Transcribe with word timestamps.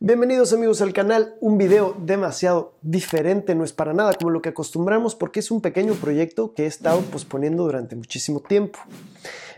Bienvenidos 0.00 0.52
amigos 0.52 0.80
al 0.80 0.92
canal, 0.92 1.34
un 1.40 1.58
video 1.58 1.96
demasiado 1.98 2.74
diferente, 2.82 3.56
no 3.56 3.64
es 3.64 3.72
para 3.72 3.92
nada 3.92 4.14
como 4.14 4.30
lo 4.30 4.40
que 4.40 4.50
acostumbramos 4.50 5.16
porque 5.16 5.40
es 5.40 5.50
un 5.50 5.60
pequeño 5.60 5.94
proyecto 5.94 6.54
que 6.54 6.62
he 6.62 6.66
estado 6.66 7.00
posponiendo 7.00 7.64
durante 7.64 7.96
muchísimo 7.96 8.38
tiempo. 8.38 8.78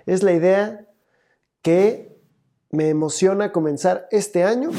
Es 0.06 0.22
la 0.22 0.32
idea 0.32 0.87
que 1.61 2.16
me 2.71 2.88
emociona 2.88 3.53
comenzar 3.53 4.08
este 4.12 4.42
año 4.42 4.71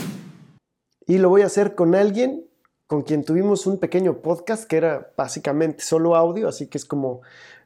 y 1.05 1.19
lo 1.19 1.29
voy 1.29 1.43
a 1.43 1.45
hacer 1.45 1.75
con 1.75 1.93
alguien 1.93 2.47
con 2.87 3.03
quien 3.03 3.23
tuvimos 3.23 3.67
un 3.67 3.77
pequeño 3.77 4.17
podcast 4.17 4.63
que 4.63 4.77
era 4.77 5.11
básicamente 5.15 5.83
solo 5.83 6.15
audio, 6.15 6.47
así 6.47 6.65
que 6.65 6.79
es 6.79 6.85
como, 6.85 7.21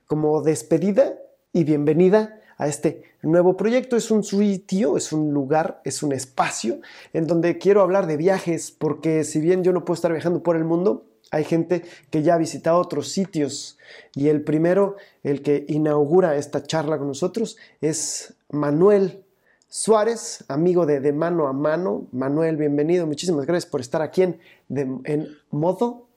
como 0.05 0.41
despedida 0.41 1.17
y 1.53 1.63
bienvenida 1.63 2.41
a 2.57 2.67
este 2.67 3.03
nuevo 3.21 3.57
proyecto. 3.57 3.95
Es 3.95 4.11
un 4.11 4.23
sitio, 4.23 4.97
es 4.97 5.11
un 5.11 5.33
lugar, 5.33 5.81
es 5.83 6.03
un 6.03 6.11
espacio 6.11 6.79
en 7.13 7.27
donde 7.27 7.57
quiero 7.57 7.81
hablar 7.81 8.07
de 8.07 8.17
viajes, 8.17 8.71
porque 8.71 9.23
si 9.23 9.39
bien 9.39 9.63
yo 9.63 9.73
no 9.73 9.85
puedo 9.85 9.95
estar 9.95 10.11
viajando 10.11 10.43
por 10.43 10.55
el 10.55 10.63
mundo, 10.63 11.05
hay 11.31 11.43
gente 11.43 11.83
que 12.11 12.23
ya 12.23 12.35
ha 12.35 12.37
visitado 12.37 12.77
otros 12.77 13.09
sitios. 13.09 13.77
Y 14.13 14.29
el 14.29 14.43
primero, 14.43 14.95
el 15.23 15.41
que 15.41 15.65
inaugura 15.67 16.35
esta 16.35 16.63
charla 16.63 16.97
con 16.97 17.07
nosotros, 17.07 17.57
es 17.81 18.35
Manuel 18.49 19.23
Suárez, 19.67 20.45
amigo 20.47 20.85
de 20.85 21.01
De 21.01 21.11
Mano 21.11 21.47
a 21.47 21.53
Mano. 21.53 22.07
Manuel, 22.11 22.55
bienvenido. 22.57 23.05
Muchísimas 23.07 23.45
gracias 23.45 23.69
por 23.69 23.81
estar 23.81 24.01
aquí 24.01 24.21
en, 24.21 24.39
en 24.69 25.27
modo 25.49 26.07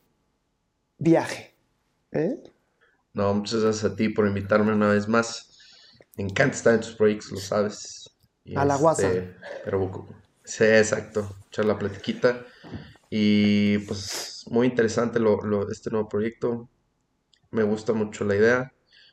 viaje. 0.98 1.54
¿eh? 2.12 2.40
No, 3.14 3.34
muchas 3.34 3.62
gracias 3.62 3.92
a 3.92 3.96
ti 3.96 4.08
por 4.10 4.26
invitarme 4.26 4.72
una 4.72 4.88
vez 4.88 5.08
más. 5.08 5.47
Me 6.18 6.24
encanta 6.24 6.56
estar 6.56 6.74
en 6.74 6.80
tus 6.80 6.96
proyectos, 6.96 7.30
lo 7.30 7.38
sabes. 7.38 8.10
a 8.56 8.64
la 8.64 8.76
guasa. 8.76 9.08
Este, 9.08 9.36
pero 9.64 10.08
sí, 10.42 10.64
exacto. 10.64 11.36
Echar 11.46 11.64
la 11.64 11.78
platiquita. 11.78 12.44
Y 13.08 13.78
pues 13.78 14.44
muy 14.50 14.66
interesante 14.66 15.20
lo, 15.20 15.70
este 15.70 15.90
nuevo 15.90 16.08
proyecto. 16.08 16.68
Me 17.52 17.62
gusta 17.62 17.92
mucho 17.92 18.24
la 18.24 18.34
idea. 18.34 18.72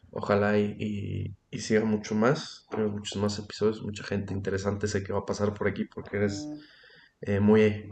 Ojalá 0.10 0.58
y, 0.58 1.36
y, 1.52 1.60
siga 1.60 1.86
mucho 1.86 2.16
más. 2.16 2.66
Tengo 2.72 2.90
muchos 2.90 3.22
más 3.22 3.38
episodios. 3.38 3.84
Mucha 3.84 4.04
gente 4.04 4.34
interesante 4.34 4.88
sé 4.88 5.04
que 5.04 5.14
va 5.14 5.20
a 5.20 5.26
pasar 5.26 5.54
por 5.54 5.68
aquí 5.68 5.86
porque 5.86 6.18
eres 6.18 6.48
eh, 7.22 7.40
muy, 7.40 7.88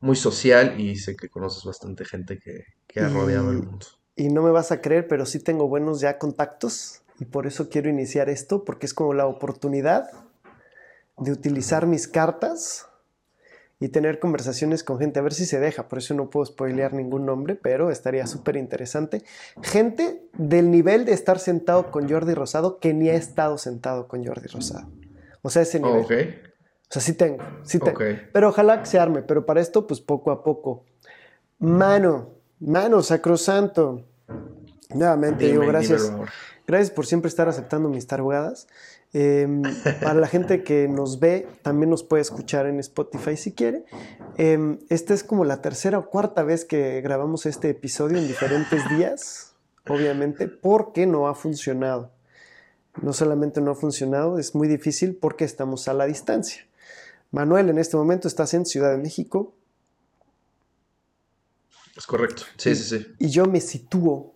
muy 0.00 0.16
social 0.16 0.80
y 0.80 0.96
sé 0.96 1.14
que 1.14 1.28
conoces 1.28 1.62
bastante 1.62 2.04
gente 2.04 2.40
que, 2.40 2.64
que 2.88 2.98
ha 2.98 3.08
rodeado 3.08 3.52
el 3.52 3.58
mundo. 3.58 3.86
Y 4.16 4.28
no 4.28 4.42
me 4.42 4.50
vas 4.50 4.72
a 4.72 4.80
creer, 4.80 5.06
pero 5.06 5.24
sí 5.24 5.38
tengo 5.38 5.68
buenos 5.68 6.00
ya 6.00 6.18
contactos 6.18 7.02
y 7.18 7.24
por 7.24 7.46
eso 7.46 7.68
quiero 7.68 7.88
iniciar 7.88 8.28
esto, 8.28 8.64
porque 8.64 8.86
es 8.86 8.94
como 8.94 9.14
la 9.14 9.26
oportunidad 9.26 10.10
de 11.18 11.32
utilizar 11.32 11.86
mis 11.86 12.08
cartas 12.08 12.86
y 13.78 13.88
tener 13.88 14.18
conversaciones 14.18 14.82
con 14.82 14.98
gente, 14.98 15.18
a 15.18 15.22
ver 15.22 15.34
si 15.34 15.44
se 15.44 15.60
deja, 15.60 15.88
por 15.88 15.98
eso 15.98 16.14
no 16.14 16.30
puedo 16.30 16.46
spoilear 16.46 16.94
ningún 16.94 17.26
nombre, 17.26 17.56
pero 17.56 17.90
estaría 17.90 18.26
súper 18.26 18.56
interesante. 18.56 19.22
Gente 19.62 20.22
del 20.32 20.70
nivel 20.70 21.04
de 21.04 21.12
estar 21.12 21.38
sentado 21.38 21.90
con 21.90 22.08
Jordi 22.08 22.34
Rosado 22.34 22.78
que 22.78 22.94
ni 22.94 23.10
ha 23.10 23.14
estado 23.14 23.58
sentado 23.58 24.08
con 24.08 24.24
Jordi 24.24 24.48
Rosado. 24.48 24.88
O 25.42 25.50
sea, 25.50 25.62
ese 25.62 25.80
nivel. 25.80 26.42
O 26.88 26.92
sea, 26.92 27.02
sí 27.02 27.12
tengo, 27.12 27.42
sí 27.64 27.78
tengo. 27.78 27.98
Pero 28.32 28.48
ojalá 28.48 28.80
que 28.80 28.86
se 28.86 28.98
arme, 28.98 29.22
pero 29.22 29.44
para 29.44 29.60
esto, 29.60 29.86
pues 29.86 30.00
poco 30.00 30.30
a 30.30 30.42
poco. 30.42 30.84
Mano, 31.58 32.30
mano, 32.60 33.02
sacrosanto. 33.02 34.04
Nuevamente 34.94 35.46
digo 35.46 35.66
gracias. 35.66 36.12
Gracias 36.66 36.90
por 36.90 37.06
siempre 37.06 37.28
estar 37.28 37.48
aceptando 37.48 37.88
mis 37.88 38.06
tarugadas. 38.06 38.66
Em, 39.12 39.62
para 40.02 40.14
la 40.14 40.26
gente 40.26 40.64
que 40.64 40.88
nos 40.88 41.20
ve, 41.20 41.48
también 41.62 41.90
nos 41.90 42.02
puede 42.02 42.22
escuchar 42.22 42.66
en 42.66 42.80
Spotify 42.80 43.36
si 43.36 43.52
quiere. 43.52 43.84
Em, 44.36 44.80
esta 44.88 45.14
es 45.14 45.22
como 45.22 45.44
la 45.44 45.62
tercera 45.62 45.98
o 45.98 46.10
cuarta 46.10 46.42
vez 46.42 46.64
que 46.64 47.00
grabamos 47.00 47.46
este 47.46 47.70
episodio 47.70 48.18
en 48.18 48.26
diferentes 48.26 48.88
días, 48.90 49.54
obviamente, 49.88 50.48
porque 50.48 51.06
no 51.06 51.28
ha 51.28 51.34
funcionado. 51.34 52.10
No 53.00 53.12
solamente 53.12 53.60
no 53.60 53.72
ha 53.72 53.74
funcionado, 53.74 54.38
es 54.38 54.54
muy 54.54 54.68
difícil 54.68 55.16
porque 55.16 55.44
estamos 55.44 55.86
a 55.86 55.94
la 55.94 56.06
distancia. 56.06 56.66
Manuel, 57.30 57.68
en 57.68 57.78
este 57.78 57.96
momento 57.96 58.26
estás 58.26 58.54
en 58.54 58.66
Ciudad 58.66 58.90
de 58.90 58.98
México. 58.98 59.54
Es 61.96 62.06
correcto, 62.06 62.42
sí, 62.56 62.74
sí, 62.74 62.98
sí. 62.98 63.06
Y 63.18 63.28
yo 63.30 63.46
me 63.46 63.60
sitúo 63.60 64.35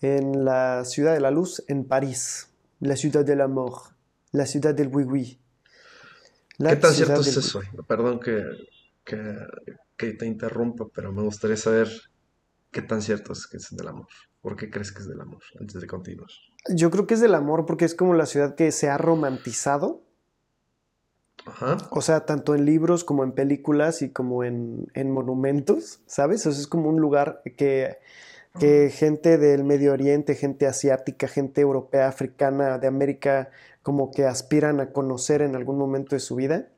en 0.00 0.44
la 0.44 0.84
ciudad 0.84 1.14
de 1.14 1.20
la 1.20 1.30
luz, 1.30 1.64
en 1.68 1.84
París, 1.84 2.50
la 2.80 2.96
ciudad 2.96 3.24
del 3.24 3.40
amor, 3.40 3.72
la 4.32 4.46
ciudad 4.46 4.74
del 4.74 4.88
oui 4.88 5.38
¿Qué 6.58 6.76
tan 6.76 6.92
cierto 6.92 7.20
es 7.20 7.36
eso? 7.36 7.60
Perdón 7.86 8.20
que, 8.20 8.42
que, 9.04 10.12
te 10.12 10.26
interrumpa, 10.26 10.86
pero 10.94 11.12
me 11.12 11.22
gustaría 11.22 11.56
saber 11.56 11.88
qué 12.70 12.82
tan 12.82 13.02
cierto 13.02 13.32
es 13.32 13.46
que 13.46 13.58
es 13.58 13.74
del 13.76 13.88
amor. 13.88 14.08
¿Por 14.40 14.56
qué 14.56 14.70
crees 14.70 14.92
que 14.92 15.00
es 15.00 15.08
del 15.08 15.20
amor? 15.20 15.42
Antes 15.60 15.80
de 15.80 15.86
continuar. 15.86 16.28
Yo 16.74 16.90
creo 16.90 17.06
que 17.06 17.14
es 17.14 17.20
del 17.20 17.34
amor 17.34 17.66
porque 17.66 17.84
es 17.84 17.94
como 17.94 18.14
la 18.14 18.26
ciudad 18.26 18.54
que 18.54 18.72
se 18.72 18.88
ha 18.88 18.96
romantizado. 18.96 20.02
Ajá. 21.44 21.76
O 21.90 22.00
sea, 22.00 22.24
tanto 22.24 22.54
en 22.54 22.64
libros 22.64 23.04
como 23.04 23.22
en 23.22 23.32
películas 23.32 24.02
y 24.02 24.10
como 24.10 24.42
en, 24.42 24.88
en 24.94 25.10
monumentos, 25.12 26.00
¿sabes? 26.06 26.46
O 26.46 26.52
sea, 26.52 26.60
es 26.60 26.66
como 26.66 26.88
un 26.88 27.00
lugar 27.00 27.42
que 27.56 27.98
que 28.58 28.90
gente 28.90 29.38
del 29.38 29.64
Medio 29.64 29.92
Oriente, 29.92 30.34
gente 30.34 30.66
asiática, 30.66 31.28
gente 31.28 31.60
europea, 31.60 32.08
africana, 32.08 32.78
de 32.78 32.86
América, 32.86 33.50
como 33.82 34.10
que 34.10 34.24
aspiran 34.24 34.80
a 34.80 34.92
conocer 34.92 35.42
en 35.42 35.56
algún 35.56 35.78
momento 35.78 36.16
de 36.16 36.20
su 36.20 36.36
vida. 36.36 36.68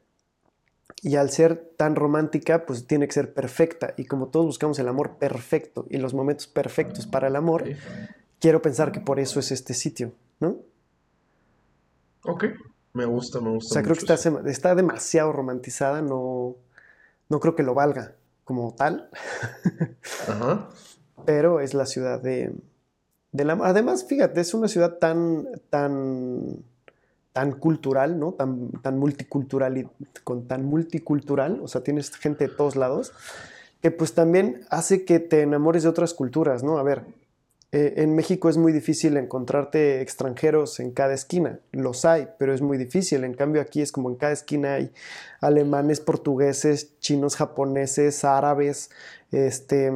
Y 1.02 1.16
al 1.16 1.30
ser 1.30 1.72
tan 1.76 1.94
romántica, 1.94 2.66
pues 2.66 2.86
tiene 2.86 3.06
que 3.06 3.12
ser 3.12 3.32
perfecta. 3.32 3.94
Y 3.96 4.06
como 4.06 4.28
todos 4.28 4.46
buscamos 4.46 4.78
el 4.78 4.88
amor 4.88 5.16
perfecto 5.18 5.86
y 5.88 5.98
los 5.98 6.12
momentos 6.12 6.48
perfectos 6.48 7.06
para 7.06 7.28
el 7.28 7.36
amor, 7.36 7.64
quiero 8.40 8.60
pensar 8.60 8.90
que 8.90 9.00
por 9.00 9.20
eso 9.20 9.38
es 9.38 9.52
este 9.52 9.74
sitio, 9.74 10.12
¿no? 10.40 10.56
Ok, 12.24 12.46
me 12.94 13.04
gusta, 13.04 13.40
me 13.40 13.50
gusta. 13.50 13.70
O 13.70 13.74
sea, 13.74 13.82
creo 13.82 13.94
que 13.94 14.12
está, 14.12 14.50
está, 14.50 14.74
demasiado 14.74 15.32
romantizada, 15.32 16.02
no, 16.02 16.56
no 17.28 17.40
creo 17.40 17.54
que 17.54 17.62
lo 17.62 17.74
valga 17.74 18.16
como 18.44 18.74
tal. 18.74 19.08
Ajá 20.26 20.68
pero 21.24 21.60
es 21.60 21.74
la 21.74 21.86
ciudad 21.86 22.20
de, 22.20 22.52
la... 23.32 23.52
Además, 23.62 24.04
fíjate, 24.04 24.40
es 24.40 24.54
una 24.54 24.68
ciudad 24.68 24.98
tan, 24.98 25.46
tan, 25.70 26.64
tan 27.32 27.52
cultural, 27.52 28.18
¿no? 28.18 28.32
Tan, 28.32 28.70
tan 28.82 28.98
multicultural 28.98 29.78
y 29.78 29.88
con 30.24 30.46
tan 30.46 30.64
multicultural, 30.64 31.60
o 31.62 31.68
sea, 31.68 31.82
tienes 31.82 32.10
gente 32.16 32.48
de 32.48 32.54
todos 32.54 32.76
lados, 32.76 33.12
que 33.80 33.90
pues 33.90 34.14
también 34.14 34.62
hace 34.70 35.04
que 35.04 35.20
te 35.20 35.42
enamores 35.42 35.84
de 35.84 35.88
otras 35.88 36.14
culturas, 36.14 36.62
¿no? 36.62 36.78
A 36.78 36.82
ver, 36.82 37.04
eh, 37.70 37.94
en 37.98 38.14
México 38.14 38.48
es 38.48 38.56
muy 38.56 38.72
difícil 38.72 39.18
encontrarte 39.18 40.00
extranjeros 40.00 40.80
en 40.80 40.90
cada 40.90 41.12
esquina, 41.12 41.60
los 41.70 42.06
hay, 42.06 42.28
pero 42.38 42.54
es 42.54 42.62
muy 42.62 42.78
difícil, 42.78 43.24
en 43.24 43.34
cambio 43.34 43.60
aquí 43.60 43.82
es 43.82 43.92
como 43.92 44.08
en 44.08 44.16
cada 44.16 44.32
esquina 44.32 44.74
hay 44.74 44.90
alemanes, 45.42 46.00
portugueses, 46.00 46.98
chinos, 47.00 47.36
japoneses, 47.36 48.24
árabes, 48.24 48.90
este 49.32 49.92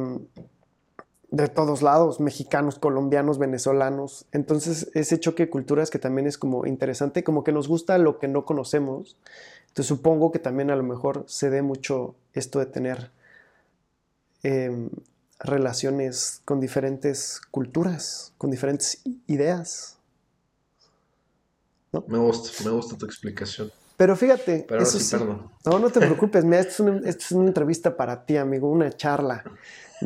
de 1.33 1.47
todos 1.47 1.81
lados, 1.81 2.19
mexicanos, 2.19 2.77
colombianos, 2.77 3.39
venezolanos. 3.39 4.27
Entonces, 4.33 4.91
ese 4.93 5.19
choque 5.19 5.45
de 5.45 5.49
culturas 5.49 5.89
que 5.89 5.97
también 5.97 6.27
es 6.27 6.37
como 6.37 6.67
interesante, 6.67 7.23
como 7.23 7.43
que 7.43 7.51
nos 7.51 7.67
gusta 7.67 7.97
lo 7.97 8.19
que 8.19 8.27
no 8.27 8.45
conocemos. 8.45 9.17
Entonces, 9.61 9.87
supongo 9.87 10.31
que 10.31 10.37
también 10.37 10.69
a 10.69 10.75
lo 10.75 10.83
mejor 10.83 11.25
se 11.27 11.49
dé 11.49 11.63
mucho 11.63 12.13
esto 12.33 12.59
de 12.59 12.67
tener 12.67 13.09
em, 14.43 14.91
relaciones 15.39 16.43
con 16.45 16.59
diferentes 16.59 17.41
culturas, 17.49 18.33
con 18.37 18.51
diferentes 18.51 19.01
ideas. 19.25 19.97
Me 22.09 22.19
gusta, 22.19 22.63
me 22.63 22.69
gusta 22.69 22.95
tu 22.95 23.07
explicación. 23.07 23.71
Pero 23.97 24.15
fíjate, 24.15 24.67
eso 24.69 24.99
sí, 24.99 25.15
no, 25.65 25.79
no 25.79 25.89
te 25.89 25.99
preocupes, 25.99 26.43
esto 26.43 26.99
es 27.05 27.31
una 27.31 27.47
entrevista 27.47 27.95
para 27.95 28.23
ti, 28.23 28.37
amigo, 28.37 28.69
una 28.69 28.91
charla 28.91 29.43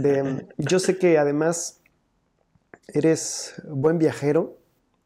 yo 0.57 0.79
sé 0.79 0.97
que 0.97 1.17
además 1.17 1.81
eres 2.87 3.61
buen 3.67 3.97
viajero, 3.99 4.57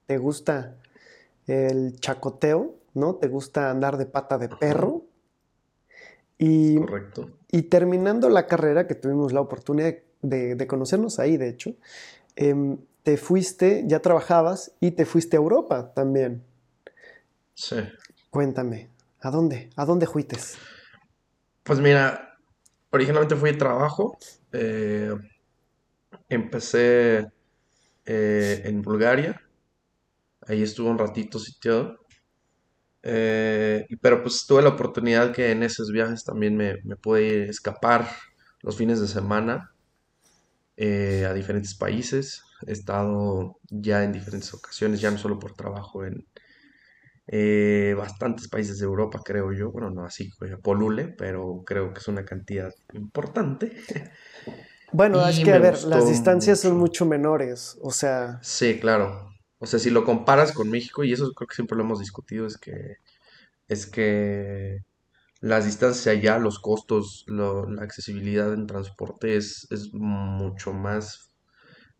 te 0.07 0.17
gusta 0.17 0.75
el 1.47 1.99
chacoteo, 1.99 2.75
¿no? 2.93 3.15
Te 3.15 3.27
gusta 3.27 3.69
andar 3.69 3.97
de 3.97 4.05
pata 4.05 4.37
de 4.37 4.49
perro. 4.49 5.03
Y, 6.37 6.77
Correcto. 6.77 7.29
Y 7.51 7.63
terminando 7.63 8.29
la 8.29 8.47
carrera, 8.47 8.87
que 8.87 8.95
tuvimos 8.95 9.33
la 9.33 9.41
oportunidad 9.41 9.93
de, 10.21 10.67
conocernos 10.67 11.19
ahí, 11.19 11.37
de 11.37 11.49
hecho, 11.49 11.75
em, 12.35 12.77
te 13.03 13.17
fuiste, 13.17 13.83
ya 13.87 13.99
trabajabas 13.99 14.71
y 14.79 14.91
te 14.91 15.05
fuiste 15.05 15.37
a 15.37 15.39
Europa 15.39 15.93
también. 15.93 16.43
Sí. 17.53 17.77
Cuéntame, 18.29 18.89
¿a 19.19 19.31
dónde? 19.31 19.69
¿A 19.75 19.85
dónde 19.85 20.07
fuiste? 20.07 20.37
Pues 21.63 21.79
mira, 21.79 22.37
originalmente 22.91 23.35
fui 23.35 23.51
de 23.51 23.57
trabajo, 23.57 24.17
eh, 24.53 25.13
empecé 26.29 27.27
eh, 28.05 28.61
en 28.65 28.81
Bulgaria. 28.81 29.41
Ahí 30.47 30.61
estuve 30.63 30.89
un 30.89 30.97
ratito 30.99 31.39
sitiado. 31.39 31.97
Eh, 33.03 33.87
pero 34.01 34.21
pues 34.21 34.45
tuve 34.45 34.61
la 34.61 34.69
oportunidad 34.69 35.33
que 35.33 35.51
en 35.51 35.63
esos 35.63 35.91
viajes 35.91 36.23
también 36.23 36.55
me, 36.55 36.77
me 36.83 36.95
pude 36.95 37.49
escapar 37.49 38.07
los 38.61 38.77
fines 38.77 39.01
de 39.01 39.07
semana 39.07 39.73
a 40.77 41.33
diferentes 41.33 41.75
países. 41.75 42.43
He 42.65 42.71
estado 42.71 43.59
ya 43.69 44.03
en 44.03 44.11
diferentes 44.11 44.53
ocasiones, 44.53 44.99
ya 45.01 45.11
no 45.11 45.17
solo 45.17 45.37
por 45.37 45.53
trabajo, 45.53 46.05
en 46.05 46.25
eh, 47.31 47.95
bastantes 47.97 48.47
países 48.49 48.77
de 48.79 48.85
Europa, 48.85 49.21
creo 49.23 49.53
yo. 49.53 49.71
Bueno, 49.71 49.89
no 49.89 50.05
así 50.05 50.29
polule, 50.61 51.07
pero 51.07 51.63
creo 51.65 51.93
que 51.93 51.99
es 51.99 52.07
una 52.07 52.25
cantidad 52.25 52.73
importante. 52.93 53.71
Bueno, 54.93 55.25
es 55.25 55.39
que 55.39 55.53
a 55.53 55.57
ver, 55.57 55.81
las 55.85 56.09
distancias 56.09 56.59
son 56.59 56.77
mucho 56.77 57.05
menores, 57.05 57.77
o 57.81 57.91
sea... 57.91 58.39
Sí, 58.41 58.77
claro. 58.77 59.33
O 59.57 59.65
sea, 59.65 59.79
si 59.79 59.89
lo 59.89 60.03
comparas 60.03 60.51
con 60.51 60.69
México, 60.69 61.05
y 61.05 61.13
eso 61.13 61.31
creo 61.31 61.47
que 61.47 61.55
siempre 61.55 61.77
lo 61.77 61.85
hemos 61.85 61.99
discutido, 61.99 62.45
es 62.45 62.57
que 62.57 62.97
es 63.69 63.85
que 63.85 64.83
las 65.39 65.63
distancias 65.65 66.07
allá, 66.07 66.37
los 66.39 66.59
costos, 66.59 67.23
la 67.27 67.81
accesibilidad 67.81 68.53
en 68.53 68.67
transporte 68.67 69.37
es, 69.37 69.65
es 69.71 69.93
mucho 69.93 70.73
más 70.73 71.30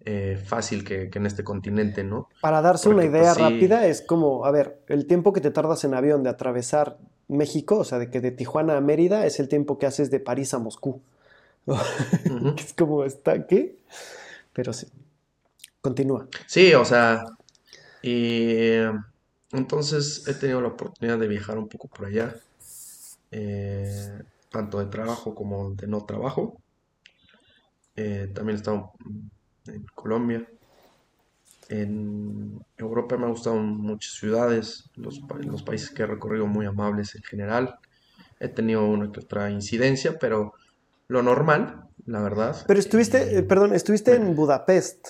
eh, 0.05 0.41
fácil 0.43 0.83
que, 0.83 1.09
en 1.13 1.25
este 1.25 1.43
continente, 1.43 2.03
¿no? 2.03 2.27
Para 2.41 2.61
darse 2.61 2.89
una 2.89 3.03
pues, 3.03 3.09
idea 3.09 3.33
rápida, 3.33 3.85
es 3.85 4.01
como, 4.01 4.45
a 4.45 4.51
ver, 4.51 4.81
el 4.87 5.05
tiempo 5.05 5.31
que 5.31 5.41
te 5.41 5.51
tardas 5.51 5.83
en 5.83 5.93
avión 5.93 6.23
de 6.23 6.29
atravesar 6.29 6.97
México, 7.27 7.77
o 7.77 7.83
sea, 7.83 7.99
de 7.99 8.09
que 8.09 8.19
de 8.19 8.31
Tijuana 8.31 8.77
a 8.77 8.81
Mérida, 8.81 9.25
es 9.25 9.39
el 9.39 9.47
tiempo 9.47 9.77
que 9.77 9.85
haces 9.85 10.09
de 10.09 10.19
París 10.19 10.53
a 10.53 10.59
Moscú. 10.59 11.01
es 12.57 12.73
como, 12.73 13.03
¿está 13.03 13.45
qué? 13.45 13.77
Pero 14.53 14.73
sí. 14.73 14.87
Continúa. 15.81 16.27
Sí, 16.45 16.73
o 16.73 16.85
sea, 16.85 17.25
y 18.01 18.75
entonces 19.51 20.27
he 20.27 20.33
tenido 20.33 20.61
la 20.61 20.69
oportunidad 20.69 21.17
de 21.17 21.27
viajar 21.27 21.57
un 21.57 21.67
poco 21.67 21.87
por 21.87 22.05
allá, 22.05 22.35
eh, 23.31 24.21
tanto 24.49 24.79
de 24.79 24.85
trabajo 24.85 25.33
como 25.35 25.71
de 25.71 25.87
no 25.87 26.05
trabajo. 26.05 26.57
Eh, 27.95 28.31
también 28.33 28.57
he 28.57 28.59
estado 28.59 28.93
en 29.73 29.85
Colombia. 29.95 30.47
En 31.69 32.63
Europa 32.77 33.17
me 33.17 33.25
han 33.25 33.31
gustado 33.31 33.55
muchas 33.57 34.13
ciudades, 34.13 34.89
los, 34.95 35.21
los 35.45 35.63
países 35.63 35.89
que 35.89 36.03
he 36.03 36.05
recorrido 36.05 36.45
muy 36.45 36.65
amables 36.65 37.15
en 37.15 37.23
general. 37.23 37.79
He 38.39 38.49
tenido 38.49 38.85
una 38.85 39.11
que 39.11 39.21
otra 39.21 39.49
incidencia, 39.49 40.17
pero 40.19 40.53
lo 41.07 41.21
normal, 41.21 41.83
la 42.05 42.21
verdad. 42.21 42.57
Pero 42.67 42.79
estuviste, 42.79 43.37
eh, 43.37 43.43
perdón, 43.43 43.73
estuviste 43.73 44.15
en 44.15 44.35
Budapest 44.35 45.09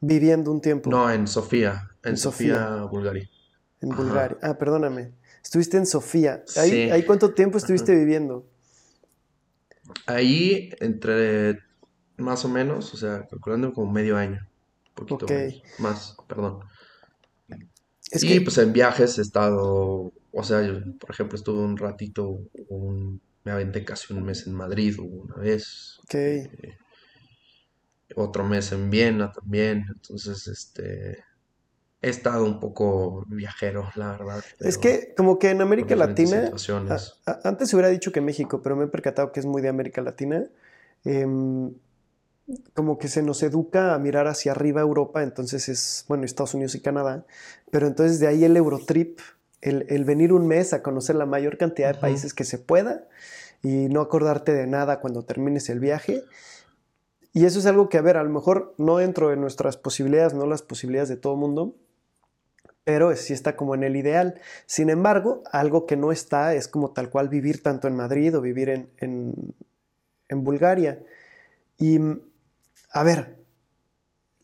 viviendo 0.00 0.50
un 0.50 0.60
tiempo. 0.60 0.90
No, 0.90 1.10
en 1.10 1.26
Sofía, 1.26 1.90
en, 2.02 2.16
Sofía, 2.16 2.82
Bulgaria. 2.90 3.28
En 3.80 3.90
Bulgaria. 3.90 4.36
Ah, 4.42 4.58
perdóname. 4.58 5.12
Estuviste 5.42 5.76
en 5.76 5.86
Sofía. 5.86 6.42
¿Ahí, 6.56 6.90
¿ahí 6.90 7.04
cuánto 7.04 7.32
tiempo 7.32 7.56
estuviste 7.56 7.94
viviendo? 7.94 8.44
Ahí 10.06 10.70
entre 10.80 11.60
más 12.16 12.44
o 12.44 12.48
menos, 12.48 12.92
o 12.94 12.96
sea, 12.96 13.26
calculando 13.26 13.72
como 13.72 13.92
medio 13.92 14.16
año. 14.16 14.46
Un 14.98 15.06
poquito 15.06 15.26
más, 15.78 16.16
perdón. 16.26 16.60
y 18.12 18.40
pues 18.40 18.58
en 18.58 18.72
viajes 18.72 19.18
he 19.18 19.22
estado, 19.22 20.12
o 20.32 20.42
sea, 20.42 20.62
yo, 20.62 20.80
por 20.98 21.10
ejemplo, 21.10 21.36
estuve 21.36 21.60
un 21.60 21.76
ratito, 21.76 22.38
me 23.44 23.52
aventé 23.52 23.84
casi 23.84 24.12
un 24.12 24.24
mes 24.24 24.46
en 24.46 24.54
Madrid 24.54 24.98
una 24.98 25.36
vez. 25.36 25.98
Ok. 26.04 26.14
Eh, 26.14 26.78
otro 28.14 28.44
mes 28.44 28.72
en 28.72 28.90
Viena 28.90 29.32
también. 29.32 29.84
Entonces, 29.94 30.46
este, 30.46 31.24
he 32.02 32.08
estado 32.08 32.44
un 32.44 32.60
poco 32.60 33.24
viajero, 33.28 33.90
la 33.96 34.12
verdad. 34.12 34.44
Es 34.60 34.78
que 34.78 35.14
como 35.16 35.38
que 35.38 35.50
en 35.50 35.60
América 35.60 35.96
Latina, 35.96 36.50
antes 37.44 37.68
se 37.68 37.76
hubiera 37.76 37.88
dicho 37.88 38.12
que 38.12 38.20
México, 38.20 38.62
pero 38.62 38.76
me 38.76 38.84
he 38.84 38.88
percatado 38.88 39.32
que 39.32 39.40
es 39.40 39.46
muy 39.46 39.62
de 39.62 39.68
América 39.68 40.02
Latina. 40.02 40.44
Em, 41.04 41.72
como 42.74 42.98
que 42.98 43.08
se 43.08 43.22
nos 43.22 43.42
educa 43.42 43.94
a 43.94 43.98
mirar 43.98 44.28
hacia 44.28 44.52
arriba 44.52 44.80
Europa, 44.80 45.22
entonces 45.22 45.68
es, 45.68 46.04
bueno, 46.08 46.24
Estados 46.24 46.54
Unidos 46.54 46.74
y 46.74 46.80
Canadá, 46.80 47.24
pero 47.70 47.86
entonces 47.86 48.20
de 48.20 48.28
ahí 48.28 48.44
el 48.44 48.56
Eurotrip, 48.56 49.18
el, 49.60 50.04
venir 50.04 50.32
un 50.32 50.46
mes 50.46 50.72
a 50.72 50.82
conocer 50.82 51.16
la 51.16 51.26
mayor 51.26 51.58
cantidad 51.58 51.92
de 51.92 52.00
países 52.00 52.34
que 52.34 52.44
se 52.44 52.58
pueda 52.58 53.08
y 53.62 53.88
no 53.88 54.00
acordarte 54.00 54.52
de 54.52 54.66
nada 54.66 55.00
cuando 55.00 55.24
termines 55.24 55.68
el 55.70 55.80
viaje. 55.80 56.22
Y 57.32 57.46
eso 57.46 57.58
es 57.58 57.66
algo 57.66 57.88
que, 57.88 57.98
a 57.98 58.02
ver, 58.02 58.16
a 58.16 58.22
lo 58.22 58.30
mejor 58.30 58.74
no 58.78 58.98
dentro 58.98 59.28
de 59.28 59.36
nuestras 59.36 59.76
posibilidades, 59.76 60.34
no 60.34 60.46
las 60.46 60.62
posibilidades 60.62 61.08
de 61.08 61.16
todo 61.16 61.34
el 61.34 61.40
mundo, 61.40 61.74
pero 62.84 63.14
sí 63.16 63.32
está 63.32 63.56
como 63.56 63.74
en 63.74 63.82
el 63.82 63.96
ideal. 63.96 64.40
Sin 64.66 64.88
embargo, 64.88 65.42
algo 65.50 65.86
que 65.86 65.96
no 65.96 66.12
está 66.12 66.54
es 66.54 66.68
como 66.68 66.92
tal 66.92 67.10
cual 67.10 67.28
vivir 67.28 67.62
tanto 67.62 67.88
en 67.88 67.96
Madrid 67.96 68.36
o 68.36 68.40
vivir 68.40 68.68
en, 68.68 68.88
en, 69.00 70.44
Bulgaria. 70.44 71.02
Y, 71.78 71.98
a 72.90 73.02
ver, 73.02 73.36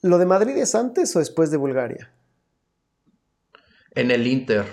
¿lo 0.03 0.19
de 0.19 0.27
Madrid 0.27 0.57
es 0.57 0.75
antes 0.75 1.15
o 1.17 1.19
después 1.19 1.51
de 1.51 1.57
Bulgaria? 1.57 2.13
En 3.93 4.11
el 4.11 4.27
Inter. 4.27 4.67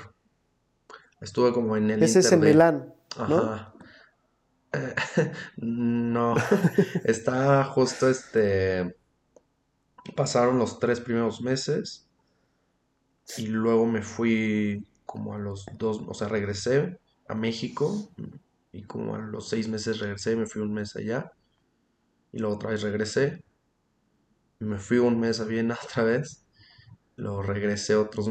Estuve 1.22 1.54
como 1.54 1.76
en 1.76 1.92
el 1.92 2.04
Ese 2.04 2.20
es 2.20 2.32
en 2.32 2.40
Milán, 2.40 2.94
¿no? 3.28 3.74
no, 5.58 6.36
está 7.04 7.64
justo 7.66 8.10
este... 8.10 8.96
Pasaron 10.16 10.58
los 10.58 10.80
tres 10.80 11.00
primeros 11.00 11.42
meses 11.42 12.10
y 13.38 13.48
luego 13.48 13.86
me 13.86 14.02
fui 14.02 14.88
como 15.06 15.36
a 15.36 15.38
los 15.38 15.66
dos, 15.78 16.02
o 16.08 16.14
sea, 16.14 16.28
regresé 16.28 17.00
a 17.28 17.36
México 17.36 18.10
y 18.72 18.84
como 18.84 19.16
a 19.16 19.20
los 19.20 19.50
seis 19.50 19.68
meses 19.68 20.00
regresé, 20.00 20.36
me 20.36 20.48
fui 20.48 20.62
un 20.62 20.74
mes 20.74 20.96
allá 20.96 21.32
y 22.32 22.40
luego 22.40 22.56
otra 22.56 22.72
vez 22.72 22.82
regresé, 22.82 23.44
me 24.60 24.78
fui 24.78 24.98
un 24.98 25.20
mes 25.20 25.40
a 25.40 25.46
Viena 25.46 25.78
otra 25.84 26.04
vez, 26.04 26.46
luego 27.16 27.42
regresé 27.42 27.96
otros 27.96 28.30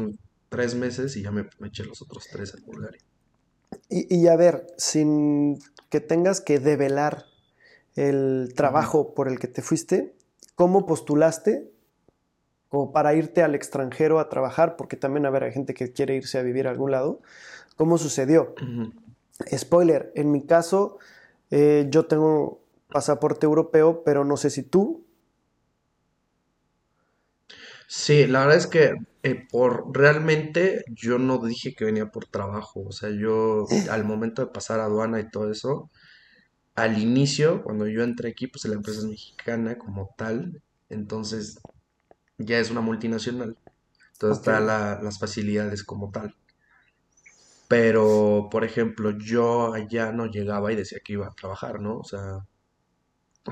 tres 0.49 0.75
meses 0.75 1.15
y 1.15 1.23
ya 1.23 1.31
me, 1.31 1.47
eché 1.65 1.83
los 1.83 2.01
otros 2.01 2.27
tres 2.31 2.53
en 2.55 2.65
Bulgaria. 2.65 3.01
Y, 3.87 4.15
y, 4.15 4.27
a 4.27 4.35
ver, 4.35 4.65
sin 4.77 5.59
que 5.89 5.99
tengas 5.99 6.41
que 6.41 6.59
develar 6.59 7.25
el 7.95 8.53
trabajo 8.55 9.13
por 9.13 9.27
el 9.27 9.39
que 9.39 9.47
te 9.47 9.61
fuiste, 9.61 10.15
¿cómo 10.55 10.85
postulaste 10.85 11.71
como 12.69 12.91
para 12.91 13.15
irte 13.15 13.43
al 13.43 13.55
extranjero 13.55 14.19
a 14.19 14.29
trabajar, 14.29 14.75
porque 14.77 14.95
también, 14.95 15.25
a 15.25 15.31
ver, 15.31 15.43
hay 15.43 15.51
gente 15.51 15.73
que 15.73 15.91
quiere 15.91 16.15
irse 16.15 16.37
a 16.37 16.43
vivir 16.43 16.67
a 16.67 16.69
algún 16.69 16.91
lado. 16.91 17.19
¿Cómo 17.75 17.97
sucedió? 17.97 18.53
Spoiler, 19.55 20.11
en 20.15 20.31
mi 20.31 20.45
caso, 20.45 20.99
eh, 21.49 21.87
yo 21.89 22.05
tengo 22.05 22.61
pasaporte 22.91 23.47
europeo, 23.47 24.03
pero 24.03 24.23
no 24.23 24.37
sé 24.37 24.51
si 24.51 24.61
tú. 24.61 25.03
Sí, 27.91 28.27
la 28.27 28.41
verdad 28.41 28.57
es 28.57 28.67
que 28.67 28.93
eh, 29.23 29.47
por 29.51 29.89
realmente 29.97 30.83
yo 30.89 31.17
no 31.17 31.39
dije 31.39 31.73
que 31.73 31.85
venía 31.85 32.11
por 32.11 32.27
trabajo, 32.27 32.81
o 32.87 32.91
sea, 32.91 33.09
yo 33.09 33.65
al 33.89 34.05
momento 34.05 34.45
de 34.45 34.51
pasar 34.51 34.79
aduana 34.79 35.19
y 35.19 35.29
todo 35.31 35.51
eso, 35.51 35.89
al 36.75 36.99
inicio, 36.99 37.63
cuando 37.63 37.87
yo 37.87 38.03
entré 38.03 38.29
aquí, 38.31 38.47
pues 38.47 38.65
la 38.65 38.75
empresa 38.75 38.99
es 38.99 39.05
mexicana 39.05 39.77
como 39.77 40.13
tal, 40.17 40.61
entonces 40.89 41.59
ya 42.37 42.59
es 42.59 42.71
una 42.71 42.81
multinacional. 42.81 43.57
Entonces 44.13 44.39
está 44.39 44.59
las 44.61 45.19
facilidades 45.19 45.83
como 45.83 46.11
tal. 46.11 46.35
Pero, 47.69 48.49
por 48.51 48.65
ejemplo, 48.65 49.11
yo 49.17 49.73
allá 49.73 50.11
no 50.11 50.25
llegaba 50.25 50.73
y 50.73 50.75
decía 50.75 50.99
que 51.01 51.13
iba 51.13 51.27
a 51.27 51.31
trabajar, 51.35 51.79
¿no? 51.79 51.99
O 51.99 52.03
sea, 52.03 52.39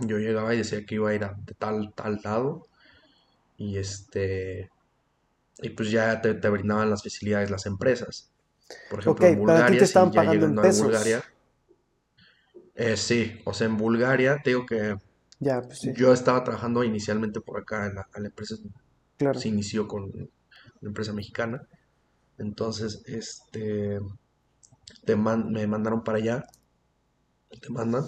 yo 0.05 0.17
llegaba 0.17 0.53
y 0.53 0.59
decía 0.59 0.85
que 0.85 0.95
iba 0.95 1.09
a 1.09 1.15
ir 1.15 1.23
a 1.23 1.33
de 1.33 1.53
tal, 1.53 1.93
tal 1.95 2.19
lado. 2.23 2.67
Y 3.57 3.77
este. 3.77 4.69
Y 5.59 5.69
pues 5.71 5.89
ya 5.89 6.21
te, 6.21 6.33
brindaban 6.49 6.89
las 6.89 7.03
facilidades 7.03 7.49
las 7.49 7.65
empresas. 7.65 8.31
Por 8.89 8.99
ejemplo, 8.99 9.25
en 9.25 9.39
Bulgaria, 9.39 9.79
te 9.79 9.85
estaban 9.85 10.11
pagando 10.11 10.45
en 10.45 10.55
pesos. 10.55 10.83
Bulgaria. 10.83 11.23
Eh, 12.75 12.95
sí, 12.95 13.41
o 13.43 13.53
sea, 13.53 13.65
en 13.65 13.75
Bulgaria, 13.75 14.39
te 14.43 14.51
digo 14.51 14.65
que 14.65 14.97
pues 15.39 15.81
Yo 15.95 16.13
estaba 16.13 16.43
trabajando 16.43 16.83
inicialmente 16.83 17.41
por 17.41 17.59
acá 17.59 17.87
en 17.87 17.95
la, 17.95 18.07
empresa. 18.15 18.55
Se 19.35 19.49
inició 19.49 19.87
con 19.87 20.03
una 20.03 20.27
empresa 20.81 21.13
mexicana. 21.13 21.67
Entonces, 22.37 23.03
este, 23.05 23.99
te 25.05 25.15
me 25.15 25.67
mandaron 25.67 26.03
para 26.03 26.17
allá. 26.17 26.45
Te 27.61 27.69
mandan. 27.69 28.05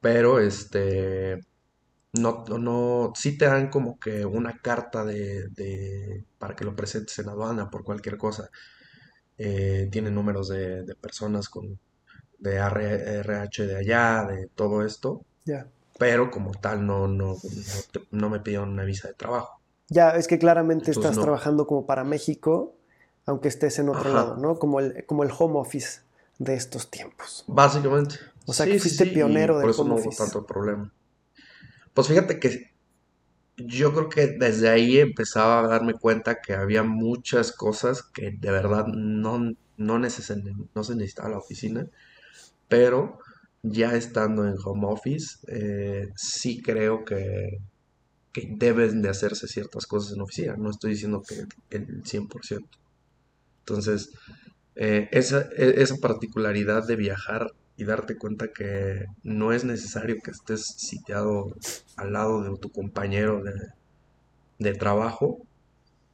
Pero, 0.00 0.40
este, 0.40 1.44
no, 2.20 2.44
no, 2.58 3.12
sí 3.14 3.38
te 3.38 3.46
dan 3.46 3.68
como 3.68 3.98
que 3.98 4.24
una 4.24 4.58
carta 4.60 5.04
de, 5.04 6.24
para 6.38 6.54
que 6.54 6.64
lo 6.64 6.76
presentes 6.76 7.18
en 7.18 7.28
aduana 7.28 7.70
por 7.70 7.84
cualquier 7.84 8.16
cosa. 8.16 8.50
Eh, 9.38 9.88
tiene 9.90 10.10
números 10.10 10.48
de, 10.48 10.94
personas 11.00 11.48
con 11.48 11.78
de 12.38 12.56
RH 12.56 13.66
de 13.66 13.76
allá, 13.76 14.24
de 14.24 14.48
todo 14.48 14.84
esto. 14.84 15.22
Ya 15.44 15.66
pero 15.98 16.30
como 16.30 16.52
tal 16.52 16.86
no, 16.86 17.08
no, 17.08 17.36
no, 18.10 18.30
me 18.30 18.40
pidieron 18.40 18.70
una 18.70 18.84
visa 18.84 19.08
de 19.08 19.14
trabajo. 19.14 19.60
Ya, 19.88 20.10
es 20.10 20.26
que 20.26 20.38
claramente 20.38 20.90
estás 20.90 21.18
trabajando 21.18 21.66
como 21.66 21.86
para 21.86 22.04
México, 22.04 22.74
aunque 23.24 23.48
estés 23.48 23.78
en 23.78 23.88
otro 23.88 24.12
lado, 24.12 24.36
¿no? 24.36 24.58
Como 24.58 24.80
el, 24.80 25.06
como 25.06 25.22
el 25.22 25.30
home 25.36 25.58
office 25.58 26.00
de 26.38 26.54
estos 26.54 26.90
tiempos. 26.90 27.44
Básicamente. 27.46 28.16
O 28.46 28.52
sea, 28.52 28.66
que 28.66 28.78
fuiste 28.78 29.06
pionero 29.06 29.58
del 29.58 29.70
home 29.70 29.90
no 29.90 29.96
hubo 29.96 30.10
tanto 30.10 30.44
problema. 30.44 30.92
Pues 31.96 32.08
fíjate 32.08 32.38
que 32.38 32.72
yo 33.56 33.94
creo 33.94 34.10
que 34.10 34.26
desde 34.38 34.68
ahí 34.68 34.98
empezaba 34.98 35.60
a 35.60 35.66
darme 35.66 35.94
cuenta 35.94 36.42
que 36.42 36.52
había 36.52 36.82
muchas 36.82 37.52
cosas 37.52 38.02
que 38.02 38.32
de 38.32 38.50
verdad 38.50 38.86
no, 38.86 39.38
no, 39.78 39.98
no 39.98 40.10
se 40.10 40.94
necesitaba 40.94 41.30
la 41.30 41.38
oficina, 41.38 41.86
pero 42.68 43.18
ya 43.62 43.96
estando 43.96 44.46
en 44.46 44.56
home 44.62 44.86
office, 44.88 45.38
eh, 45.48 46.08
sí 46.16 46.60
creo 46.60 47.02
que, 47.06 47.60
que, 48.30 48.46
deben 48.58 49.00
de 49.00 49.08
hacerse 49.08 49.48
ciertas 49.48 49.86
cosas 49.86 50.12
en 50.14 50.20
oficina. 50.20 50.54
No 50.58 50.68
estoy 50.68 50.90
diciendo 50.90 51.22
que 51.26 51.46
el 51.74 52.04
100%. 52.04 52.78
Entonces, 53.60 54.10
eh, 54.74 55.08
esa, 55.12 55.48
e, 55.56 55.80
esa 55.82 55.96
particularidad 55.96 56.86
de 56.86 56.96
viajar 56.96 57.52
y 57.76 57.84
darte 57.84 58.16
cuenta 58.16 58.48
que 58.48 59.06
no 59.22 59.52
es 59.52 59.64
necesario 59.64 60.16
que 60.22 60.30
estés 60.30 60.64
sitiado 60.64 61.54
al 61.96 62.12
lado 62.12 62.42
de 62.42 62.58
tu 62.58 62.70
compañero 62.70 63.42
de, 64.58 64.72
trabajo, 64.74 65.42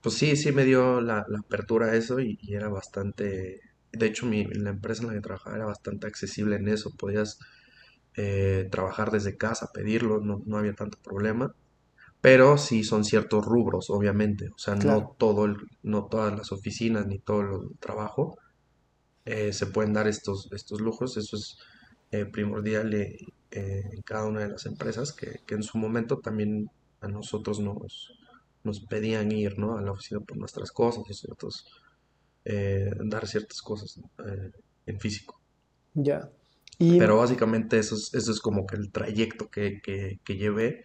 pues 0.02 0.16
sí, 0.16 0.34
sí 0.36 0.52
me 0.52 0.64
dio 0.64 1.00
la, 1.00 1.24
apertura 1.38 1.86
a 1.86 1.94
eso 1.94 2.20
y, 2.20 2.38
era 2.48 2.68
bastante, 2.68 3.60
de 3.92 4.06
hecho 4.06 4.26
mi, 4.26 4.44
la 4.44 4.70
empresa 4.70 5.02
en 5.02 5.08
la 5.08 5.14
que 5.14 5.20
trabajaba 5.20 5.56
era 5.56 5.66
bastante 5.66 6.06
accesible 6.08 6.56
en 6.56 6.68
eso, 6.68 6.90
podías 6.98 7.38
eh, 8.16 8.68
trabajar 8.70 9.12
desde 9.12 9.36
casa, 9.36 9.70
pedirlo, 9.72 10.20
no, 10.20 10.42
no, 10.44 10.58
había 10.58 10.74
tanto 10.74 10.98
problema, 11.02 11.54
pero 12.20 12.58
sí 12.58 12.82
son 12.82 13.04
ciertos 13.04 13.44
rubros, 13.44 13.88
obviamente, 13.90 14.48
o 14.48 14.58
sea, 14.58 14.74
no, 14.74 15.14
todo 15.16 15.44
el, 15.44 15.56
no 15.82 16.06
todas 16.06 16.36
las 16.36 16.50
oficinas 16.50 17.06
ni 17.06 17.20
todo 17.20 17.40
el 17.42 17.78
trabajo 17.78 18.36
eh, 19.24 19.52
se 19.52 19.66
pueden 19.66 19.92
dar 19.92 20.08
estos, 20.08 20.50
estos 20.52 20.80
lujos. 20.80 21.16
Eso 21.16 21.36
es 21.36 21.56
eh, 22.10 22.26
primordial 22.26 22.92
eh, 22.94 23.16
en 23.50 24.02
cada 24.02 24.26
una 24.26 24.40
de 24.40 24.48
las 24.48 24.66
empresas 24.66 25.12
que, 25.12 25.40
en 25.48 25.62
su 25.62 25.78
momento 25.78 26.18
también 26.18 26.70
a 27.00 27.08
nosotros 27.08 27.60
nos, 27.60 28.12
nos 28.64 28.80
pedían 28.80 29.32
ir 29.32 29.58
¿no? 29.58 29.76
a 29.76 29.82
la 29.82 29.92
oficina 29.92 30.20
por 30.20 30.36
nuestras 30.36 30.70
cosas 30.72 31.04
y 31.08 31.14
ciertos, 31.14 31.66
dar 32.44 33.26
ciertas 33.26 33.60
cosas 33.60 34.00
en 34.86 35.00
físico. 35.00 35.40
Ya. 35.94 36.30
Pero 36.78 37.18
básicamente 37.18 37.78
eso 37.78 37.94
es, 37.94 38.12
eso 38.14 38.32
es 38.32 38.40
como 38.40 38.66
que 38.66 38.76
el 38.76 38.90
trayecto 38.90 39.48
que, 39.48 39.80
que, 39.80 40.20
que 40.24 40.36
llevé 40.36 40.82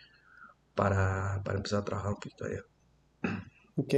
para, 0.76 1.42
para, 1.44 1.58
empezar 1.58 1.80
a 1.80 1.86
trabajar 1.86 2.12
un 2.12 2.16
poquito 2.16 2.46
allá. 2.46 2.64
Ok. 3.76 3.94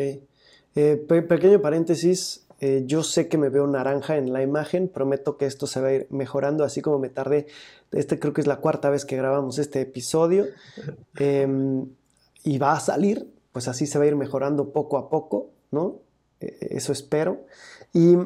pequeño 1.27 1.61
paréntesis, 1.61 2.47
eh, 2.61 2.83
yo 2.85 3.03
sé 3.03 3.29
que 3.29 3.37
me 3.37 3.49
veo 3.49 3.65
naranja 3.67 4.17
en 4.17 4.33
la 4.33 4.41
imagen, 4.41 4.89
prometo 4.89 5.37
que 5.37 5.45
esto 5.45 5.65
se 5.65 5.79
va 5.79 5.87
a 5.87 5.93
ir 5.93 6.07
mejorando, 6.09 6.65
así 6.65 6.81
como 6.81 6.99
me 6.99 7.09
tardé, 7.09 7.47
este 7.91 8.19
creo 8.19 8.33
que 8.33 8.41
es 8.41 8.47
la 8.47 8.57
cuarta 8.57 8.89
vez 8.89 9.05
que 9.05 9.15
grabamos 9.15 9.59
este 9.59 9.79
episodio, 9.81 10.45
em, 11.15 11.87
y 12.43 12.57
va 12.57 12.73
a 12.73 12.79
salir, 12.79 13.29
pues 13.53 13.67
así 13.67 13.87
se 13.87 13.97
va 13.97 14.03
a 14.03 14.07
ir 14.07 14.15
mejorando 14.15 14.71
poco 14.71 14.97
a 14.97 15.09
poco, 15.09 15.51
¿no? 15.71 15.99
E, 16.41 16.47
e, 16.47 16.77
eso 16.77 16.91
espero. 16.91 17.45
Y, 17.93 18.17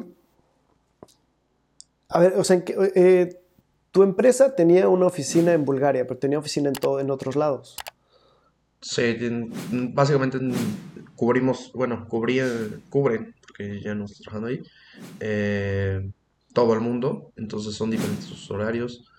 a 2.08 2.18
ver, 2.20 2.34
o 2.36 2.42
sea, 2.42 2.62
eh, 2.66 3.40
tu 3.92 4.02
empresa 4.02 4.56
tenía 4.56 4.88
una 4.88 5.06
oficina 5.06 5.52
en 5.52 5.64
Bulgaria, 5.64 6.06
pero 6.06 6.18
tenía 6.18 6.38
oficina 6.38 6.68
en, 6.68 6.74
todo, 6.74 6.98
en 6.98 7.10
otros 7.10 7.36
lados. 7.36 7.76
Sí, 8.80 9.16
básicamente 9.70 10.38
cubrimos, 11.16 11.72
bueno, 11.72 12.06
cubría, 12.08 12.46
cubren 12.90 13.34
que 13.56 13.80
ya 13.80 13.94
no 13.94 14.04
está 14.04 14.24
trabajando 14.24 14.48
ahí, 14.48 14.62
eh, 15.20 16.10
todo 16.52 16.74
el 16.74 16.80
mundo, 16.80 17.32
entonces 17.36 17.74
son 17.74 17.90
diferentes 17.90 18.50
horarios. 18.50 19.10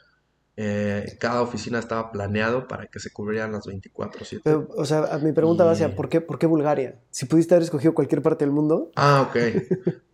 Eh, 0.57 1.17
cada 1.19 1.41
oficina 1.41 1.79
estaba 1.79 2.11
planeado 2.11 2.67
para 2.67 2.87
que 2.87 2.99
se 2.99 3.11
cubrieran 3.11 3.51
las 3.51 3.65
24/7. 3.65 4.67
o 4.77 4.85
sea, 4.85 5.17
mi 5.21 5.33
pregunta 5.33 5.65
va 5.65 5.71
hacia, 5.71 5.95
¿por 5.95 6.07
qué, 6.07 6.21
¿por 6.21 6.39
qué 6.39 6.45
Bulgaria? 6.45 7.01
Si 7.09 7.25
pudiste 7.25 7.55
haber 7.55 7.63
escogido 7.63 7.93
cualquier 7.93 8.21
parte 8.21 8.45
del 8.45 8.53
mundo. 8.53 8.91
Ah, 8.95 9.27
ok. 9.29 9.35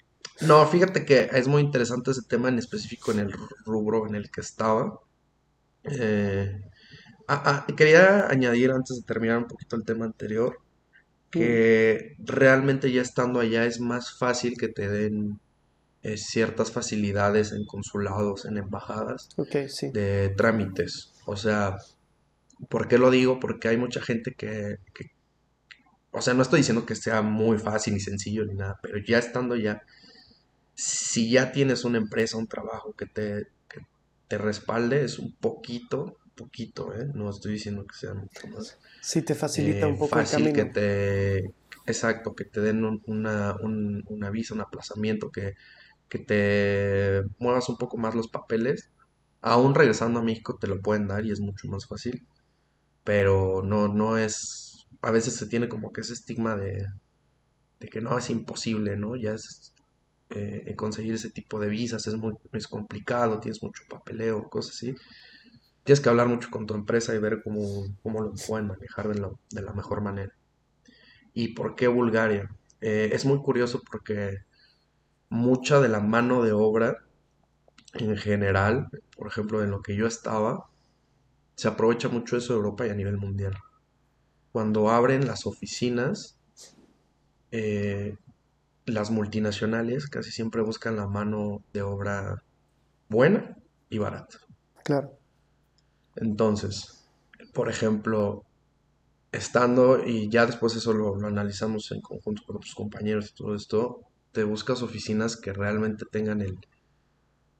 No, 0.41 0.65
fíjate 0.65 1.05
que 1.05 1.29
es 1.33 1.47
muy 1.47 1.61
interesante 1.61 2.11
ese 2.11 2.23
tema 2.23 2.49
en 2.49 2.57
específico 2.57 3.11
en 3.11 3.19
el 3.19 3.31
rubro 3.63 4.07
en 4.07 4.15
el 4.15 4.31
que 4.31 4.41
estaba. 4.41 4.99
Eh, 5.83 6.61
ah, 7.27 7.65
ah, 7.67 7.73
quería 7.75 8.27
añadir 8.27 8.71
antes 8.71 8.97
de 8.97 9.03
terminar 9.03 9.37
un 9.37 9.47
poquito 9.47 9.75
el 9.75 9.83
tema 9.83 10.05
anterior 10.05 10.57
que 11.31 12.15
realmente 12.19 12.91
ya 12.91 13.01
estando 13.01 13.39
allá 13.39 13.65
es 13.65 13.79
más 13.79 14.17
fácil 14.17 14.57
que 14.57 14.67
te 14.67 14.89
den 14.89 15.39
eh, 16.03 16.17
ciertas 16.17 16.71
facilidades 16.71 17.53
en 17.53 17.65
consulados, 17.65 18.45
en 18.45 18.57
embajadas 18.57 19.29
de 19.93 20.29
trámites. 20.35 21.13
O 21.25 21.37
sea, 21.37 21.77
¿por 22.69 22.87
qué 22.87 22.97
lo 22.97 23.09
digo? 23.09 23.39
Porque 23.39 23.69
hay 23.69 23.77
mucha 23.77 24.01
gente 24.01 24.33
que, 24.33 24.77
o 26.11 26.21
sea, 26.21 26.33
no 26.33 26.41
estoy 26.41 26.59
diciendo 26.59 26.85
que 26.85 26.95
sea 26.95 27.21
muy 27.21 27.57
fácil 27.57 27.93
ni 27.93 28.01
sencillo 28.01 28.45
ni 28.45 28.55
nada, 28.55 28.77
pero 28.81 28.97
ya 28.97 29.17
estando 29.17 29.55
allá, 29.55 29.83
si 30.75 31.31
ya 31.31 31.51
tienes 31.51 31.85
una 31.85 31.97
empresa, 31.97 32.37
un 32.37 32.47
trabajo 32.47 32.93
que 32.93 33.05
te, 33.05 33.47
que 33.69 33.81
te 34.27 34.37
respalde, 34.37 35.05
es 35.05 35.17
un 35.17 35.33
poquito 35.35 36.17
poquito, 36.41 36.93
¿eh? 36.93 37.07
No 37.13 37.29
estoy 37.29 37.53
diciendo 37.53 37.85
que 37.85 37.95
sea 37.95 38.13
mucho 38.13 38.47
más. 38.47 38.79
Sí, 39.01 39.21
te 39.21 39.35
facilita 39.35 39.87
un 39.87 39.95
eh, 39.95 39.97
poco 39.97 40.07
fácil 40.07 40.47
el 40.47 40.53
camino. 40.53 40.53
que 40.53 40.65
te, 40.65 41.37
exacto, 41.85 42.35
que 42.35 42.45
te 42.45 42.61
den 42.61 42.83
un, 42.85 43.01
una, 43.05 43.55
un, 43.61 44.03
un, 44.07 44.23
un 44.23 44.61
aplazamiento, 44.61 45.31
que, 45.31 45.55
que 46.09 46.19
te 46.19 47.23
muevas 47.39 47.69
un 47.69 47.77
poco 47.77 47.97
más 47.97 48.15
los 48.15 48.27
papeles. 48.29 48.91
Aún 49.41 49.75
regresando 49.75 50.19
a 50.19 50.23
México 50.23 50.57
te 50.59 50.67
lo 50.67 50.81
pueden 50.81 51.07
dar 51.07 51.25
y 51.25 51.31
es 51.31 51.39
mucho 51.41 51.67
más 51.67 51.87
fácil. 51.87 52.27
Pero 53.03 53.63
no, 53.63 53.87
no 53.87 54.17
es, 54.17 54.87
a 55.01 55.11
veces 55.11 55.35
se 55.35 55.47
tiene 55.47 55.69
como 55.69 55.91
que 55.93 56.01
ese 56.01 56.13
estigma 56.13 56.55
de, 56.55 56.85
de 57.79 57.87
que 57.89 58.01
no, 58.01 58.17
es 58.17 58.29
imposible, 58.29 58.97
¿no? 58.97 59.15
Ya 59.15 59.33
es, 59.33 59.73
eh, 60.31 60.75
conseguir 60.77 61.15
ese 61.15 61.29
tipo 61.31 61.59
de 61.59 61.69
visas 61.69 62.07
es 62.07 62.15
muy 62.15 62.33
es 62.53 62.67
complicado, 62.67 63.39
tienes 63.39 63.61
mucho 63.63 63.83
papeleo, 63.89 64.49
cosas 64.49 64.75
así 64.75 64.95
tienes 65.83 66.01
que 66.01 66.09
hablar 66.09 66.27
mucho 66.27 66.49
con 66.51 66.67
tu 66.67 66.73
empresa 66.73 67.15
y 67.15 67.19
ver 67.19 67.41
cómo, 67.43 67.85
lo 68.03 68.33
pueden 68.47 68.67
manejar 68.67 69.07
de, 69.09 69.61
la 69.61 69.73
mejor 69.73 70.01
manera. 70.01 70.33
¿Y 71.33 71.49
por 71.49 71.75
qué 71.75 71.87
Bulgaria? 71.87 72.49
Eh, 72.81 73.09
es 73.13 73.25
muy 73.25 73.39
curioso 73.39 73.81
porque 73.89 74.39
mucha 75.29 75.79
de 75.79 75.89
la 75.89 75.99
mano 75.99 76.43
de 76.43 76.51
obra 76.51 76.97
en 77.93 78.17
general, 78.17 78.89
por 79.15 79.27
ejemplo, 79.27 79.63
en 79.63 79.71
lo 79.71 79.81
que 79.81 79.95
yo 79.95 80.07
estaba, 80.07 80.69
se 81.55 81.67
aprovecha 81.67 82.09
mucho 82.09 82.37
eso 82.37 82.53
de 82.53 82.57
Europa 82.57 82.87
y 82.87 82.89
a 82.89 82.95
nivel 82.95 83.17
mundial. 83.17 83.55
Cuando 84.51 84.89
abren 84.89 85.27
las 85.27 85.45
oficinas, 85.45 86.37
eh, 87.51 88.17
las 88.85 89.11
multinacionales 89.11 90.07
casi 90.07 90.31
siempre 90.31 90.61
buscan 90.61 90.95
la 90.95 91.07
mano 91.07 91.63
de 91.73 91.81
obra 91.81 92.43
buena 93.09 93.57
y 93.89 93.97
barata. 93.97 94.37
Claro. 94.83 95.20
Entonces, 96.15 97.07
por 97.53 97.69
ejemplo, 97.69 98.43
estando 99.31 100.05
y 100.05 100.29
ya 100.29 100.45
después 100.45 100.75
eso 100.75 100.93
lo, 100.93 101.15
analizamos 101.25 101.91
en 101.91 102.01
conjunto 102.01 102.43
con 102.45 102.57
otros 102.57 102.75
compañeros 102.75 103.29
y 103.29 103.35
todo 103.35 103.55
esto, 103.55 104.01
te 104.31 104.43
buscas 104.43 104.81
oficinas 104.81 105.37
que 105.37 105.53
realmente 105.53 106.05
tengan 106.09 106.41
el, 106.41 106.57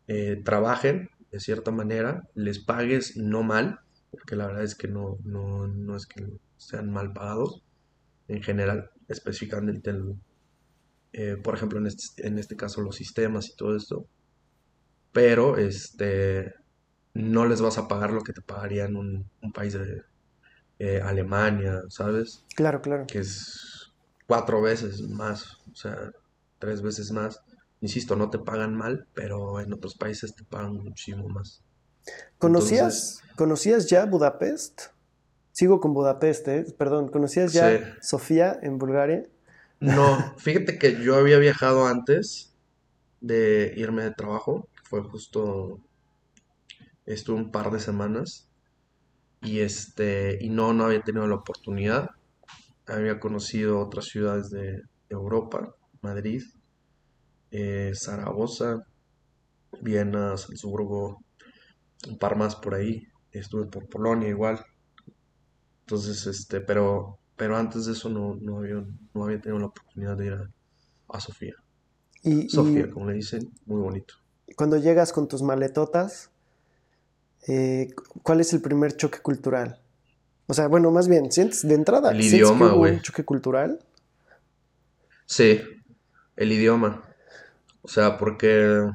eh, 0.08 0.41
trabajen 0.43 1.10
de 1.31 1.39
cierta 1.39 1.72
manera, 1.72 2.27
les 2.36 2.60
pagues 2.60 3.15
no 3.15 3.43
mal, 3.43 3.79
porque 4.10 4.36
la 4.36 4.48
verdad 4.48 4.63
es 4.63 4.75
que 4.75 4.89
no, 4.89 5.17
no, 5.24 5.67
no 5.67 5.96
es 5.96 6.05
que 6.05 6.27
sean 6.58 6.91
mal 6.91 7.13
pagados, 7.13 7.63
en 8.27 8.43
general, 8.43 8.89
específicamente, 9.08 9.93
eh, 11.13 11.38
por 11.41 11.55
ejemplo, 11.55 11.79
en 11.79 11.88
este, 11.88 12.27
en 12.27 12.38
este 12.38 12.55
caso 12.55 12.81
los 12.81 12.96
sistemas 12.96 13.50
y 13.50 13.55
todo 13.55 13.75
esto, 13.75 14.05
pero 15.13 15.58
este 15.58 16.53
no 17.13 17.46
les 17.46 17.62
vas 17.62 17.77
a 17.77 17.88
pagar 17.88 18.12
lo 18.12 18.22
que 18.22 18.34
te 18.34 18.41
pagaría 18.41 18.86
en 18.86 18.96
un, 18.96 19.30
país 19.53 19.74
de 19.74 20.03
eh, 20.80 21.01
Alemania, 21.03 21.82
¿sabes? 21.89 22.46
Claro, 22.56 22.82
claro. 22.82 23.06
Que 23.08 23.20
es 23.20 23.91
cuatro 24.27 24.62
veces 24.62 25.01
más, 25.01 25.58
o 25.72 25.75
sea, 25.75 26.12
tres 26.60 26.82
veces 26.82 27.12
más. 27.12 27.41
Insisto, 27.82 28.15
no 28.15 28.30
te 28.30 28.39
pagan 28.39 28.75
mal, 28.75 29.08
pero 29.13 29.60
en 29.60 29.74
otros 29.74 29.96
países 29.96 30.36
te 30.36 30.44
pagan 30.44 30.75
muchísimo 30.75 31.27
más. 31.27 31.62
¿Conocías, 32.38 33.22
¿conocías 33.36 33.89
ya 33.89 34.06
Budapest? 34.06 34.84
Sigo 35.51 35.80
con 35.80 35.94
Budapest, 35.94 36.48
¿eh? 36.48 36.65
perdón. 36.77 37.10
¿Conocías 37.10 37.53
ya 37.53 37.98
Sofía 38.01 38.58
en 38.62 38.77
Bulgaria? 38.77 39.25
No, 39.80 40.34
fíjate 40.38 40.77
que 40.77 41.03
yo 41.03 41.15
había 41.15 41.38
viajado 41.39 41.88
antes 41.88 42.53
de 43.20 43.74
irme 43.75 44.03
de 44.03 44.12
trabajo, 44.12 44.68
fue 44.84 45.03
justo 45.03 45.80
estuve 47.13 47.38
un 47.38 47.51
par 47.51 47.72
de 47.72 47.80
semanas 47.80 48.50
y 49.41 49.60
este 49.60 50.38
y 50.41 50.50
no 50.50 50.74
no 50.74 50.86
había 50.86 51.01
tenido 51.01 51.27
la 51.27 51.36
oportunidad 51.36 52.12
había 52.88 53.20
conocido 53.20 53.80
otras 53.80 54.06
ciudades 54.06 54.50
de, 54.50 54.82
Europa 55.10 55.75
Madrid 56.01 56.41
eh, 57.51 57.91
Zaragoza, 57.94 58.86
Viena, 59.82 60.38
Salzburgo, 60.38 61.22
un 62.08 62.18
par 62.18 62.38
más 62.38 62.56
por 62.56 62.75
ahí. 62.75 63.08
Estuve 63.32 63.65
por 63.65 63.88
Polonia 63.88 64.30
igual. 64.30 64.63
Entonces, 65.82 66.25
este, 66.27 66.62
pero, 66.62 67.20
pero 67.36 67.58
antes 67.58 67.86
de 67.86 67.94
eso 67.94 68.10
no, 68.10 68.36
no, 68.36 68.60
había, 68.60 68.84
no 69.13 69.24
había 69.24 69.41
tenido 69.41 69.60
la 69.60 69.68
oportunidad 69.68 70.18
de 70.18 70.25
ir 70.27 70.34
a, 70.34 71.20
Sofía. 71.20 71.56
Y, 72.24 72.48
Sofía, 72.48 72.89
como 72.89 73.08
le 73.08 73.15
dicen, 73.15 73.51
muy 73.65 73.82
bonito. 73.82 74.13
Cuando 74.56 74.77
llegas 74.77 75.12
con 75.12 75.27
tus 75.27 75.41
maletotas, 75.41 76.31
eh, 77.48 77.89
¿cuál 78.24 78.41
es 78.41 78.53
el 78.53 78.62
primer 78.62 78.95
choque 78.95 79.19
cultural? 79.19 79.79
O 80.48 80.53
sea, 80.53 80.67
bueno, 80.67 80.91
más 80.91 81.07
bien, 81.07 81.31
¿sientes 81.31 81.67
de 81.67 81.75
entrada 81.75 82.12
el 82.12 82.21
idioma, 82.21 82.74
un 82.74 83.01
choque 83.01 83.24
cultural? 83.24 83.79
Sí, 85.25 85.62
el 86.36 86.51
idioma. 86.51 87.03
O 87.81 87.88
sea, 87.88 88.17
porque. 88.17 88.89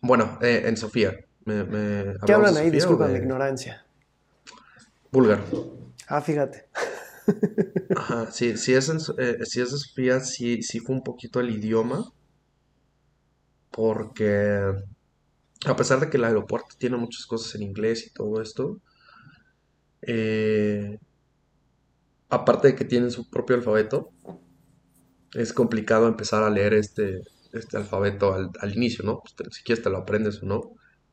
Bueno, 0.00 0.38
eh, 0.42 0.64
en 0.66 0.76
Sofía. 0.76 1.16
Me, 1.44 1.64
¿Qué 2.26 2.32
hablan 2.32 2.56
ahí? 2.56 2.70
Disculpa 2.70 3.08
mi 3.08 3.18
ignorancia. 3.18 3.84
Búlgaro. 5.10 5.44
Ah, 6.06 6.20
fíjate. 6.20 6.68
Ajá, 7.96 8.30
sí, 8.30 8.56
si 8.56 8.74
es, 8.74 8.88
eh, 9.18 9.38
si 9.44 9.60
es 9.60 9.72
de 9.72 9.78
Sofía, 9.78 10.20
sí, 10.20 10.62
sí 10.62 10.80
fue 10.80 10.94
un 10.94 11.02
poquito 11.02 11.40
el 11.40 11.50
idioma. 11.50 12.12
Porque 13.70 14.74
a 15.66 15.76
pesar 15.76 16.00
de 16.00 16.10
que 16.10 16.16
el 16.16 16.24
aeropuerto 16.24 16.74
tiene 16.78 16.96
muchas 16.96 17.26
cosas 17.26 17.54
en 17.54 17.62
inglés 17.62 18.06
y 18.06 18.10
todo 18.10 18.40
esto, 18.40 18.80
eh, 20.02 20.98
aparte 22.28 22.68
de 22.68 22.74
que 22.74 22.84
tiene 22.84 23.10
su 23.10 23.28
propio 23.30 23.56
alfabeto, 23.56 24.10
es 25.34 25.52
complicado 25.52 26.08
empezar 26.08 26.42
a 26.42 26.50
leer 26.50 26.74
este, 26.74 27.22
este 27.52 27.76
alfabeto 27.76 28.34
al, 28.34 28.76
inicio, 28.76 29.04
¿no? 29.04 29.20
Pues 29.20 29.34
si 29.54 29.62
quieres 29.62 29.82
te 29.82 29.90
lo 29.90 29.98
aprendes 29.98 30.42
o 30.42 30.46
no, 30.46 30.60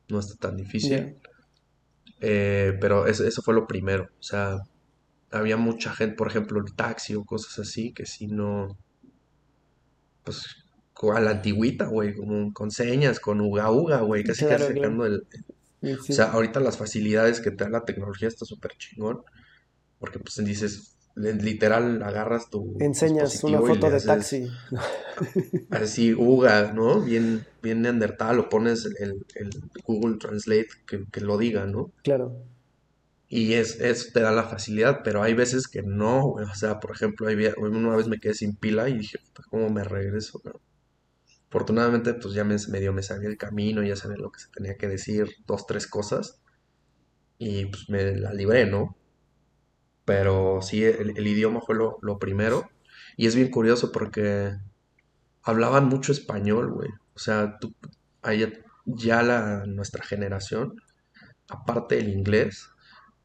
no 0.08 0.18
está 0.18 0.34
tan 0.48 0.56
difícil. 0.56 1.16
Eh, 2.20 2.76
pero 2.80 3.06
eso, 3.06 3.24
eso, 3.26 3.40
fue 3.42 3.54
lo 3.54 3.66
primero, 3.66 4.10
o 4.18 4.22
sea, 4.22 4.58
había 5.30 5.56
mucha 5.56 5.94
gente, 5.94 6.16
por 6.16 6.28
ejemplo, 6.28 6.60
el 6.60 6.74
taxi 6.74 7.14
o 7.14 7.24
cosas 7.24 7.58
así, 7.58 7.92
que 7.92 8.04
si 8.04 8.26
no, 8.26 8.76
pues 10.24 10.44
a 11.14 11.20
la 11.20 11.30
antigüita, 11.30 11.86
güey, 11.86 12.14
como 12.14 12.52
con 12.52 12.70
señas, 12.70 13.20
con 13.20 13.40
uga 13.40 13.70
uga, 13.70 14.00
güey, 14.02 14.22
casi 14.22 14.44
casi 14.44 14.74
sacando 14.74 15.06
el... 15.06 15.26
O 15.82 16.12
sea, 16.12 16.32
ahorita 16.32 16.60
las 16.60 16.76
facilidades 16.76 17.40
que 17.40 17.50
te 17.50 17.64
da 17.64 17.70
la 17.70 17.84
tecnología 17.86 18.28
está 18.28 18.44
súper 18.44 18.72
chingón, 18.76 19.22
porque 19.98 20.18
pues 20.18 20.36
dices, 20.44 20.94
literal 21.16 22.02
agarras 22.02 22.50
tu 22.50 22.76
enseñas 22.80 23.42
una 23.44 23.60
foto 23.60 23.90
de 23.90 24.00
taxi. 24.00 24.48
así 25.70 26.14
uga 26.14 26.72
no 26.72 27.00
bien 27.00 27.44
bien 27.62 27.82
neandertal 27.82 28.38
o 28.38 28.48
pones 28.48 28.86
el, 28.98 29.24
Google 29.84 30.18
Translate 30.18 30.68
que, 30.86 31.20
lo 31.20 31.36
diga 31.38 31.66
no 31.66 31.92
claro. 32.02 32.44
Y 33.28 33.54
es 33.54 33.80
eso 33.80 34.10
te 34.12 34.20
da 34.20 34.32
la 34.32 34.44
facilidad 34.44 35.00
pero 35.04 35.22
hay 35.22 35.34
veces 35.34 35.68
que 35.68 35.82
no 35.82 36.26
o 36.26 36.54
sea 36.54 36.80
por 36.80 36.92
ejemplo 36.92 37.28
una 37.58 37.96
vez 37.96 38.06
me 38.06 38.18
quedé 38.18 38.34
sin 38.34 38.54
pila 38.54 38.88
y 38.88 38.98
dije 38.98 39.18
cómo 39.50 39.68
me 39.68 39.84
regreso 39.84 40.40
afortunadamente 41.50 42.14
pues 42.14 42.32
ya 42.32 42.44
me, 42.44 42.56
medio 42.68 42.94
me 42.94 43.02
sabía 43.02 43.28
el 43.28 43.36
camino 43.36 43.82
ya 43.82 43.96
sabía 43.96 44.16
lo 44.16 44.32
que 44.32 44.40
se 44.40 44.48
tenía 44.48 44.76
que 44.76 44.88
decir 44.88 45.28
dos 45.46 45.66
tres 45.66 45.86
cosas 45.86 46.40
y 47.38 47.66
pues 47.66 47.90
me 47.90 48.16
la 48.16 48.32
libré 48.32 48.66
no 48.66 48.96
pero 50.10 50.60
sí, 50.60 50.82
el, 50.84 51.24
idioma 51.24 51.60
fue 51.60 51.76
lo, 51.76 52.18
primero. 52.18 52.68
Y 53.16 53.28
es 53.28 53.36
bien 53.36 53.48
curioso 53.48 53.92
porque 53.92 54.56
hablaban 55.44 55.86
mucho 55.86 56.10
español, 56.10 56.72
güey. 56.72 56.88
O 57.14 57.18
sea, 57.20 57.58
tú, 57.60 57.72
ya 58.86 59.22
la, 59.22 59.66
nuestra 59.66 60.02
generación, 60.02 60.74
aparte 61.48 61.94
del 61.94 62.08
inglés, 62.08 62.70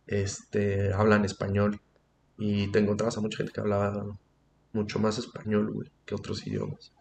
este, 0.06 0.94
hablan 0.94 1.26
español. 1.26 1.82
Y 2.38 2.72
te 2.72 2.78
encontrabas 2.78 3.18
a 3.18 3.22
mucha 3.22 3.38
gente 3.38 3.54
que 3.54 3.62
hablaba 3.62 4.06
mucho 4.72 5.00
más 5.00 5.18
español, 5.18 5.72
güey, 5.72 5.92
que 6.06 6.14
otros 6.14 6.46
idiomas. 6.46 6.94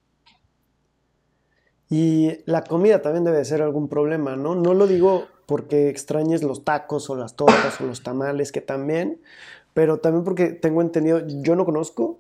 Y 1.91 2.39
la 2.47 2.65
comida 2.65 3.03
también 3.03 3.25
debe 3.25 3.45
ser 3.45 3.63
algún 3.63 3.89
problema, 3.89 4.37
¿no? 4.37 4.55
No 4.55 4.75
lo 4.75 4.87
digo 4.87 5.27
porque 5.47 5.89
extrañes 5.89 6.43
los 6.43 6.65
tacos 6.65 7.11
o 7.11 7.17
las 7.17 7.37
tortas 7.37 7.81
o 7.81 7.87
los 7.87 8.03
tamales, 8.03 8.53
que 8.53 8.61
también, 8.61 9.21
pero 9.75 9.99
también 9.99 10.25
porque 10.25 10.49
tengo 10.49 10.81
entendido, 10.81 11.23
yo 11.27 11.57
no 11.57 11.65
conozco, 11.65 12.19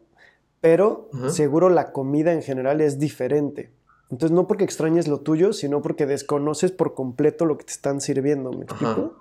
pero 0.60 1.08
seguro 1.28 1.70
la 1.70 1.92
comida 1.92 2.32
en 2.32 2.42
general 2.42 2.80
es 2.80 2.98
diferente. 2.98 3.70
Entonces, 4.10 4.34
no 4.34 4.46
porque 4.46 4.64
extrañes 4.64 5.08
lo 5.08 5.20
tuyo, 5.20 5.52
sino 5.52 5.82
porque 5.82 6.06
desconoces 6.06 6.70
por 6.70 6.94
completo 6.94 7.46
lo 7.46 7.56
que 7.58 7.64
te 7.64 7.72
están 7.72 8.00
sirviendo. 8.00 8.52
¿Me 8.52 8.64
explico? 8.64 9.18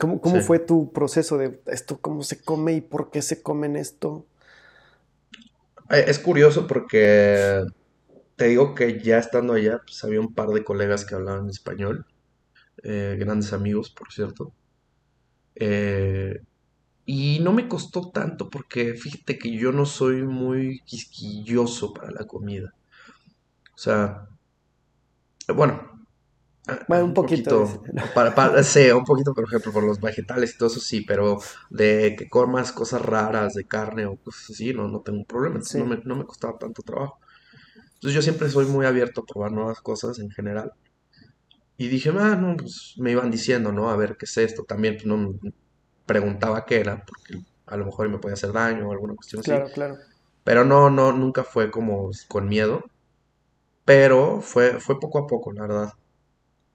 ¿Cómo, 0.00 0.20
cómo 0.20 0.40
fue 0.40 0.58
tu 0.58 0.92
proceso 0.92 1.38
de 1.38 1.60
esto? 1.66 1.98
¿Cómo 2.00 2.22
se 2.24 2.40
come 2.42 2.72
y 2.74 2.80
por 2.80 3.10
qué 3.10 3.22
se 3.22 3.42
comen 3.42 3.76
esto? 3.76 4.26
Eh, 5.90 6.04
es 6.08 6.18
curioso 6.18 6.66
porque 6.66 7.64
te 8.36 8.46
digo 8.48 8.74
que 8.74 9.00
ya 9.02 9.18
estando 9.18 9.54
allá, 9.54 9.80
pues 9.84 10.04
había 10.04 10.20
un 10.20 10.34
par 10.34 10.50
de 10.50 10.62
colegas 10.64 11.04
que 11.04 11.14
hablaban 11.14 11.48
español, 11.48 12.06
eh, 12.82 13.16
grandes 13.18 13.52
amigos, 13.52 13.90
por 13.90 14.12
cierto. 14.12 14.52
Eh, 15.54 16.42
y 17.06 17.38
no 17.40 17.52
me 17.52 17.68
costó 17.68 18.10
tanto 18.10 18.50
porque 18.50 18.94
fíjate 18.94 19.38
que 19.38 19.52
yo 19.56 19.72
no 19.72 19.86
soy 19.86 20.22
muy 20.22 20.80
quisquilloso 20.84 21.94
para 21.94 22.10
la 22.10 22.26
comida. 22.26 22.74
O 23.74 23.78
sea, 23.78 24.28
bueno. 25.54 26.04
un, 26.88 27.14
poquito. 27.14 27.82
para, 28.14 28.34
para, 28.34 28.62
sí, 28.62 28.90
un 28.90 29.04
poquito, 29.04 29.32
por 29.34 29.44
ejemplo, 29.44 29.72
por 29.72 29.84
los 29.84 30.00
vegetales 30.00 30.54
y 30.54 30.58
todo 30.58 30.68
eso 30.68 30.80
sí, 30.80 31.02
pero 31.02 31.38
de 31.70 32.16
que 32.18 32.28
comas 32.28 32.72
cosas 32.72 33.02
raras 33.02 33.54
de 33.54 33.64
carne 33.64 34.06
o 34.06 34.16
cosas 34.16 34.50
así, 34.50 34.74
no, 34.74 34.88
no 34.88 35.00
tengo 35.00 35.24
problema. 35.24 35.56
Entonces 35.56 35.80
no, 35.80 35.86
me, 35.86 35.98
no 36.04 36.16
me 36.16 36.24
costaba 36.24 36.58
tanto 36.58 36.82
trabajo. 36.82 37.20
Entonces 37.96 38.14
yo 38.14 38.22
siempre 38.22 38.48
soy 38.48 38.66
muy 38.66 38.86
abierto 38.86 39.22
a 39.22 39.26
probar 39.26 39.52
nuevas 39.52 39.80
cosas 39.80 40.18
en 40.18 40.30
general. 40.30 40.72
Y 41.78 41.88
dije, 41.88 42.10
ah, 42.18 42.36
no, 42.36 42.56
pues 42.56 42.94
me 42.98 43.10
iban 43.10 43.30
diciendo, 43.30 43.72
¿no? 43.72 43.90
A 43.90 43.96
ver, 43.96 44.16
¿qué 44.16 44.24
es 44.24 44.36
esto? 44.38 44.64
También, 44.64 44.94
pues, 44.94 45.06
no, 45.06 45.34
preguntaba 46.06 46.64
qué 46.64 46.80
era, 46.80 47.04
porque 47.04 47.44
a 47.66 47.76
lo 47.76 47.86
mejor 47.86 48.08
me 48.08 48.18
podía 48.18 48.34
hacer 48.34 48.52
daño 48.52 48.88
o 48.88 48.92
alguna 48.92 49.14
cuestión 49.14 49.40
así. 49.40 49.50
Claro, 49.50 49.68
claro. 49.72 49.96
Pero 50.44 50.64
no, 50.64 50.90
no, 50.90 51.12
nunca 51.12 51.42
fue 51.42 51.70
como 51.70 52.10
con 52.28 52.48
miedo. 52.48 52.84
Pero 53.84 54.40
fue, 54.40 54.80
fue 54.80 54.98
poco 55.00 55.18
a 55.18 55.26
poco, 55.26 55.52
la 55.52 55.62
verdad. 55.62 55.92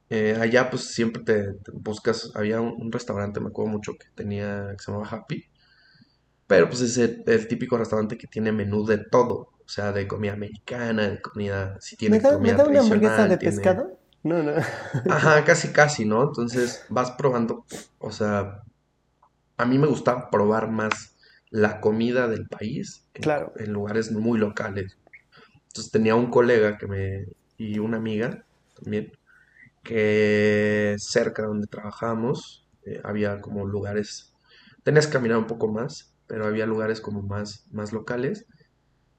Eh, 0.09 0.37
allá 0.39 0.69
pues 0.69 0.93
siempre 0.93 1.23
te, 1.23 1.55
buscas, 1.73 2.31
había 2.35 2.59
un, 2.59 2.91
restaurante, 2.91 3.39
me 3.39 3.47
acuerdo 3.47 3.71
mucho, 3.71 3.93
que 3.93 4.07
tenía, 4.13 4.67
que 4.71 4.83
se 4.83 4.91
llamaba 4.91 5.09
Happy. 5.09 5.45
Pero 6.51 6.67
pues 6.67 6.81
es 6.81 6.97
el, 6.97 7.47
típico 7.47 7.77
restaurante 7.77 8.17
que 8.17 8.27
tiene 8.27 8.51
menú 8.51 8.85
de 8.85 8.97
todo. 8.97 9.53
O 9.65 9.69
sea, 9.69 9.93
de 9.93 10.05
comida 10.05 10.33
americana, 10.33 11.07
de 11.07 11.21
comida, 11.21 11.77
si 11.79 11.95
tiene 11.95 12.17
¿Me 12.17 12.21
da, 12.21 12.33
comida 12.33 12.51
¿me 12.51 12.57
da 12.57 12.69
una 12.69 12.79
hamburguesa 12.81 13.25
de 13.25 13.37
pescado? 13.37 13.97
No, 14.21 14.43
no. 14.43 14.51
Ajá, 15.09 15.45
casi, 15.45 15.69
casi, 15.69 16.03
¿no? 16.03 16.23
Entonces 16.23 16.85
vas 16.89 17.11
probando, 17.11 17.63
o 17.99 18.11
sea, 18.11 18.63
a 19.55 19.65
mí 19.65 19.77
me 19.77 19.87
gusta 19.87 20.29
probar 20.29 20.69
más 20.69 21.15
la 21.51 21.79
comida 21.79 22.27
del 22.27 22.47
país 22.47 23.05
en, 23.13 23.71
lugares 23.71 24.11
muy 24.11 24.37
locales. 24.37 24.97
Entonces 25.67 25.89
tenía 25.89 26.15
un 26.15 26.29
colega 26.29 26.77
que 26.77 26.87
me 26.87 27.27
y 27.57 27.79
una 27.79 27.95
amiga 27.95 28.43
también 28.75 29.13
que 29.83 30.97
cerca 30.99 31.43
de 31.43 31.47
donde 31.47 31.67
trabajábamos 31.67 32.67
eh, 32.85 32.99
había 33.05 33.39
como 33.39 33.65
lugares 33.65 34.33
tenías 34.83 35.07
que 35.07 35.13
caminar 35.13 35.37
un 35.37 35.47
poco 35.47 35.69
más 35.69 36.10
pero 36.31 36.45
había 36.45 36.65
lugares 36.65 37.01
como 37.01 37.21
más 37.21 37.67
más 37.71 37.91
locales 37.91 38.45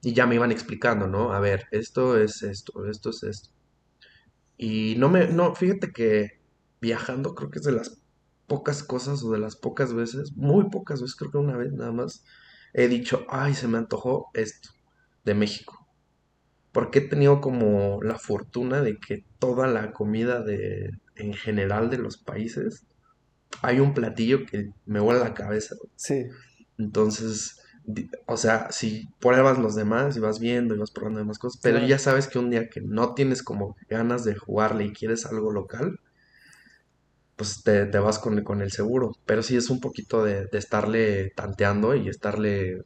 y 0.00 0.14
ya 0.14 0.26
me 0.26 0.36
iban 0.36 0.50
explicando 0.50 1.06
no 1.06 1.34
a 1.34 1.40
ver 1.40 1.66
esto 1.72 2.16
es 2.16 2.42
esto 2.42 2.86
esto 2.86 3.10
es 3.10 3.22
esto 3.24 3.50
y 4.56 4.94
no 4.96 5.10
me 5.10 5.28
no 5.28 5.54
fíjate 5.54 5.92
que 5.92 6.40
viajando 6.80 7.34
creo 7.34 7.50
que 7.50 7.58
es 7.58 7.64
de 7.66 7.72
las 7.72 8.02
pocas 8.46 8.82
cosas 8.82 9.22
o 9.22 9.30
de 9.32 9.38
las 9.38 9.56
pocas 9.56 9.94
veces, 9.94 10.36
muy 10.36 10.68
pocas 10.68 11.00
veces, 11.00 11.16
creo 11.16 11.30
que 11.30 11.38
una 11.38 11.56
vez 11.56 11.72
nada 11.72 11.92
más, 11.92 12.24
he 12.74 12.88
dicho, 12.88 13.24
ay, 13.30 13.54
se 13.54 13.68
me 13.68 13.78
antojó 13.78 14.28
esto 14.34 14.68
de 15.24 15.34
México. 15.34 15.86
Porque 16.70 17.00
he 17.00 17.08
tenido 17.08 17.40
como 17.40 18.02
la 18.02 18.18
fortuna 18.18 18.82
de 18.82 18.98
que 18.98 19.24
toda 19.38 19.66
la 19.68 19.92
comida 19.92 20.42
de, 20.42 20.90
en 21.16 21.32
general 21.32 21.88
de 21.88 21.96
los 21.96 22.18
países, 22.18 22.86
hay 23.62 23.80
un 23.80 23.94
platillo 23.94 24.44
que 24.44 24.70
me 24.84 25.00
vuela 25.00 25.20
la 25.20 25.34
cabeza. 25.34 25.74
Sí. 25.96 26.26
Entonces, 26.82 27.60
o 28.26 28.36
sea, 28.36 28.70
si 28.70 29.08
pruebas 29.20 29.58
los 29.58 29.74
demás 29.74 30.16
y 30.16 30.20
vas 30.20 30.38
viendo 30.38 30.74
y 30.74 30.78
vas 30.78 30.90
probando 30.90 31.20
demás 31.20 31.38
cosas, 31.38 31.60
pero 31.62 31.78
ya 31.78 31.98
sabes 31.98 32.26
que 32.26 32.38
un 32.38 32.50
día 32.50 32.68
que 32.68 32.80
no 32.80 33.14
tienes 33.14 33.42
como 33.42 33.76
ganas 33.88 34.24
de 34.24 34.34
jugarle 34.34 34.84
y 34.84 34.92
quieres 34.92 35.26
algo 35.26 35.52
local, 35.52 36.00
pues 37.36 37.62
te, 37.62 37.84
vas 37.98 38.18
con, 38.18 38.42
con, 38.42 38.62
el 38.62 38.72
seguro. 38.72 39.12
Pero 39.26 39.42
sí 39.42 39.56
es 39.56 39.70
un 39.70 39.80
poquito 39.80 40.24
de, 40.24 40.48
estarle 40.52 41.30
tanteando 41.30 41.94
y 41.94 42.08
estarle 42.08 42.82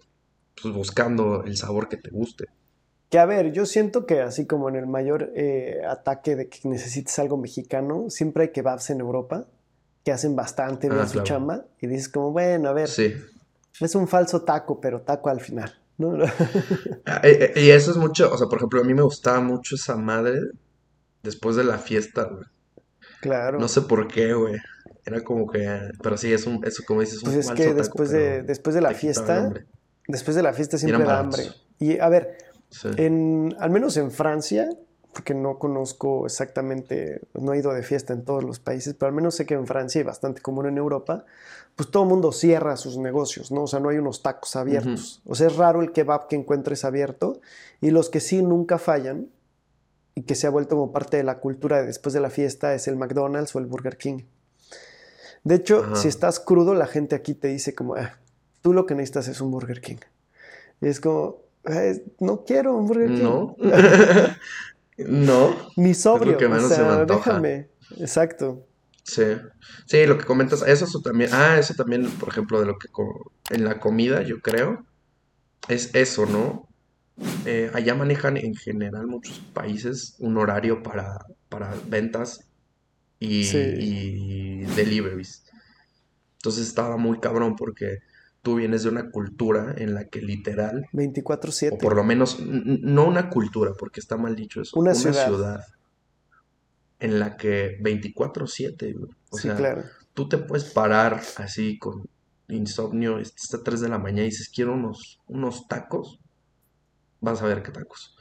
pues, 0.61 0.75
buscando 0.75 1.45
el 1.45 1.57
sabor 1.57 1.89
que 1.89 1.97
te 1.97 2.11
guste. 2.11 2.47
Que 3.11 3.19
a 3.19 3.27
ver, 3.27 3.53
yo 3.53 3.67
siento 3.67 4.05
que 4.05 4.21
así 4.21 4.47
como 4.47 4.69
en 4.69 4.77
el 4.77 4.87
mayor 4.87 5.33
eh, 5.37 5.81
ataque 5.89 6.37
de 6.37 6.49
que 6.49 6.69
necesites 6.69 7.19
algo 7.19 7.37
mexicano, 7.37 8.07
siempre 8.09 8.45
hay 8.45 8.49
kebabs 8.51 8.91
en 8.91 9.01
Europa 9.01 9.47
que 10.05 10.13
hacen 10.13 10.37
bastante 10.37 10.89
bien 10.89 11.03
ah, 11.03 11.09
su 11.09 11.21
chamba 11.23 11.67
y 11.81 11.87
dices 11.89 12.09
como, 12.09 12.31
bueno, 12.33 12.69
a 12.69 12.73
ver, 12.73 12.89
sí. 12.89 13.15
Es 13.81 13.95
un 13.95 14.09
falso 14.09 14.43
taco, 14.43 14.81
pero 14.81 15.03
taco 15.03 15.29
al 15.29 15.41
final. 15.41 15.73
Ah, 17.07 17.21
eh, 17.23 17.53
eh, 17.55 17.61
y 17.63 17.71
eso 17.71 17.91
es 17.91 17.97
mucho, 17.97 18.31
o 18.31 18.37
sea, 18.37 18.49
por 18.49 18.59
ejemplo, 18.59 18.81
a 18.81 18.85
mí 18.85 18.93
me 18.93 19.03
gustaba 19.03 19.41
mucho 19.41 19.77
esa 19.77 19.97
madre 19.97 20.41
después 21.23 21.57
de 21.57 21.65
la 21.65 21.79
fiesta, 21.79 22.25
güey. 22.25 22.45
Claro. 23.21 23.59
No 23.59 23.67
sé 23.67 23.83
por 23.83 24.07
qué, 24.07 24.35
güey. 24.35 24.57
Era 25.05 25.23
como 25.23 25.47
que, 25.47 25.91
pero 26.03 26.17
sí, 26.17 26.33
es 26.33 26.47
un, 26.47 26.65
eso 26.65 26.83
como 26.87 27.01
dices, 27.01 27.23
un 27.23 27.33
pues 27.33 27.47
es 27.47 27.53
que 27.53 27.73
después 27.73 28.11
de, 28.11 28.43
después 28.43 28.75
de 28.75 28.83
la 28.83 28.93
fiesta, 28.93 29.53
después 30.09 30.37
de 30.37 30.43
la 30.43 30.53
fiesta 30.53 30.79
siempre 30.79 31.05
da 31.05 31.21
hambre. 31.21 31.45
Y 31.79 31.99
a 31.99 32.09
ver, 32.09 32.37
en, 32.97 33.55
al 33.59 33.71
menos 33.71 33.97
en 33.97 34.11
Francia, 34.11 34.69
porque 35.17 35.33
no 35.33 35.59
conozco 35.59 36.27
exactamente, 36.27 37.23
no 37.33 37.55
he 37.55 37.59
ido 37.59 37.73
de 37.73 37.83
fiesta 37.83 38.13
en 38.13 38.23
todos 38.23 38.45
los 38.45 38.61
países, 38.61 38.93
pero 38.93 39.09
al 39.09 39.15
menos 39.15 39.35
sé 39.35 39.47
que 39.47 39.55
en 39.55 39.67
Francia 39.67 39.99
y 39.99 40.05
bastante 40.05 40.43
común 40.43 40.67
en 40.67 40.77
Europa, 40.77 41.25
pues 41.75 41.91
todo 41.91 42.03
el 42.03 42.11
mundo 42.11 42.33
cierra 42.33 42.77
sus 42.77 42.99
negocios, 42.99 43.51
¿no? 43.51 43.63
O 43.63 43.67
sea, 43.67 43.81
no 43.81 43.89
hay 43.89 43.97
unos 43.97 44.23
tacos 44.23 44.57
abiertos. 44.57 45.23
O 45.25 45.35
sea, 45.35 45.47
es 45.47 45.57
raro 45.57 45.81
el 45.81 45.93
kebab 45.93 46.29
que 46.29 46.37
encuentres 46.37 46.85
abierto 46.85 47.41
y 47.81 47.93
los 47.93 48.11
que 48.11 48.21
sí 48.21 48.43
nunca 48.43 48.77
fallan 48.77 49.31
y 50.15 50.25
que 50.25 50.35
se 50.35 50.47
ha 50.47 50.51
vuelto 50.51 50.77
como 50.77 50.93
parte 50.93 51.17
de 51.17 51.25
la 51.25 51.39
cultura 51.39 51.81
de 51.81 51.87
después 51.87 52.13
de 52.13 52.21
la 52.21 52.29
fiesta 52.29 52.75
es 52.75 52.87
el 52.87 52.97
McDonald's 52.97 53.57
o 53.57 53.59
el 53.59 53.65
Burger 53.65 53.97
King. 53.97 54.19
De 55.45 55.55
hecho, 55.55 55.97
si 55.97 56.09
estás 56.09 56.41
crudo, 56.41 56.75
la 56.75 56.87
gente 56.87 57.17
aquí 57.17 57.33
te 57.33 57.49
dice 57.49 57.75
como, 57.75 57.95
ah, 57.95 58.19
tú 58.61 58.75
lo 58.75 58.85
que 58.85 58.95
necesitas 58.95 59.29
es 59.29 59.41
un 59.41 59.51
Burger 59.51 59.81
King. 59.81 59.97
Y 60.83 60.89
es 60.89 61.01
como, 61.01 61.39
no 62.21 62.45
quiero 62.45 62.77
un 62.77 62.87
Burger 62.87 63.15
King. 63.15 63.23
No. 63.23 63.57
no. 64.99 65.57
Ni 65.77 65.95
sobrio. 65.95 66.37
que 66.37 66.49
menos 66.49 66.65
o 66.65 66.75
sea, 66.75 67.05
déjame. 67.05 67.69
Exacto. 67.99 68.67
Sí. 69.03 69.25
Sí, 69.87 70.07
lo 70.07 70.19
que 70.19 70.25
comentas, 70.25 70.63
eso, 70.67 71.01
también. 71.01 71.31
Ah, 71.33 71.59
eso 71.59 71.75
también, 71.75 72.09
por 72.11 72.29
ejemplo, 72.29 72.61
de 72.61 72.67
lo 72.67 72.79
que 72.79 72.89
en 73.51 73.65
la 73.65 73.79
comida, 73.79 74.23
yo 74.23 74.41
creo. 74.41 74.85
Es 75.69 75.95
eso, 75.95 76.27
¿no? 76.27 76.69
Eh, 77.47 77.71
allá 77.73 77.95
manejan 77.95 78.37
en 78.37 78.55
general 78.55 79.07
muchos 79.07 79.39
países 79.53 80.17
un 80.19 80.37
horario 80.37 80.83
para, 80.83 81.19
para 81.49 81.75
ventas 81.89 82.47
y, 83.19 83.47
y 83.57 84.65
deliveries. 84.77 85.45
Entonces 86.39 86.67
estaba 86.67 86.97
muy 86.97 87.19
cabrón 87.19 87.57
porque 87.57 87.99
tú 88.47 88.55
vienes 88.55 88.85
de 88.85 88.91
una 88.91 89.11
cultura 89.11 89.75
en 89.77 89.93
la 89.93 90.05
que 90.05 90.23
literal... 90.23 90.87
24/7. 90.93 91.73
O 91.73 91.79
por 91.79 91.97
lo 91.97 92.05
menos, 92.05 92.39
no 92.39 93.05
una 93.05 93.29
cultura, 93.29 93.73
porque 93.77 93.99
está 93.99 94.17
mal 94.17 94.37
dicho 94.37 94.63
eso. 94.63 94.79
Una, 94.79 94.95
ciudad. 94.95 95.65
en 97.01 97.19
la 97.19 97.37
que 97.37 97.77
24/7, 97.81 98.95
o 99.31 99.37
sea, 99.37 99.57
claro. 99.57 99.83
tú 100.15 100.29
te 100.29 100.39
puedes 100.39 100.67
parar 100.67 101.21
así 101.39 101.77
con 101.77 102.09
insomnio, 102.47 103.19
está 103.19 103.57
a 103.57 103.65
3 103.65 103.81
de 103.81 103.89
la 103.89 103.99
mañana 103.99 104.23
y 104.23 104.31
dices, 104.31 104.49
quiero 104.49 104.75
unos, 104.75 105.19
unos 105.27 105.67
tacos, 105.67 106.21
vas 107.21 107.43
a 107.43 107.47
ver 107.47 107.65
qué 107.65 107.73
tacos 107.73 108.17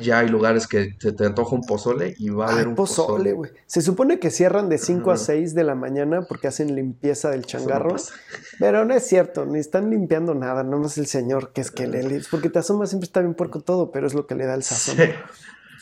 ya 0.00 0.20
hay 0.20 0.28
lugares 0.28 0.68
que 0.68 0.96
se 0.98 1.12
te 1.12 1.26
antoja 1.26 1.56
un 1.56 1.62
pozole 1.62 2.14
y 2.18 2.28
va 2.28 2.46
a 2.46 2.52
haber 2.52 2.68
un 2.68 2.76
pozole. 2.76 3.32
güey. 3.32 3.50
Se 3.66 3.82
supone 3.82 4.20
que 4.20 4.30
cierran 4.30 4.68
de 4.68 4.78
5 4.78 5.10
a 5.10 5.16
6 5.16 5.54
de 5.54 5.64
la 5.64 5.74
mañana 5.74 6.22
porque 6.22 6.46
hacen 6.46 6.76
limpieza 6.76 7.30
del 7.30 7.44
changarro. 7.44 7.96
pero 8.60 8.84
no 8.84 8.94
es 8.94 9.04
cierto, 9.06 9.44
ni 9.44 9.58
están 9.58 9.90
limpiando 9.90 10.34
nada, 10.34 10.62
no 10.62 10.78
más 10.78 10.98
el 10.98 11.06
señor 11.06 11.52
que 11.52 11.62
es 11.62 11.72
que 11.72 11.88
le... 11.88 12.22
Porque 12.30 12.48
te 12.48 12.60
asomas 12.60 12.90
siempre 12.90 13.06
está 13.06 13.20
bien 13.20 13.34
puerco 13.34 13.60
todo, 13.60 13.90
pero 13.90 14.06
es 14.06 14.14
lo 14.14 14.26
que 14.26 14.36
le 14.36 14.46
da 14.46 14.54
el 14.54 14.62
sazón. 14.62 14.98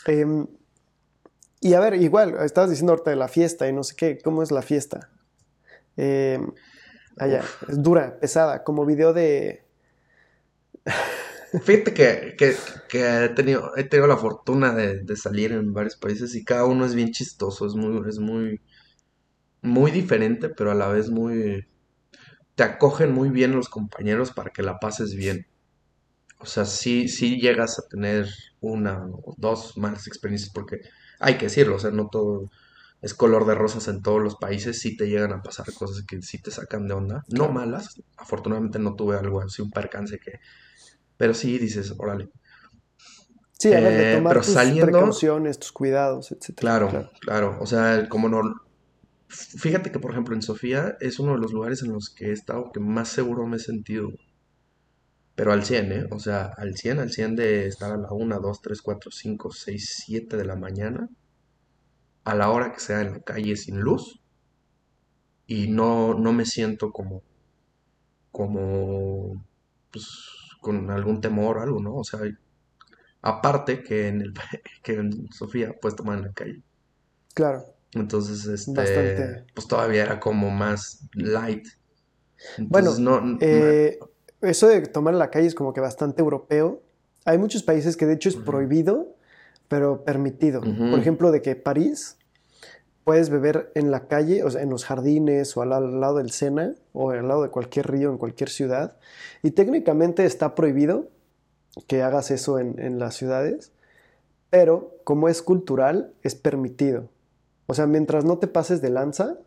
Em, 0.07 0.47
y 1.61 1.73
a 1.73 1.79
ver, 1.79 1.95
igual, 1.95 2.37
estabas 2.43 2.69
diciendo 2.69 2.93
ahorita 2.93 3.09
de 3.09 3.15
la 3.15 3.27
fiesta 3.27 3.67
y 3.67 3.73
no 3.73 3.83
sé 3.83 3.95
qué, 3.95 4.19
¿cómo 4.23 4.43
es 4.43 4.51
la 4.51 4.61
fiesta? 4.61 5.09
Eh, 5.97 6.39
allá, 7.17 7.43
es 7.67 7.81
dura, 7.81 8.19
pesada, 8.19 8.63
como 8.63 8.85
video 8.85 9.13
de... 9.13 9.63
Fíjate 11.63 11.93
que, 11.93 12.35
he, 12.93 13.29
tenido, 13.29 13.75
he 13.77 13.83
tenido 13.83 14.07
la 14.07 14.17
fortuna 14.17 14.73
de, 14.73 15.15
salir 15.15 15.51
en 15.51 15.73
varios 15.73 15.95
países 15.95 16.35
y 16.35 16.43
cada 16.43 16.65
uno 16.65 16.85
es 16.85 16.95
bien 16.95 17.11
chistoso, 17.11 17.65
es 17.65 17.75
muy, 17.75 18.07
es 18.07 18.19
muy, 18.19 18.61
muy 19.61 19.91
diferente, 19.91 20.49
pero 20.49 20.71
a 20.71 20.75
la 20.75 20.87
vez 20.87 21.09
muy... 21.09 21.67
Te 22.55 22.63
acogen 22.63 23.11
muy 23.11 23.29
bien 23.29 23.51
los 23.51 23.67
compañeros 23.69 24.31
para 24.31 24.51
que 24.51 24.63
la 24.63 24.79
pases 24.79 25.13
bien. 25.15 25.47
O 26.39 26.45
sea, 26.45 26.65
sí, 26.65 27.09
sí 27.09 27.39
llegas 27.39 27.79
a 27.79 27.87
tener 27.87 28.29
una 28.61 29.05
o 29.05 29.35
dos 29.37 29.77
malas 29.77 30.07
experiencias 30.07 30.51
porque 30.53 30.81
hay 31.19 31.37
que 31.37 31.45
decirlo, 31.45 31.75
o 31.75 31.79
sea, 31.79 31.91
no 31.91 32.07
todo 32.07 32.49
es 33.01 33.13
color 33.13 33.45
de 33.45 33.55
rosas 33.55 33.87
en 33.87 34.01
todos 34.01 34.21
los 34.21 34.35
países, 34.35 34.79
sí 34.79 34.97
te 34.97 35.07
llegan 35.07 35.31
a 35.33 35.41
pasar 35.41 35.71
cosas 35.73 36.03
que 36.05 36.21
sí 36.21 36.41
te 36.41 36.49
sacan 36.49 36.87
de 36.87 36.95
onda, 36.95 37.23
no 37.27 37.49
malas, 37.51 38.01
afortunadamente 38.17 38.79
no 38.79 38.95
tuve 38.95 39.15
algo 39.17 39.41
así, 39.41 39.61
un 39.61 39.69
percance 39.69 40.17
que 40.17 40.39
pero 41.17 41.33
sí 41.33 41.57
dices, 41.57 41.93
órale. 41.97 42.29
Sí, 43.57 43.73
a 43.73 43.79
ver, 43.79 43.97
de 43.97 44.11
eh, 44.11 44.15
tomar 44.17 44.41
tus 44.41 44.53
precauciones, 44.53 45.59
tus 45.59 45.71
cuidados, 45.71 46.31
etc. 46.31 46.55
Claro, 46.57 47.09
claro, 47.21 47.57
O 47.61 47.65
sea, 47.65 48.07
como 48.09 48.27
no. 48.27 48.41
Fíjate 49.27 49.91
que, 49.91 49.99
por 49.99 50.11
ejemplo, 50.11 50.35
en 50.35 50.41
Sofía 50.41 50.97
es 50.99 51.19
uno 51.19 51.33
de 51.33 51.39
los 51.39 51.51
lugares 51.53 51.81
en 51.81 51.93
los 51.93 52.09
que 52.09 52.27
he 52.27 52.31
estado 52.31 52.71
que 52.71 52.79
más 52.79 53.09
seguro 53.09 53.47
me 53.47 53.57
he 53.57 53.59
sentido. 53.59 54.09
Pero 55.35 55.51
al 55.51 55.65
100, 55.65 55.91
¿eh? 55.91 56.07
O 56.11 56.19
sea, 56.19 56.53
al 56.57 56.75
100, 56.75 56.99
al 56.99 57.11
100 57.11 57.35
de 57.35 57.67
estar 57.67 57.91
a 57.91 57.97
la 57.97 58.11
1, 58.11 58.39
2, 58.39 58.61
3, 58.61 58.81
4, 58.81 59.11
5, 59.11 59.51
6, 59.51 60.03
7 60.05 60.37
de 60.37 60.45
la 60.45 60.55
mañana. 60.55 61.09
A 62.23 62.35
la 62.35 62.49
hora 62.49 62.71
que 62.73 62.79
sea 62.79 63.01
en 63.01 63.13
la 63.13 63.19
calle 63.19 63.55
sin 63.55 63.79
luz. 63.79 64.21
Y 65.47 65.67
no, 65.67 66.13
no 66.13 66.33
me 66.33 66.45
siento 66.45 66.91
como. 66.91 67.23
Como. 68.31 69.45
Pues 69.91 70.44
con 70.65 70.89
algún 70.89 71.21
temor 71.21 71.57
o 71.57 71.61
algo, 71.61 71.79
¿no? 71.79 71.93
O 71.93 72.03
sea, 72.03 72.21
aparte 73.21 73.83
que 73.83 74.07
en, 74.07 74.21
el, 74.21 74.33
que 74.81 74.93
en 74.93 75.31
Sofía 75.31 75.75
puedes 75.79 75.95
tomar 75.95 76.17
en 76.17 76.23
la 76.23 76.33
calle. 76.33 76.63
Claro. 77.35 77.65
Entonces, 77.93 78.47
este, 78.47 79.45
pues 79.53 79.67
todavía 79.67 80.03
era 80.03 80.19
como 80.19 80.49
más 80.49 81.07
light. 81.13 81.67
bueno, 82.57 82.91
eh, 83.41 83.99
eso 84.41 84.67
de 84.67 84.81
tomar 84.81 85.13
en 85.13 85.19
la 85.19 85.29
calle 85.29 85.45
es 85.45 85.53
como 85.53 85.71
que 85.71 85.81
bastante 85.81 86.23
europeo. 86.23 86.81
Hay 87.25 87.37
muchos 87.37 87.61
países 87.61 87.95
que 87.95 88.07
de 88.07 88.15
hecho 88.15 88.29
es 88.29 88.35
prohibido, 88.35 89.15
pero 89.67 90.03
permitido. 90.03 90.61
Por 90.61 90.99
ejemplo, 90.99 91.31
de 91.31 91.43
que 91.43 91.55
París 91.55 92.17
puedes 93.05 93.29
beber 93.29 93.71
en 93.75 93.91
la 93.91 94.07
calle, 94.07 94.43
o 94.43 94.49
sea, 94.49 94.63
en 94.63 94.71
los 94.71 94.83
jardines 94.83 95.55
o 95.55 95.61
al, 95.61 95.69
lado 96.01 96.17
del 96.17 96.31
Sena 96.31 96.73
o 96.91 97.11
al 97.11 97.27
lado 97.27 97.43
de 97.43 97.49
cualquier 97.49 97.89
río 97.89 98.09
en 98.09 98.17
cualquier 98.17 98.49
ciudad. 98.49 98.97
Y 99.43 99.51
técnicamente 99.51 100.25
está 100.25 100.55
prohibido 100.55 101.07
que 101.87 102.01
hagas 102.01 102.31
eso 102.31 102.57
en, 102.57 102.99
las 102.99 103.15
ciudades, 103.15 103.71
pero 104.49 104.95
como 105.03 105.29
es 105.29 105.43
cultural, 105.43 106.13
es 106.23 106.33
permitido. 106.33 107.09
O 107.67 107.75
sea, 107.75 107.85
mientras 107.85 108.25
no 108.25 108.39
te 108.39 108.47
pases 108.47 108.81
de 108.81 108.89
lanza. 108.89 109.37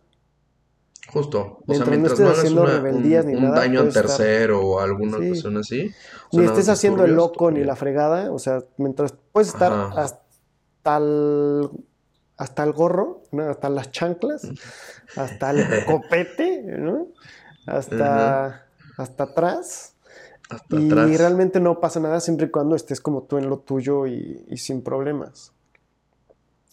Justo. 1.13 1.59
O 1.67 1.75
sea, 1.75 1.85
mientras 1.87 1.99
no 1.99 2.07
estés 2.07 2.39
haciendo 2.39 2.65
rebeldías 2.65 3.25
ni 3.25 3.33
nada. 3.33 3.49
Un 3.49 3.55
daño 3.55 3.81
al 3.81 3.93
tercero 3.93 4.61
o 4.61 4.79
alguna 4.79 5.19
persona 5.19 5.61
así. 5.61 5.91
Ni 6.31 6.45
estés 6.45 6.69
haciendo 6.69 7.05
el 7.05 7.15
loco 7.15 7.51
ni 7.51 7.65
la 7.65 7.75
fregada. 7.75 8.31
O 8.31 8.39
sea, 8.39 8.63
mientras 8.77 9.15
puedes 9.33 9.49
estar 9.49 9.73
hasta 9.97 10.97
el 10.99 11.71
hasta 12.39 12.63
el 12.65 12.73
gorro, 12.73 13.23
hasta 13.49 13.69
las 13.69 13.91
chanclas, 13.91 14.49
hasta 15.17 15.51
el 15.51 15.85
copete, 15.85 16.63
¿no? 16.63 17.09
hasta, 17.69 18.67
hasta 18.97 19.25
atrás. 19.25 19.95
y 20.71 20.89
realmente 20.91 21.61
no 21.61 21.81
pasa 21.81 22.01
nada 22.01 22.21
siempre 22.21 22.47
y 22.47 22.51
cuando 22.51 22.77
estés 22.77 23.01
como 23.01 23.25
tú 23.25 23.37
en 23.37 23.51
lo 23.51 23.59
tuyo 23.59 24.07
y, 24.07 24.45
y, 24.49 24.57
sin 24.57 24.83
problemas. 24.83 25.53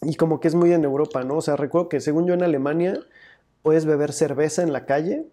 Y 0.02 0.14
como 0.14 0.40
que 0.40 0.48
es 0.48 0.54
muy 0.54 0.72
en 0.72 0.84
Europa, 0.84 1.24
¿no? 1.24 1.36
O 1.36 1.42
sea, 1.42 1.56
recuerdo 1.56 1.88
que 1.88 2.00
según 2.00 2.26
yo 2.26 2.34
en 2.34 2.42
Alemania 2.42 2.98
puedes 3.62 3.84
beber 3.84 4.12
cerveza 4.12 4.62
en 4.62 4.72
la 4.72 4.86
calle, 4.86 5.26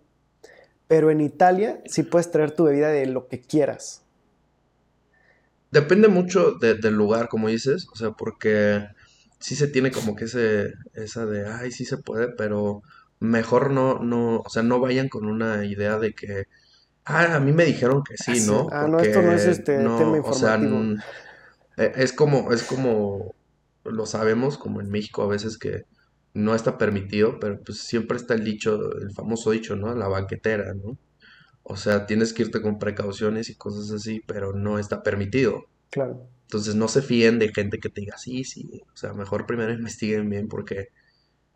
pero 0.88 1.12
en 1.12 1.22
Italia 1.22 1.82
sí 1.86 2.04
puedes 2.04 2.32
traer 2.32 2.52
tu 2.52 2.66
bebida 2.66 2.90
de 2.90 3.06
lo 3.06 3.28
que 3.28 3.40
quieras. 3.40 4.02
Depende 5.72 6.08
mucho 6.08 6.52
del 6.52 6.94
lugar, 6.94 7.30
como 7.30 7.48
dices, 7.48 7.88
o 7.92 7.96
sea, 7.96 8.12
porque 8.12 8.86
sí 9.44 9.58
se 9.58 9.68
tiene 9.68 9.92
como 9.92 10.16
que 10.16 10.24
ese, 10.24 10.74
esa 10.94 11.26
de, 11.26 11.46
ay, 11.46 11.70
sí 11.74 11.84
se 11.84 11.98
puede, 11.98 12.30
pero 12.30 12.82
mejor 13.20 13.72
no, 13.72 14.00
no, 14.00 14.38
o 14.38 14.50
sea, 14.50 14.64
no 14.64 14.80
vayan 14.80 15.10
con 15.10 15.26
una 15.26 15.66
idea 15.66 16.00
de 16.00 16.14
que, 16.14 16.46
ah, 17.04 17.36
a 17.36 17.40
mí 17.42 17.52
me 17.52 17.66
dijeron 17.66 18.04
que 18.04 18.16
sí, 18.16 18.48
¿no? 18.48 18.70
Ah, 18.72 18.88
no, 18.88 19.00
esto 19.02 19.22
no 19.22 19.34
es 19.34 19.46
este 19.46 19.76
tema 19.80 20.18
informativo. 20.18 20.30
O 20.30 20.34
sea, 20.34 20.58
e, 21.76 21.92
es 21.98 22.14
como, 22.14 22.54
es 22.54 22.64
como, 22.64 23.36
lo 23.84 24.06
sabemos, 24.06 24.58
como 24.58 24.80
en 24.80 24.90
México 24.90 25.24
a 25.24 25.28
veces 25.28 25.58
que 25.58 25.84
no 26.34 26.56
está 26.56 26.78
permitido, 26.78 27.38
pero 27.42 27.60
pues 27.62 27.80
siempre 27.80 28.16
está 28.16 28.36
el 28.36 28.46
dicho, 28.46 28.94
el 28.96 29.12
famoso 29.12 29.52
dicho, 29.52 29.76
¿no? 29.76 29.94
La 29.94 30.08
banquetera, 30.08 30.74
¿no? 30.74 30.98
O 31.64 31.76
sea, 31.76 32.06
tienes 32.06 32.32
que 32.32 32.44
irte 32.44 32.62
con 32.62 32.80
precauciones 32.80 33.50
y 33.50 33.56
cosas 33.56 33.92
así, 33.92 34.22
pero 34.26 34.54
no 34.54 34.80
está 34.80 35.04
permitido. 35.04 35.66
Claro. 35.90 36.30
Entonces 36.44 36.76
no 36.76 36.88
se 36.88 37.02
fíen 37.02 37.40
de 37.40 37.52
gente 37.54 37.80
que 37.80 37.90
te 37.90 38.02
diga, 38.02 38.18
sí, 38.18 38.44
sí, 38.44 38.84
o 38.94 38.98
sea, 38.98 39.14
mejor 39.14 39.46
primero 39.46 39.74
investiguen 39.74 40.30
bien 40.30 40.48
porque 40.48 40.90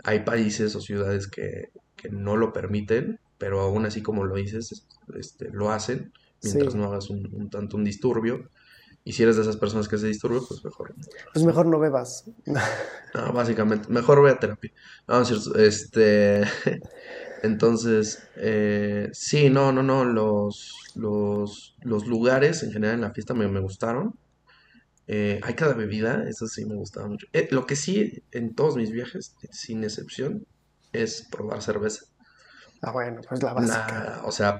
hay 0.03 0.21
países 0.21 0.75
o 0.75 0.81
ciudades 0.81 1.27
que, 1.27 1.69
no 2.11 2.37
lo 2.37 2.53
permiten, 2.53 3.19
pero 3.37 3.59
aún 3.59 3.85
así 3.85 4.01
como 4.01 4.23
lo 4.23 4.35
dices, 4.35 4.87
este, 5.15 5.49
lo 5.51 5.71
hacen 5.71 6.13
mientras 6.43 6.75
no 6.75 6.85
hagas 6.85 7.09
un, 7.09 7.49
tanto 7.49 7.75
un 7.75 7.83
disturbio. 7.83 8.49
Y 9.03 9.13
si 9.13 9.23
eres 9.23 9.37
de 9.37 9.41
esas 9.41 9.57
personas 9.57 9.87
que 9.87 9.97
se 9.97 10.07
disturban, 10.07 10.41
pues 10.47 10.63
mejor. 10.63 10.93
Pues 11.33 11.45
mejor 11.45 11.65
no 11.65 11.79
bebas. 11.79 12.25
No, 12.45 13.33
básicamente, 13.33 13.89
mejor 13.89 14.21
ve 14.21 14.31
a 14.31 14.39
terapia. 14.39 14.71
No, 15.07 15.21
este, 15.55 16.43
entonces, 17.43 18.27
eh, 18.35 19.09
sí, 19.13 19.49
no, 19.49 19.71
no, 19.71 19.81
no, 19.81 20.03
los, 20.03 20.75
los, 20.95 21.75
los 21.81 22.05
lugares 22.05 22.63
en 22.63 22.71
general 22.71 22.95
en 22.95 23.01
la 23.01 23.11
fiesta 23.11 23.33
me, 23.33 23.47
me 23.47 23.61
gustaron. 23.61 24.13
Eh, 25.07 25.39
hay 25.41 25.53
cada 25.53 25.73
bebida, 25.73 26.25
eso 26.27 26.47
sí 26.47 26.65
me 26.65 26.75
gustaba 26.75 27.07
mucho. 27.07 27.27
Eh, 27.31 27.47
lo 27.51 27.65
que 27.65 27.75
sí, 27.75 28.23
en 28.31 28.53
todos 28.55 28.75
mis 28.75 28.91
viajes, 28.91 29.35
sin 29.51 29.83
excepción, 29.83 30.45
es 30.91 31.25
probar 31.31 31.61
cerveza. 31.61 32.05
Ah, 32.81 32.91
bueno, 32.91 33.21
pues 33.27 33.41
la 33.41 33.53
básica. 33.53 34.21
o 34.25 34.31
sea, 34.31 34.59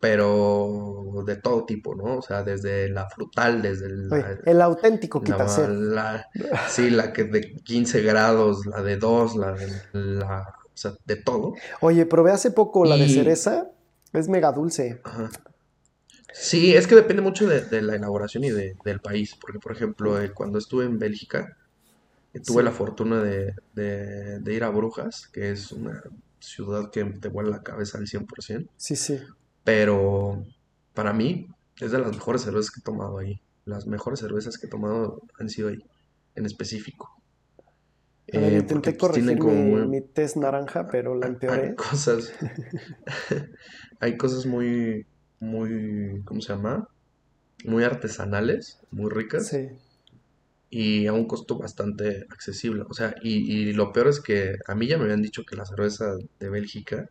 pero 0.00 1.22
de 1.26 1.36
todo 1.36 1.64
tipo, 1.64 1.94
¿no? 1.94 2.16
O 2.16 2.22
sea, 2.22 2.42
desde 2.42 2.88
la 2.88 3.08
frutal, 3.08 3.62
desde 3.62 3.86
el... 3.86 4.10
el 4.44 4.62
auténtico 4.62 5.22
quita 5.22 5.46
la, 5.68 6.26
Sí, 6.68 6.90
la 6.90 7.12
que 7.12 7.24
de 7.24 7.54
15 7.54 8.02
grados, 8.02 8.66
la 8.66 8.82
de 8.82 8.96
2, 8.96 9.36
la 9.36 9.52
de 9.52 9.68
la... 9.92 10.54
O 10.64 10.76
sea, 10.76 10.94
de 11.04 11.16
todo. 11.16 11.52
Oye, 11.80 12.06
probé 12.06 12.32
hace 12.32 12.50
poco 12.50 12.86
la 12.86 12.96
de 12.96 13.08
cereza, 13.08 13.68
es 14.14 14.28
mega 14.28 14.50
dulce. 14.52 15.00
Ajá. 15.04 15.30
Sí, 16.32 16.74
es 16.74 16.86
que 16.86 16.94
depende 16.94 17.22
mucho 17.22 17.46
de, 17.46 17.82
la 17.82 17.96
elaboración 17.96 18.44
y 18.44 18.50
del 18.50 19.00
país. 19.02 19.36
Porque, 19.40 19.58
por 19.58 19.72
ejemplo, 19.72 20.20
eh, 20.20 20.32
cuando 20.32 20.58
estuve 20.58 20.84
en 20.84 20.98
Bélgica, 20.98 21.56
eh, 22.32 22.40
tuve 22.40 22.62
la 22.62 22.72
fortuna 22.72 23.22
de, 23.22 23.54
ir 24.46 24.64
a 24.64 24.70
Brujas, 24.70 25.28
que 25.28 25.50
es 25.50 25.72
una 25.72 26.02
ciudad 26.40 26.90
que 26.90 27.04
te 27.04 27.28
vuela 27.28 27.50
la 27.50 27.62
cabeza 27.62 27.98
al 27.98 28.06
100%. 28.06 28.68
Sí, 28.76 28.96
sí. 28.96 29.20
Pero 29.64 30.44
para 30.94 31.12
mí 31.12 31.48
es 31.80 31.92
de 31.92 31.98
las 31.98 32.12
mejores 32.12 32.42
cervezas 32.42 32.70
que 32.70 32.80
he 32.80 32.82
tomado 32.82 33.18
ahí. 33.18 33.40
Las 33.64 33.86
mejores 33.86 34.20
cervezas 34.20 34.58
que 34.58 34.66
he 34.66 34.70
tomado 34.70 35.22
han 35.38 35.48
sido 35.48 35.68
ahí, 35.68 35.84
en 36.34 36.46
específico. 36.46 37.22
Eh, 38.26 38.58
intenté 38.60 38.92
pues, 38.92 38.98
corregir 38.98 39.38
mi, 39.42 39.86
mi, 39.86 40.00
test 40.00 40.36
naranja, 40.36 40.88
pero 40.88 41.14
la 41.14 41.26
empeoré. 41.28 41.68
Hay 41.68 41.74
cosas, 41.74 42.32
hay 44.00 44.16
cosas 44.16 44.46
muy, 44.46 45.06
muy, 45.42 46.22
¿cómo 46.24 46.40
se 46.40 46.52
llama? 46.52 46.88
Muy 47.64 47.84
artesanales, 47.84 48.78
muy 48.90 49.10
ricas. 49.10 49.48
Sí. 49.48 49.68
Y 50.70 51.06
a 51.06 51.12
un 51.12 51.26
costo 51.26 51.58
bastante 51.58 52.26
accesible. 52.30 52.84
O 52.88 52.94
sea, 52.94 53.14
y, 53.22 53.72
lo 53.72 53.92
peor 53.92 54.08
es 54.08 54.20
que 54.20 54.56
a 54.66 54.74
mí 54.74 54.86
ya 54.86 54.96
me 54.96 55.04
habían 55.04 55.20
dicho 55.20 55.44
que 55.44 55.56
la 55.56 55.66
cerveza 55.66 56.14
de 56.38 56.48
Bélgica 56.48 57.10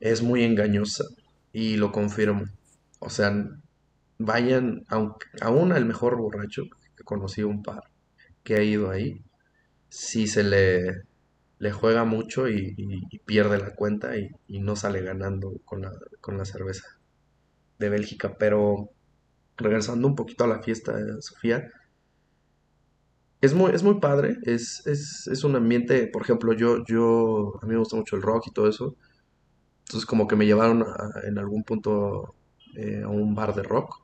es 0.00 0.22
muy 0.22 0.44
engañosa. 0.44 1.04
Y 1.52 1.76
lo 1.76 1.92
confirmo. 1.92 2.44
O 3.00 3.10
sea, 3.10 3.34
vayan, 4.18 4.84
aunque, 4.88 5.26
aún 5.40 5.72
al 5.72 5.84
mejor 5.84 6.16
borracho, 6.16 6.64
que 6.96 7.04
conocí 7.04 7.42
un 7.42 7.62
par 7.62 7.82
que 8.44 8.54
ha 8.56 8.62
ido 8.62 8.90
ahí, 8.90 9.22
si 9.88 10.26
se 10.28 10.44
le 10.44 11.02
le 11.58 11.72
juega 11.72 12.04
mucho 12.04 12.48
y, 12.48 12.74
pierde 13.24 13.58
la 13.58 13.74
cuenta 13.74 14.16
y, 14.16 14.30
no 14.60 14.76
sale 14.76 15.02
ganando 15.02 15.52
con 15.64 15.82
la, 15.82 15.92
con 16.20 16.38
la 16.38 16.44
cerveza 16.44 16.84
de 17.78 17.88
Bélgica. 17.88 18.36
Pero 18.38 18.90
regresando 19.56 20.06
un 20.08 20.14
poquito 20.14 20.44
a 20.44 20.48
la 20.48 20.62
fiesta 20.62 20.96
Sofía, 21.20 21.70
es 23.40 23.54
muy, 23.54 23.72
es 23.72 23.82
muy 23.82 24.00
padre, 24.00 24.38
es, 24.42 24.84
es, 24.86 25.44
un 25.44 25.54
ambiente, 25.56 26.08
por 26.08 26.22
ejemplo, 26.22 26.52
yo, 26.54 26.84
yo, 26.84 27.58
a 27.62 27.66
mí 27.66 27.72
me 27.72 27.78
gusta 27.78 27.96
mucho 27.96 28.16
el 28.16 28.22
rock 28.22 28.48
y 28.48 28.52
todo 28.52 28.68
eso, 28.68 28.96
entonces 29.86 30.06
como 30.06 30.26
que 30.26 30.34
me 30.36 30.46
llevaron 30.46 30.84
en 31.24 31.38
algún 31.38 31.62
punto 31.62 32.34
eh, 32.76 33.02
a 33.04 33.08
un 33.08 33.34
bar 33.36 33.54
de 33.54 33.62
rock 33.62 34.02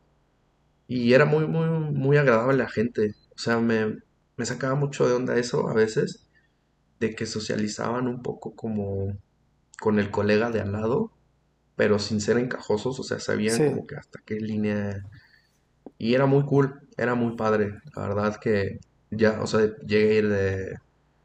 y 0.87 1.15
era 1.15 1.25
muy, 1.25 1.47
muy, 1.49 1.69
muy 1.69 2.17
agradable 2.17 2.59
la 2.59 2.69
gente, 2.69 3.15
o 3.35 3.39
sea, 3.39 3.59
me, 3.59 3.99
me 4.37 4.47
sacaba 4.47 4.77
mucho 4.77 5.09
de 5.09 5.15
onda 5.15 5.37
eso 5.37 5.69
a 5.69 5.75
veces 5.75 6.24
de 7.05 7.15
que 7.15 7.27
socializaban 7.27 8.09
un 8.09 8.23
poco 8.23 8.55
como 8.55 9.17
con 9.79 9.99
el 9.99 10.11
colega 10.11 10.51
de 10.51 10.61
al 10.61 10.73
lado, 10.73 11.13
pero 11.77 11.99
sin 11.99 12.21
ser 12.21 12.39
encajosos, 12.39 12.99
o 12.99 13.03
sea, 13.03 13.19
sabían 13.21 13.71
como 13.71 13.87
que 13.87 13.97
hasta 13.97 14.21
qué 14.25 14.37
línea... 14.37 15.05
Y 15.99 16.15
era 16.15 16.27
muy 16.27 16.45
cool, 16.45 16.81
era 16.97 17.15
muy 17.15 17.37
padre, 17.37 17.75
la 17.95 18.09
verdad 18.09 18.37
que 18.41 18.81
ya, 19.11 19.41
o 19.41 19.47
sea, 19.47 19.77
llegué 19.87 20.11
a 20.11 20.19
ir 20.19 20.29
de, 20.29 20.79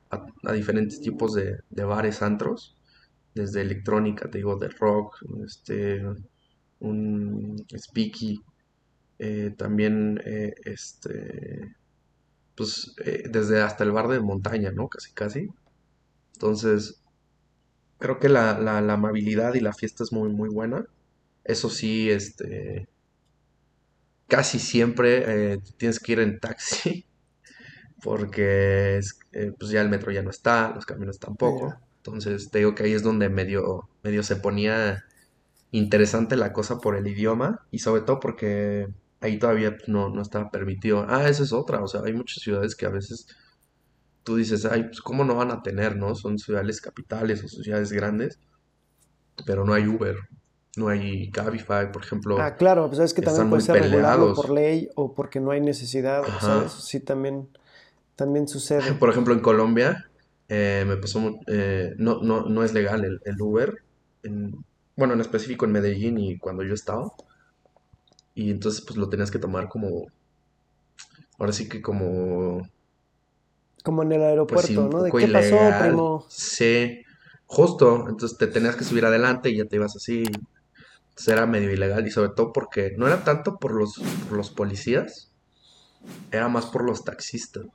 a, 0.09 0.53
diferentes 0.53 0.99
tipos 1.01 1.33
de, 1.33 1.83
bares, 1.83 2.21
antros, 2.21 2.75
desde 3.33 3.61
electrónica, 3.61 4.29
te 4.29 4.39
digo, 4.39 4.57
de 4.57 4.69
rock, 4.69 5.23
este, 5.45 6.03
un 6.79 7.65
speaky, 7.75 8.41
eh, 9.17 9.53
también, 9.57 10.21
eh, 10.25 10.53
este, 10.65 11.75
pues, 12.55 12.93
eh, 13.05 13.23
desde 13.29 13.61
hasta 13.61 13.83
el 13.85 13.91
bar 13.91 14.09
de 14.09 14.19
montaña, 14.19 14.71
¿no? 14.71 14.89
Casi, 14.89 15.13
casi. 15.13 15.49
Entonces, 16.39 17.01
creo 17.97 18.17
que 18.17 18.29
la, 18.29 18.77
amabilidad 18.77 19.55
y 19.55 19.59
la 19.59 19.73
fiesta 19.73 20.05
es 20.05 20.13
muy, 20.13 20.29
muy 20.29 20.47
buena. 20.47 20.85
Eso 21.43 21.69
sí, 21.69 22.09
este, 22.09 22.87
casi 24.27 24.57
siempre 24.57 25.53
eh, 25.53 25.59
tienes 25.75 25.99
que 25.99 26.13
ir 26.13 26.19
en 26.21 26.39
taxi 26.39 27.05
porque 28.03 29.01
eh, 29.33 29.51
pues 29.59 29.71
ya 29.71 29.81
el 29.81 29.89
metro 29.89 30.13
ya 30.13 30.21
no 30.21 30.29
está, 30.29 30.71
los 30.73 30.85
caminos 30.85 31.19
tampoco. 31.19 31.75
Entonces, 31.97 32.49
te 32.49 32.59
digo 32.59 32.73
que 32.73 32.83
ahí 32.83 32.93
es 32.93 33.03
donde 33.03 33.27
medio, 33.27 33.89
medio 34.01 34.23
se 34.23 34.37
ponía 34.37 35.03
interesante 35.71 36.37
la 36.37 36.53
cosa 36.53 36.79
por 36.79 36.95
el 36.95 37.05
idioma 37.05 37.67
y 37.69 37.79
sobre 37.79 38.03
todo 38.03 38.21
porque 38.21 38.87
ahí 39.19 39.37
todavía 39.39 39.75
no, 39.87 40.07
no 40.07 40.21
estaba 40.21 40.51
permitido. 40.51 41.05
Ah, 41.09 41.27
esa 41.27 41.43
es 41.43 41.51
otra, 41.51 41.83
o 41.83 41.87
sea, 41.89 41.99
hay 42.05 42.13
muchas 42.13 42.41
ciudades 42.41 42.77
que 42.77 42.85
a 42.85 42.89
veces 42.89 43.27
tú 44.23 44.35
dices, 44.35 44.65
ay, 44.65 44.83
pues 44.83 45.01
cómo 45.01 45.23
no 45.23 45.35
van 45.35 45.51
a 45.51 45.61
tener, 45.61 45.95
¿no? 45.95 46.15
Son 46.15 46.37
ciudades 46.37 46.81
capitales 46.81 47.43
o 47.43 47.47
ciudades 47.47 47.91
grandes, 47.91 48.39
pero 49.45 49.65
no 49.65 49.73
hay 49.73 49.87
Uber, 49.87 50.17
no 50.77 50.89
hay 50.89 51.29
Cabify, 51.31 51.91
por 51.91 52.03
ejemplo. 52.03 52.39
Ah, 52.39 52.55
claro, 52.55 52.87
pues 52.87 52.99
es 52.99 53.13
que 53.13 53.21
también 53.21 53.49
puede 53.49 53.61
ser 53.61 53.81
regulado 53.81 54.33
por 54.33 54.49
ley 54.49 54.89
o 54.95 55.13
porque 55.13 55.39
no 55.39 55.51
hay 55.51 55.61
necesidad, 55.61 56.23
¿sabes? 56.39 56.71
Sí, 56.71 56.99
también, 56.99 57.49
también 58.15 58.47
sucede. 58.47 58.93
Por 58.93 59.09
ejemplo, 59.09 59.33
en 59.33 59.39
Colombia 59.39 60.09
eh, 60.47 60.83
me 60.87 60.97
pasó, 60.97 61.39
eh, 61.47 61.93
no, 61.97 62.21
no, 62.21 62.45
no 62.45 62.63
es 62.63 62.73
legal 62.73 63.03
el, 63.03 63.41
Uber, 63.41 63.83
bueno, 64.95 65.13
en 65.13 65.21
específico 65.21 65.65
en 65.65 65.71
Medellín 65.71 66.17
y 66.17 66.37
cuando 66.37 66.63
yo 66.63 66.73
estaba, 66.73 67.11
y 68.33 68.51
entonces 68.51 68.81
pues 68.81 68.97
lo 68.97 69.09
tenías 69.09 69.31
que 69.31 69.39
tomar 69.39 69.69
como, 69.69 70.07
ahora 71.37 71.53
sí 71.53 71.69
que 71.69 71.81
como 71.81 72.67
como 73.83 74.03
en 74.03 74.11
el 74.11 74.19
pues 74.19 74.29
aeropuerto, 74.29 74.89
¿no? 74.89 75.03
¿De 75.03 75.11
qué 75.11 75.27
pasó, 75.27 75.57
primo? 75.81 76.25
Sí, 76.29 77.01
justo. 77.45 78.07
Entonces 78.09 78.37
te 78.37 78.47
tenías 78.47 78.75
que 78.75 78.83
subir 78.83 79.05
adelante 79.05 79.49
y 79.49 79.57
ya 79.57 79.65
te 79.65 79.75
ibas 79.75 79.95
así. 79.95 80.23
Entonces 80.23 81.27
era 81.27 81.45
medio 81.45 81.71
ilegal 81.71 82.07
y 82.07 82.11
sobre 82.11 82.29
todo 82.29 82.53
porque 82.53 82.93
no 82.97 83.07
era 83.07 83.23
tanto 83.23 83.57
por 83.57 83.73
los, 83.73 84.01
los 84.31 84.51
policías, 84.51 85.31
era 86.31 86.47
más 86.47 86.65
por 86.65 86.83
los 86.83 87.03
taxistas. 87.03 87.65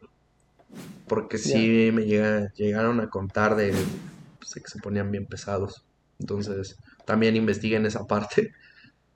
Porque 1.07 1.39
sí 1.39 1.91
me 1.93 2.05
llegaron 2.07 3.01
a 3.01 3.11
contar 3.11 3.55
de 3.55 3.75
pues, 4.39 4.55
que 4.55 4.71
se 4.71 4.81
ponían 4.81 5.11
bien 5.11 5.27
pesados. 5.27 5.85
Entonces 6.19 6.77
también 7.05 7.37
investiguen 7.37 7.87
esa 7.87 8.07
parte. 8.07 8.53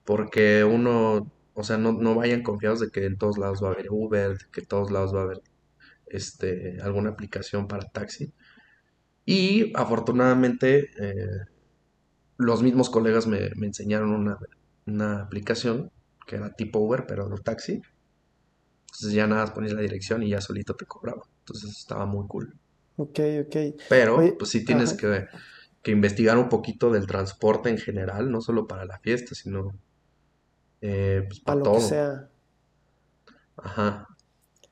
Porque 0.05 0.63
uno, 0.63 1.27
o 1.53 1.63
sea, 1.63 1.77
no, 1.77 1.91
no 1.91 2.15
vayan 2.15 2.41
confiados 2.41 2.79
de 2.79 2.89
que 2.89 3.05
en 3.05 3.17
todos 3.17 3.37
lados 3.37 3.63
va 3.63 3.69
a 3.69 3.73
haber 3.73 3.91
Uber, 3.91 4.37
de 4.37 4.45
que 4.51 4.61
en 4.61 4.67
todos 4.67 4.89
lados 4.89 5.13
va 5.13 5.19
a 5.19 5.23
haber 5.23 5.41
este, 6.09 6.77
alguna 6.81 7.11
aplicación 7.11 7.67
para 7.67 7.87
taxi. 7.89 8.33
Y 9.25 9.71
afortunadamente 9.75 10.89
eh, 10.99 11.45
los 12.37 12.63
mismos 12.63 12.89
colegas 12.89 13.27
me, 13.27 13.49
enseñaron 13.61 14.37
una, 14.87 15.21
aplicación 15.21 15.91
que 16.25 16.37
era 16.37 16.53
tipo 16.53 16.79
Uber, 16.79 17.05
pero 17.07 17.27
no 17.27 17.37
taxi. 17.37 17.81
Entonces 18.87 19.13
ya 19.13 19.27
nada, 19.27 19.53
ponías 19.53 19.73
la 19.73 19.81
dirección 19.81 20.23
y 20.23 20.29
ya 20.29 20.41
solito 20.41 20.75
te 20.75 20.85
cobraba. 20.85 21.23
Entonces 21.41 21.77
estaba 21.77 22.05
muy 22.05 22.27
cool. 22.27 22.55
Ok, 22.97 23.19
ok. 23.45 23.55
Pero 23.87 24.35
pues 24.37 24.49
sí 24.49 24.65
tienes 24.65 24.93
que, 24.93 25.27
investigar 25.91 26.37
un 26.37 26.49
poquito 26.49 26.91
del 26.91 27.07
transporte 27.07 27.69
en 27.69 27.77
general, 27.77 28.31
no 28.31 28.41
solo 28.41 28.67
para 28.67 28.85
la 28.85 28.99
fiesta, 28.99 29.35
sino 29.35 29.73
eh, 30.81 31.23
pues, 31.27 31.39
para, 31.39 31.61
todo. 31.61 31.79
sea. 31.79 32.29
Ajá. 33.57 34.07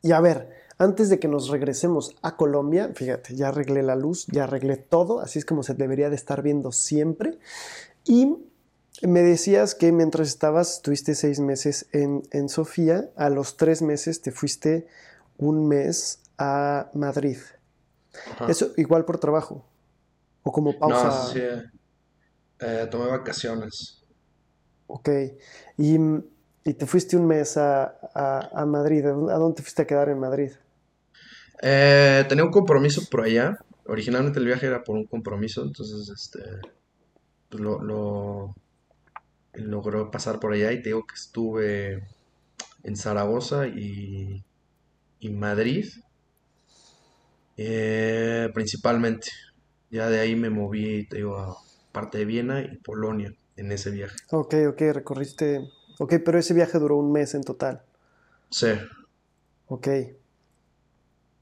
Y 0.02 0.12
a 0.12 0.22
ver, 0.22 0.50
antes 0.78 1.10
de 1.10 1.20
que 1.20 1.28
nos 1.28 1.50
regresemos 1.50 2.16
a 2.22 2.36
Colombia, 2.36 2.92
fíjate, 2.94 3.36
ya 3.36 3.50
arreglé 3.50 3.82
la 3.82 3.96
luz, 3.96 4.28
ya 4.28 4.44
arreglé 4.44 4.78
todo, 4.78 5.20
así 5.20 5.40
es 5.40 5.46
como 5.46 5.64
se 5.64 5.74
debería 5.74 6.10
de 6.10 6.16
estar 6.16 6.42
viendo 6.44 6.72
siempre. 6.72 7.40
Y 8.06 8.38
me 9.02 9.22
decías 9.22 9.76
que 9.76 9.92
mientras 9.92 10.28
estabas, 10.28 10.76
estuviste 10.76 11.16
seis 11.16 11.40
meses 11.40 11.88
en, 11.92 12.24
en 12.32 12.50
Sofía, 12.50 13.10
a 13.16 13.30
los 13.30 13.58
tres 13.58 13.82
meses 13.82 14.22
te 14.22 14.32
fuiste 14.32 14.88
un 15.38 15.68
mes 15.68 16.20
a 16.38 16.90
Madrid. 16.94 17.38
Eso 18.48 18.72
igual 18.78 19.06
por 19.06 19.20
trabajo. 19.20 19.66
O 20.44 20.52
como 20.52 20.78
pausa. 20.78 21.04
No, 21.04 21.28
sí. 21.28 21.42
Eh, 22.60 22.88
tomé 22.90 23.08
vacaciones. 23.08 24.04
Ok. 24.88 25.10
Y, 25.78 25.98
te 26.74 26.86
fuiste 26.86 27.16
un 27.16 27.28
mes 27.28 27.56
a, 27.58 27.98
a, 28.54 28.66
Madrid. 28.66 29.06
¿A 29.06 29.12
dónde 29.12 29.56
te 29.56 29.62
fuiste 29.62 29.84
a 29.84 29.88
quedar 29.88 30.10
en 30.10 30.20
Madrid? 30.20 30.52
Eh, 31.62 32.26
tenía 32.30 32.44
un 32.44 32.52
compromiso 32.52 33.02
por 33.10 33.22
allá. 33.22 33.58
Originalmente 33.86 34.40
el 34.40 34.46
viaje 34.46 34.68
era 34.68 34.84
por 34.84 34.96
un 34.96 35.06
compromiso, 35.06 35.64
entonces 35.64 36.10
este 36.10 36.40
pues 37.50 37.64
lo, 37.64 37.82
lo 37.82 38.56
logró 39.54 40.12
pasar 40.12 40.40
por 40.40 40.54
allá 40.54 40.72
y 40.74 40.82
te 40.82 40.90
digo 40.90 41.06
que 41.08 41.16
estuve 41.16 42.04
en 42.84 42.96
Zaragoza 42.98 43.68
y, 43.68 44.44
y 45.20 45.30
Madrid 45.30 45.88
eh, 47.58 48.50
principalmente. 48.54 49.30
Ya 49.90 50.10
de 50.10 50.20
ahí 50.20 50.36
me 50.36 50.50
moví, 50.50 51.08
te 51.08 51.18
digo, 51.18 51.38
a 51.38 51.58
parte 51.92 52.20
de 52.20 52.26
Viena 52.26 52.62
y 52.62 52.78
Polonia 52.78 53.34
en 53.56 53.72
ese 53.72 53.90
viaje. 53.90 54.16
Ok, 54.32 54.54
ok, 54.70 54.82
recorriste. 54.94 55.70
Ok, 56.00 56.16
pero 56.24 56.38
ese 56.38 56.54
viaje 56.54 56.78
duró 56.78 56.98
un 56.98 57.12
mes 57.12 57.34
en 57.34 57.44
total. 57.44 57.82
Sí. 58.50 58.68
Ok. 59.68 59.88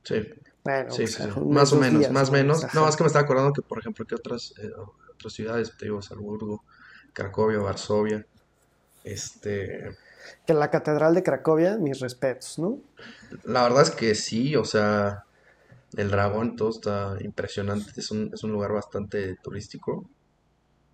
Sí. 0.06 0.30
Bueno, 0.64 0.92
sí, 0.92 1.06
sí, 1.06 1.22
más 1.46 1.74
o 1.74 1.76
menos, 1.76 2.10
más 2.10 2.30
o 2.30 2.32
menos. 2.32 2.74
No, 2.74 2.88
es 2.88 2.96
que 2.96 3.04
me 3.04 3.08
estaba 3.08 3.24
acordando 3.24 3.54
que, 3.54 3.62
por 3.62 3.78
ejemplo, 3.78 4.06
que 4.06 4.16
otras, 4.16 4.54
eh, 4.58 4.72
otras 5.14 5.34
ciudades, 5.34 5.76
te 5.78 5.86
digo, 5.86 6.02
Salzburgo, 6.02 6.64
Cracovia, 7.14 7.60
Varsovia, 7.60 8.26
este... 9.04 9.96
Que 10.48 10.56
la 10.56 10.72
Catedral 10.72 11.14
de 11.14 11.22
Cracovia, 11.22 11.78
mis 11.78 12.00
respetos, 12.00 12.58
¿no? 12.58 12.80
La 13.44 13.62
verdad 13.64 13.84
es 13.84 13.92
que 13.92 14.16
sí, 14.16 14.56
o 14.56 14.66
sea, 14.66 15.26
el 15.96 16.10
dragón, 16.10 16.56
todo 16.56 16.70
está 16.70 17.16
impresionante. 17.22 17.92
Es 17.96 18.10
un, 18.10 18.32
es 18.34 18.44
un 18.44 18.52
lugar 18.52 18.72
bastante 18.74 19.36
turístico. 19.36 20.10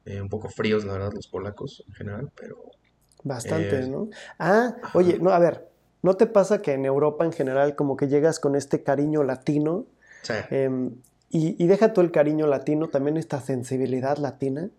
Eh, 0.04 0.22
un 0.22 0.28
poco 0.28 0.50
fríos, 0.50 0.84
la 0.84 0.94
verdad, 0.94 1.14
los 1.14 1.28
polacos 1.28 1.84
en 1.88 1.94
general, 1.94 2.32
pero... 2.36 2.62
Bastante, 3.24 3.88
¿no? 3.88 4.10
Ah, 4.38 4.76
oye, 4.94 5.18
no, 5.20 5.30
a 5.30 5.40
ver, 5.40 5.71
¿no 6.02 6.16
te 6.16 6.28
pasa 6.28 6.62
que 6.62 6.74
en 6.74 6.86
Europa 6.86 7.26
en 7.26 7.32
general 7.32 7.76
como 7.76 7.98
que 7.98 8.08
llegas 8.08 8.40
con 8.40 8.56
este 8.56 8.84
cariño 8.84 9.24
latino? 9.24 9.86
Sí. 10.24 10.34
Em, 10.50 10.96
y, 11.30 11.66
deja 11.66 11.94
tú 11.94 12.02
el 12.02 12.12
cariño 12.12 12.46
latino, 12.46 12.90
también 12.90 13.16
esta 13.16 13.40
sensibilidad 13.40 14.18
latina. 14.18 14.70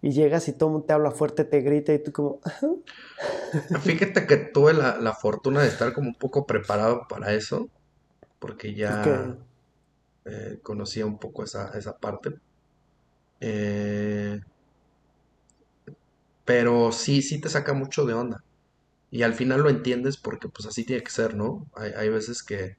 Y 0.00 0.12
llegas 0.12 0.48
y 0.48 0.52
todo 0.52 0.70
el 0.70 0.72
mundo 0.72 0.86
te 0.86 0.94
habla 0.94 1.10
fuerte, 1.10 1.44
te 1.44 1.60
grita 1.60 1.92
y 1.92 1.98
tú 1.98 2.12
como... 2.12 2.40
Fíjate 3.82 4.26
que 4.26 4.36
tuve 4.38 4.72
la, 4.72 4.96
la 4.96 5.12
fortuna 5.12 5.60
de 5.62 5.68
estar 5.68 5.92
como 5.92 6.08
un 6.08 6.14
poco 6.14 6.46
preparado 6.46 7.06
para 7.08 7.34
eso, 7.34 7.68
porque 8.38 8.74
ya 8.74 9.36
eh, 10.24 10.58
conocía 10.62 11.06
un 11.06 11.18
poco 11.18 11.44
esa, 11.44 11.70
esa 11.76 11.98
parte. 11.98 12.30
Eh, 13.40 14.40
pero 16.44 16.92
sí, 16.92 17.22
sí 17.22 17.40
te 17.40 17.48
saca 17.48 17.72
mucho 17.72 18.06
de 18.06 18.14
onda. 18.14 18.42
Y 19.12 19.22
al 19.22 19.34
final 19.34 19.60
lo 19.60 19.68
entiendes 19.68 20.16
porque 20.16 20.48
pues 20.48 20.66
así 20.66 20.84
tiene 20.84 21.04
que 21.04 21.10
ser, 21.10 21.36
¿no? 21.36 21.66
Hay, 21.74 21.92
hay 21.92 22.08
veces 22.08 22.42
que, 22.42 22.76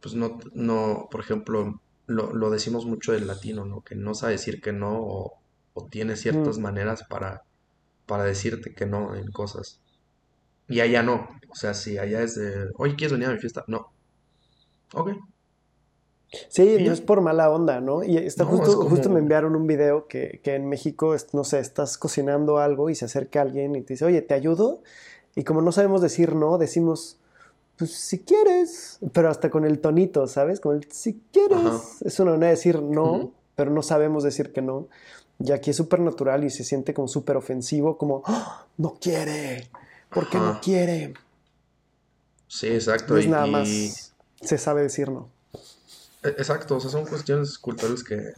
pues 0.00 0.14
no, 0.14 0.40
no, 0.54 1.06
por 1.10 1.20
ejemplo, 1.20 1.80
lo, 2.06 2.32
lo, 2.34 2.50
decimos 2.50 2.86
mucho 2.86 3.12
del 3.12 3.26
latino, 3.26 3.64
¿no? 3.64 3.82
Que 3.82 3.94
no 3.94 4.14
sabe 4.14 4.32
decir 4.32 4.60
que 4.60 4.72
no 4.72 4.96
o, 4.96 5.40
tiene 5.90 6.16
ciertas 6.16 6.58
mm. 6.58 6.62
maneras 6.62 7.04
para, 7.04 7.44
para 8.06 8.24
decirte 8.24 8.74
que 8.74 8.86
no 8.86 9.14
en 9.14 9.30
cosas. 9.30 9.80
Y 10.66 10.80
allá 10.80 11.02
no. 11.02 11.28
O 11.50 11.54
sea, 11.54 11.74
si 11.74 11.98
allá 11.98 12.22
es 12.22 12.36
de, 12.36 12.70
oye, 12.76 12.96
¿quieres 12.96 13.12
venir 13.12 13.28
a 13.28 13.32
mi 13.32 13.38
fiesta? 13.38 13.64
No. 13.68 13.92
Ok, 14.94 15.10
Sí, 16.48 16.78
no 16.80 16.92
es 16.92 17.00
por 17.00 17.20
mala 17.20 17.50
onda, 17.50 17.80
¿no? 17.80 18.02
Y 18.02 18.16
está 18.16 18.44
justo, 18.44 18.88
justo 18.88 19.10
me 19.10 19.20
enviaron 19.20 19.56
un 19.56 19.66
video 19.66 20.06
que, 20.06 20.40
en 20.44 20.68
México, 20.68 21.14
no 21.32 21.44
sé, 21.44 21.60
estás 21.60 21.98
cocinando 21.98 22.58
algo 22.58 22.90
y 22.90 22.94
se 22.94 23.04
acerca 23.04 23.40
alguien 23.40 23.76
y 23.76 23.82
te 23.82 23.94
dice, 23.94 24.04
oye, 24.04 24.22
¿te 24.22 24.34
ayudo? 24.34 24.82
Y 25.36 25.44
como 25.44 25.60
no 25.60 25.72
sabemos 25.72 26.00
decir 26.00 26.34
no, 26.34 26.58
decimos, 26.58 27.16
pues 27.76 27.92
si 27.92 28.20
quieres, 28.20 28.98
pero 29.12 29.30
hasta 29.30 29.50
con 29.50 29.64
el 29.64 29.80
tonito, 29.80 30.26
¿sabes? 30.26 30.60
Como 30.60 30.74
el 30.74 30.90
si 30.90 31.20
quieres. 31.32 32.02
Es 32.02 32.20
una 32.20 32.32
manera 32.32 32.48
de 32.48 32.56
decir 32.56 32.80
no, 32.80 33.32
pero 33.56 33.70
no 33.70 33.82
sabemos 33.82 34.22
decir 34.22 34.52
que 34.52 34.62
no. 34.62 34.88
Y 35.40 35.50
aquí 35.52 35.70
es 35.70 35.76
súper 35.76 36.00
natural 36.00 36.44
y 36.44 36.50
se 36.50 36.62
siente 36.62 36.94
como 36.94 37.08
súper 37.08 37.36
ofensivo, 37.36 37.98
como, 37.98 38.22
¡Ah! 38.26 38.66
no 38.78 38.96
quiere, 39.00 39.68
¿por 40.10 40.28
qué 40.28 40.38
no 40.38 40.60
quiere? 40.60 41.14
Sí, 42.46 42.68
exacto. 42.68 43.14
No 43.14 43.20
es 43.20 43.26
nada 43.26 43.46
más, 43.46 44.14
se 44.40 44.58
sabe 44.58 44.82
decir 44.82 45.10
no. 45.10 45.28
E, 46.22 46.28
exacto, 46.28 46.76
o 46.76 46.80
sea, 46.80 46.90
son 46.90 47.04
cuestiones 47.06 47.58
culturales 47.58 48.04
que, 48.04 48.32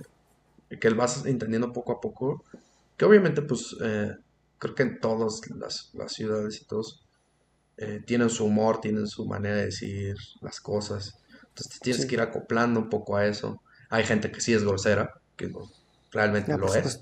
que 0.80 0.88
vas 0.90 1.26
entendiendo 1.26 1.72
poco 1.72 1.92
a 1.92 2.00
poco, 2.00 2.42
que 2.96 3.04
obviamente 3.04 3.42
pues 3.42 3.76
eh, 3.82 4.16
creo 4.59 4.75
que 4.75 4.83
en 4.83 5.01
todas 5.01 5.40
las, 5.95 6.12
ciudades 6.12 6.61
y 6.61 6.64
todos 6.64 7.05
eh, 7.77 8.03
tienen 8.05 8.31
su 8.31 8.47
humor, 8.47 8.81
tienen 8.81 9.07
su 9.07 9.27
manera 9.27 9.57
de 9.57 9.66
decir 9.66 10.16
las 10.40 10.61
cosas, 10.61 11.19
entonces 11.49 11.81
tienes 11.81 12.07
que 12.07 12.14
ir 12.14 12.21
acoplando 12.21 12.81
un 12.81 12.88
poco 12.88 13.16
a 13.16 13.27
eso. 13.27 13.62
Hay 13.88 14.05
gente 14.05 14.31
que 14.31 14.40
sí 14.40 14.53
es 14.53 14.62
grosera, 14.62 15.14
que 15.37 15.51
realmente 16.12 16.57
lo 16.57 16.75
es. 16.75 17.01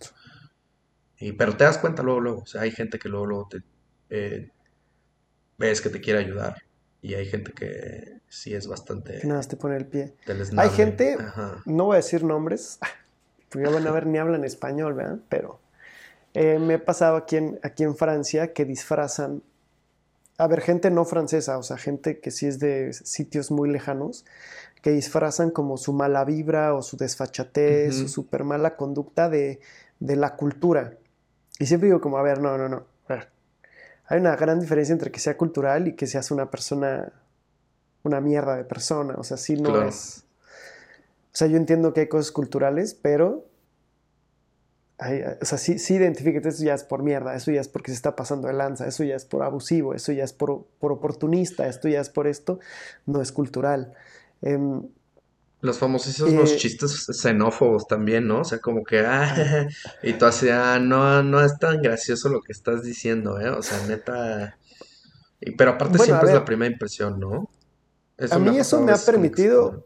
Y, 1.18 1.32
pero 1.32 1.56
te 1.56 1.64
das 1.64 1.78
cuenta 1.78 2.02
luego, 2.02 2.20
luego, 2.20 2.40
o 2.40 2.46
sea, 2.46 2.62
hay 2.62 2.70
gente 2.70 2.98
que 2.98 3.08
luego, 3.08 3.26
luego 3.26 3.48
te, 3.48 3.62
eh, 4.10 4.50
ves 5.58 5.80
que 5.80 5.88
te 5.88 6.00
quiere 6.00 6.20
ayudar 6.20 6.62
y 7.02 7.14
hay 7.14 7.26
gente 7.26 7.52
que 7.52 8.20
sí 8.28 8.54
es 8.54 8.66
bastante... 8.66 9.20
nada 9.24 9.42
te 9.42 9.56
pone 9.56 9.76
el 9.76 9.86
pie. 9.86 10.14
Hay 10.56 10.70
gente, 10.70 11.16
no 11.66 11.86
voy 11.86 11.94
a 11.94 11.96
decir 11.96 12.24
nombres, 12.24 12.78
porque 13.48 13.68
van 13.68 13.86
a 13.86 13.90
ver 13.92 14.06
ni 14.06 14.18
hablan 14.18 14.44
español, 14.44 14.94
¿verdad? 14.94 15.18
Pero 15.28 15.60
eh, 16.34 16.58
me 16.58 16.74
he 16.74 16.78
pasado 16.78 17.16
aquí 17.16 17.36
en, 17.36 17.58
aquí 17.62 17.82
en 17.84 17.96
Francia 17.96 18.52
que 18.52 18.64
disfrazan, 18.64 19.42
a 20.36 20.46
ver, 20.46 20.60
gente 20.60 20.90
no 20.90 21.04
francesa, 21.04 21.58
o 21.58 21.62
sea, 21.62 21.76
gente 21.76 22.20
que 22.20 22.30
sí 22.30 22.46
es 22.46 22.58
de 22.58 22.92
sitios 22.92 23.50
muy 23.50 23.70
lejanos, 23.70 24.24
que 24.82 24.90
disfrazan 24.90 25.50
como 25.50 25.76
su 25.76 25.92
mala 25.92 26.24
vibra 26.24 26.74
o 26.74 26.82
su 26.82 26.96
desfachatez, 26.96 27.96
su 27.96 28.08
super 28.08 28.44
mala 28.44 28.76
conducta 28.76 29.30
de, 29.30 29.60
de 30.00 30.16
la 30.16 30.36
cultura. 30.36 30.98
Y 31.58 31.66
siempre 31.66 31.86
digo 31.86 32.00
como, 32.00 32.18
a 32.18 32.22
ver, 32.22 32.40
no, 32.40 32.58
no, 32.58 32.68
no 32.68 32.94
hay 34.06 34.20
una 34.20 34.36
gran 34.36 34.60
diferencia 34.60 34.92
entre 34.92 35.10
que 35.10 35.20
sea 35.20 35.36
cultural 35.36 35.88
y 35.88 35.94
que 35.94 36.06
seas 36.06 36.30
una 36.30 36.50
persona, 36.50 37.12
una 38.02 38.20
mierda 38.20 38.56
de 38.56 38.64
persona. 38.64 39.14
O 39.16 39.24
sea, 39.24 39.36
sí 39.36 39.56
no 39.56 39.82
es. 39.82 40.24
O 41.32 41.36
sea, 41.36 41.48
yo 41.48 41.56
entiendo 41.56 41.92
que 41.92 42.00
hay 42.00 42.08
cosas 42.08 42.32
culturales, 42.32 42.94
pero. 42.94 43.46
O 44.98 45.44
sea, 45.44 45.58
sí, 45.58 45.78
sí 45.78 45.94
identifíquete, 45.94 46.48
eso 46.48 46.64
ya 46.64 46.74
es 46.74 46.84
por 46.84 47.02
mierda, 47.02 47.34
eso 47.34 47.50
ya 47.50 47.60
es 47.60 47.68
porque 47.68 47.90
se 47.90 47.96
está 47.96 48.14
pasando 48.14 48.48
de 48.48 48.54
lanza, 48.54 48.86
eso 48.86 49.02
ya 49.02 49.16
es 49.16 49.24
por 49.24 49.42
abusivo, 49.42 49.94
eso 49.94 50.12
ya 50.12 50.24
es 50.24 50.32
por, 50.32 50.66
por 50.78 50.92
oportunista, 50.92 51.66
esto 51.66 51.88
ya 51.88 52.00
es 52.00 52.10
por 52.10 52.26
esto, 52.26 52.60
no 53.06 53.20
es 53.20 53.32
cultural. 53.32 53.94
Em, 54.40 54.82
los 55.60 55.78
famosísimos 55.78 56.52
eh, 56.52 56.56
chistes 56.58 57.06
xenófobos 57.06 57.86
también, 57.86 58.28
¿no? 58.28 58.40
O 58.40 58.44
sea, 58.44 58.58
como 58.58 58.84
que, 58.84 59.00
ah, 59.00 59.66
y 60.02 60.12
tú 60.12 60.26
así, 60.26 60.48
ah, 60.50 60.78
no, 60.78 61.22
no 61.22 61.42
es 61.42 61.58
tan 61.58 61.80
gracioso 61.80 62.28
lo 62.28 62.42
que 62.42 62.52
estás 62.52 62.82
diciendo, 62.82 63.40
¿eh? 63.40 63.48
O 63.48 63.62
sea, 63.62 63.84
neta. 63.86 64.58
Y, 65.40 65.52
pero 65.52 65.72
aparte 65.72 65.98
siempre 65.98 66.28
es 66.28 66.34
la 66.34 66.44
primera 66.44 66.70
impresión, 66.70 67.18
¿no? 67.18 67.50
a 68.30 68.38
mí 68.38 68.58
eso 68.58 68.80
me 68.80 68.92
ha 68.92 68.96
permitido, 68.96 69.84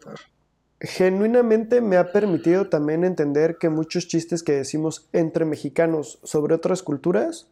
genuinamente 0.81 1.81
me 1.81 1.97
ha 1.97 2.13
permitido 2.13 2.69
también 2.69 3.05
entender 3.05 3.59
que 3.59 3.69
muchos 3.69 4.07
chistes 4.07 4.43
que 4.43 4.53
decimos 4.53 5.09
entre 5.13 5.45
mexicanos 5.45 6.21
sobre 6.23 6.55
otras 6.55 6.83
culturas, 6.83 7.49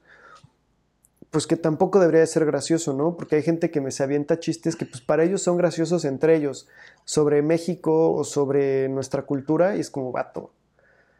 pues 1.30 1.46
que 1.46 1.56
tampoco 1.56 1.98
debería 1.98 2.20
de 2.20 2.28
ser 2.28 2.46
gracioso, 2.46 2.94
¿no? 2.94 3.16
Porque 3.16 3.36
hay 3.36 3.42
gente 3.42 3.70
que 3.70 3.80
me 3.80 3.90
se 3.90 4.04
avienta 4.04 4.38
chistes 4.38 4.76
que 4.76 4.86
pues 4.86 5.00
para 5.00 5.24
ellos 5.24 5.42
son 5.42 5.56
graciosos 5.56 6.04
entre 6.04 6.36
ellos, 6.36 6.68
sobre 7.04 7.42
México 7.42 8.12
o 8.14 8.22
sobre 8.22 8.88
nuestra 8.88 9.22
cultura, 9.22 9.76
y 9.76 9.80
es 9.80 9.90
como 9.90 10.12
vato. 10.12 10.52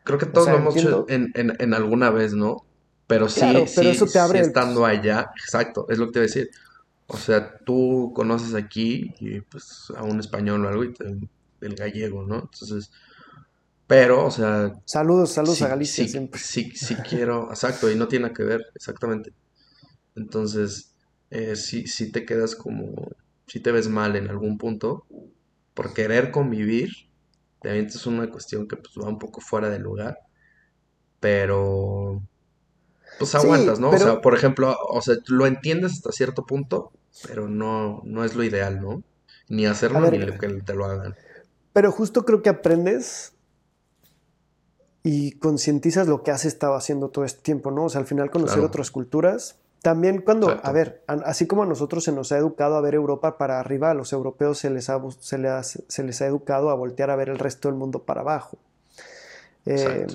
Creo 0.04 0.18
que 0.18 0.26
todos 0.26 0.48
lo 0.48 0.56
hemos 0.56 0.76
hecho 0.76 1.06
en, 1.08 1.74
alguna 1.74 2.10
vez, 2.10 2.34
¿no? 2.34 2.64
Pero 3.08 3.28
sí, 3.28 3.66
sí, 3.66 3.88
eso 3.88 4.06
te 4.06 4.18
abre 4.18 4.40
estando 4.40 4.84
allá, 4.84 5.32
exacto, 5.40 5.86
es 5.88 5.98
lo 5.98 6.06
que 6.06 6.12
te 6.12 6.18
voy 6.20 6.24
a 6.24 6.28
decir. 6.28 6.50
O 7.08 7.16
sea, 7.16 7.58
tú 7.58 8.12
conoces 8.14 8.54
aquí 8.54 9.14
y 9.20 9.40
pues 9.40 9.92
a 9.96 10.02
un 10.02 10.18
español 10.18 10.64
o 10.64 10.68
algo 10.68 10.84
y 10.84 10.92
te, 10.92 11.04
el 11.60 11.74
gallego, 11.74 12.24
¿no? 12.24 12.36
Entonces, 12.36 12.90
pero, 13.86 14.26
o 14.26 14.30
sea... 14.30 14.74
Saludos, 14.84 15.32
saludos 15.32 15.62
a 15.62 15.68
Galicia 15.68 16.04
sí, 16.04 16.10
siempre. 16.10 16.40
Sí, 16.40 16.72
sí 16.74 16.96
quiero, 17.08 17.48
exacto, 17.50 17.90
y 17.90 17.94
no 17.94 18.08
tiene 18.08 18.32
que 18.32 18.42
ver, 18.42 18.62
exactamente. 18.74 19.32
Entonces, 20.16 20.94
eh, 21.30 21.56
si, 21.56 22.10
te 22.10 22.24
quedas 22.24 22.56
como, 22.56 23.10
si 23.46 23.60
te 23.60 23.70
ves 23.72 23.88
mal 23.88 24.16
en 24.16 24.28
algún 24.28 24.58
punto, 24.58 25.06
por 25.74 25.92
querer 25.92 26.30
convivir, 26.30 26.90
también 27.62 27.86
es 27.86 28.06
una 28.06 28.28
cuestión 28.30 28.66
que 28.66 28.76
pues, 28.76 28.94
va 28.98 29.08
un 29.08 29.18
poco 29.18 29.40
fuera 29.40 29.68
de 29.68 29.78
lugar, 29.78 30.18
pero 31.20 32.22
pues 33.18 33.34
aguantas, 33.34 33.80
¿no? 33.80 33.90
O 33.90 33.98
sea, 33.98 34.20
por 34.20 34.34
ejemplo, 34.34 34.76
o 34.88 35.00
sea, 35.00 35.16
lo 35.28 35.46
entiendes 35.46 35.92
hasta 35.92 36.12
cierto 36.12 36.44
punto, 36.44 36.92
pero 37.26 37.48
no, 37.48 38.02
no 38.04 38.24
es 38.24 38.34
lo 38.34 38.44
ideal, 38.44 38.80
¿no? 38.80 39.02
Ni 39.48 39.66
hacerlo 39.66 40.00
ni 40.10 40.18
que 40.18 40.48
te 40.48 40.74
lo 40.74 40.84
hagan. 40.84 41.14
Pero 41.76 41.92
justo 41.92 42.24
creo 42.24 42.40
que 42.40 42.48
aprendes 42.48 43.34
y 45.02 45.32
concientizas 45.32 46.08
lo 46.08 46.22
que 46.22 46.30
has 46.30 46.46
estado 46.46 46.74
haciendo 46.74 47.10
todo 47.10 47.26
este 47.26 47.42
tiempo, 47.42 47.70
¿no? 47.70 47.84
O 47.84 47.88
sea, 47.90 48.00
al 48.00 48.06
final 48.06 48.30
conocer 48.30 48.60
otras 48.60 48.90
culturas. 48.90 49.58
También 49.82 50.22
cuando, 50.22 50.58
a 50.62 50.72
ver, 50.72 51.04
así 51.06 51.46
como 51.46 51.64
a 51.64 51.66
nosotros 51.66 52.02
se 52.02 52.12
nos 52.12 52.32
ha 52.32 52.38
educado 52.38 52.76
a 52.76 52.80
ver 52.80 52.94
Europa 52.94 53.36
para 53.36 53.60
arriba, 53.60 53.90
a 53.90 53.94
los 53.94 54.14
europeos 54.14 54.56
se 54.56 54.70
les 54.70 54.88
ha, 54.88 54.98
se 55.20 55.36
les, 55.36 55.82
se 55.86 56.02
les 56.02 56.22
ha 56.22 56.26
educado 56.26 56.70
a 56.70 56.74
voltear 56.74 57.10
a 57.10 57.16
ver 57.16 57.28
el 57.28 57.38
resto 57.38 57.68
del 57.68 57.76
mundo 57.76 58.04
para 58.04 58.22
abajo. 58.22 58.56
Eh, 59.66 60.06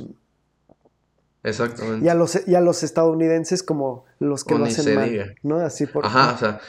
Exactamente. 1.44 2.04
Y 2.04 2.10
a, 2.10 2.16
los, 2.16 2.48
y 2.48 2.56
a 2.56 2.62
los 2.62 2.82
estadounidenses 2.82 3.62
como 3.62 4.06
los 4.18 4.44
que 4.46 4.58
lo 4.58 4.66
hacen 4.66 4.96
mal, 4.96 5.36
¿no? 5.44 5.58
Así 5.58 5.86
por... 5.86 6.08
Ajá, 6.08 6.34
o 6.34 6.38
sea, 6.40 6.60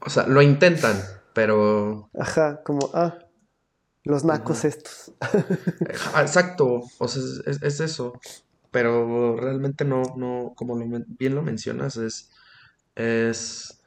o 0.00 0.08
sea, 0.08 0.26
lo 0.26 0.40
intentan, 0.40 0.96
pero... 1.34 2.08
Ajá, 2.18 2.62
como, 2.62 2.88
ah, 2.94 3.18
los 4.06 4.24
nacos 4.24 4.64
estos. 4.64 5.12
Exacto, 6.16 6.82
o 6.98 7.08
sea, 7.08 7.22
es, 7.44 7.80
eso. 7.80 8.18
Pero 8.70 9.36
realmente 9.36 9.84
no, 9.84 10.02
no, 10.16 10.52
como 10.56 10.76
bien 11.06 11.34
lo 11.34 11.42
mencionas, 11.42 11.96
es, 11.96 12.30
es 12.94 13.80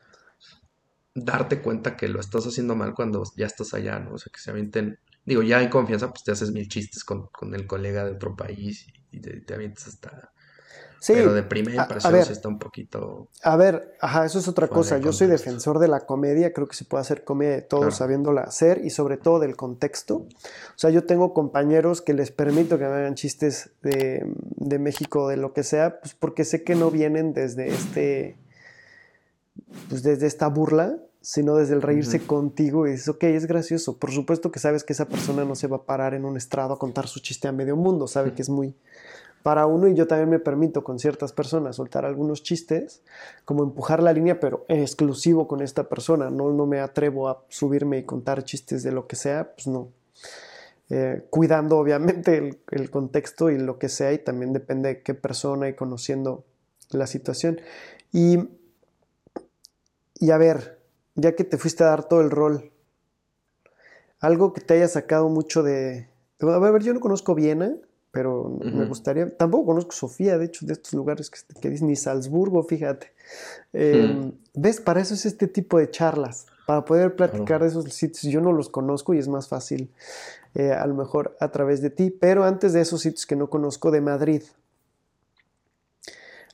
darte 1.16 1.62
cuenta 1.62 1.96
que 1.96 2.10
lo 2.10 2.20
estás 2.20 2.46
haciendo 2.46 2.76
mal 2.76 2.94
cuando 2.94 3.24
ya 3.38 3.46
estás 3.46 3.74
allá, 3.74 4.00
¿no? 4.00 4.16
O 4.16 4.18
sea, 4.18 4.32
que 4.34 4.42
se 4.42 4.52
avienten, 4.52 5.00
digo, 5.26 5.42
ya 5.42 5.62
en 5.62 5.70
confianza, 5.70 6.10
pues 6.10 6.24
te 6.24 6.32
haces 6.32 6.52
mil 6.52 6.68
chistes 6.68 7.04
con, 7.06 7.28
con 7.28 7.56
el 7.56 7.66
colega 7.66 8.04
de 8.04 8.12
otro 8.12 8.36
país 8.36 8.88
y 9.12 9.22
te, 9.22 9.40
te 9.40 9.54
avientas 9.54 9.88
hasta 9.88 10.34
Sí, 11.00 11.14
pero 11.14 11.34
de 11.34 11.44
primera 11.44 11.84
impresión 11.84 12.26
sí 12.26 12.32
está 12.34 12.50
un 12.50 12.60
poquito. 12.60 13.30
A 13.44 13.56
ver, 13.56 13.96
ajá, 14.02 14.26
eso 14.26 14.40
es 14.40 14.48
otra 14.48 14.68
cosa. 14.68 14.98
Yo 14.98 15.14
soy 15.14 15.28
defensor 15.28 15.80
de 15.80 15.88
la 15.88 16.02
comedia, 16.02 16.52
creo 16.54 16.68
que 16.68 16.76
se 16.76 16.86
puede 16.86 17.02
hacer 17.02 17.24
comedia 17.24 17.54
de 17.56 17.62
todos 17.62 17.96
sabiéndola 17.96 18.42
hacer 18.42 18.82
y 18.84 18.90
sobre 18.90 19.18
todo 19.18 19.40
del 19.40 19.56
contexto. 19.56 20.16
O 20.16 20.28
sea, 20.76 20.90
yo 20.90 21.06
tengo 21.06 21.34
compañeros 21.34 22.02
que 22.02 22.14
les 22.14 22.32
permito 22.32 22.78
que 22.78 22.86
me 22.86 22.92
hagan 22.92 23.16
chistes 23.16 23.72
de, 23.82 24.26
de 24.58 24.80
México, 24.80 25.28
de 25.30 25.38
lo 25.38 25.54
que 25.54 25.64
sea, 25.64 26.02
pues 26.02 26.16
porque 26.16 26.44
sé 26.44 26.64
que 26.64 26.76
no 26.76 26.92
vienen 26.92 27.34
desde 27.34 27.70
este. 27.70 28.38
Pues 29.90 30.04
desde 30.04 30.26
esta 30.26 30.48
burla, 30.48 30.98
sino 31.22 31.56
desde 31.56 31.76
el 31.76 31.82
reírse 31.82 32.22
contigo 32.22 32.88
y 32.88 32.92
dices, 32.92 33.10
ok, 33.10 33.24
es 33.24 33.46
gracioso. 33.46 33.98
Por 33.98 34.12
supuesto 34.12 34.52
que 34.52 34.60
sabes 34.60 34.84
que 34.84 34.94
esa 34.94 35.08
persona 35.08 35.44
no 35.44 35.56
se 35.56 35.68
va 35.68 35.78
a 35.78 35.84
parar 35.84 36.14
en 36.14 36.26
un 36.26 36.38
estrado 36.38 36.74
a 36.74 36.80
contar 36.80 37.08
su 37.08 37.20
chiste 37.20 37.48
a 37.48 37.52
medio 37.52 37.76
mundo, 37.76 38.08
sabe 38.08 38.34
que 38.34 38.42
es 38.42 38.50
muy 38.50 38.76
para 39.44 39.66
uno 39.66 39.88
y 39.88 39.96
yo 39.96 40.08
también 40.08 40.30
me 40.30 40.40
permito 40.40 40.84
con 40.84 41.00
ciertas 41.00 41.34
personas 41.34 41.78
soltar 41.78 42.06
algunos 42.06 42.44
chistes, 42.44 43.02
como 43.46 43.64
empujar 43.64 44.04
la 44.04 44.14
línea, 44.14 44.40
pero 44.40 44.66
exclusivo 44.68 45.48
con 45.48 45.62
esta 45.62 45.88
persona. 45.88 46.30
No, 46.30 46.52
no 46.52 46.66
me 46.66 46.80
atrevo 46.80 47.30
a 47.30 47.44
subirme 47.50 48.00
y 48.00 48.04
contar 48.04 48.44
chistes 48.44 48.84
de 48.84 48.92
lo 48.92 49.08
que 49.08 49.16
sea, 49.16 49.54
pues 49.54 49.68
no. 49.68 49.90
Eh, 50.92 51.28
cuidando 51.30 51.78
obviamente 51.78 52.60
el, 52.72 52.90
contexto 52.90 53.52
y 53.52 53.60
lo 53.60 53.78
que 53.78 53.90
sea 53.90 54.12
y 54.12 54.18
también 54.18 54.54
depende 54.54 54.90
de 54.90 55.02
qué 55.04 55.14
persona 55.14 55.70
y 55.70 55.76
conociendo 55.76 56.46
la 56.90 57.06
situación. 57.06 57.62
Y, 58.12 58.50
y 60.16 60.32
a 60.32 60.38
ver, 60.38 60.80
ya 61.16 61.36
que 61.36 61.44
te 61.44 61.58
fuiste 61.58 61.84
a 61.84 61.88
dar 61.88 62.08
todo 62.08 62.22
el 62.22 62.32
rol, 62.32 62.72
algo 64.20 64.52
que 64.52 64.62
te 64.62 64.74
haya 64.74 64.88
sacado 64.88 65.30
mucho 65.30 65.64
de... 65.64 66.10
A 66.42 66.72
ver, 66.72 66.82
yo 66.82 66.94
no 66.94 67.00
conozco 67.00 67.36
Viena, 67.36 67.76
pero 68.12 68.58
me 68.62 68.86
gustaría, 68.86 69.30
tampoco 69.38 69.68
conozco 69.68 69.92
Sofía, 69.92 70.38
de 70.38 70.46
hecho, 70.46 70.66
de 70.66 70.74
estos 70.74 70.94
lugares 70.94 71.30
que, 71.30 71.40
que 71.60 71.70
ni 71.70 71.96
Salzburgo, 71.96 72.64
fíjate. 72.64 73.14
Em, 73.72 74.32
¿Ves? 74.56 74.82
Para 74.82 75.02
eso 75.02 75.14
es 75.14 75.26
este 75.28 75.48
tipo 75.48 75.78
de 75.78 75.92
charlas, 75.92 76.48
para 76.66 76.86
poder 76.86 77.16
platicar 77.16 77.62
de 77.62 77.68
esos 77.68 77.86
sitios. 77.94 78.24
Yo 78.24 78.42
no 78.42 78.52
los 78.52 78.70
conozco 78.70 79.14
y 79.14 79.20
es 79.20 79.28
más 79.28 79.48
fácil, 79.48 79.92
eh, 80.56 80.72
a 80.72 80.88
lo 80.88 80.96
mejor, 80.96 81.38
a 81.40 81.52
través 81.52 81.82
de 81.82 81.92
ti, 81.92 82.10
pero 82.10 82.46
antes 82.46 82.74
de 82.74 82.82
esos 82.82 83.02
sitios 83.02 83.28
que 83.28 83.36
no 83.36 83.50
conozco, 83.50 83.92
de 83.92 84.02
Madrid. 84.02 84.42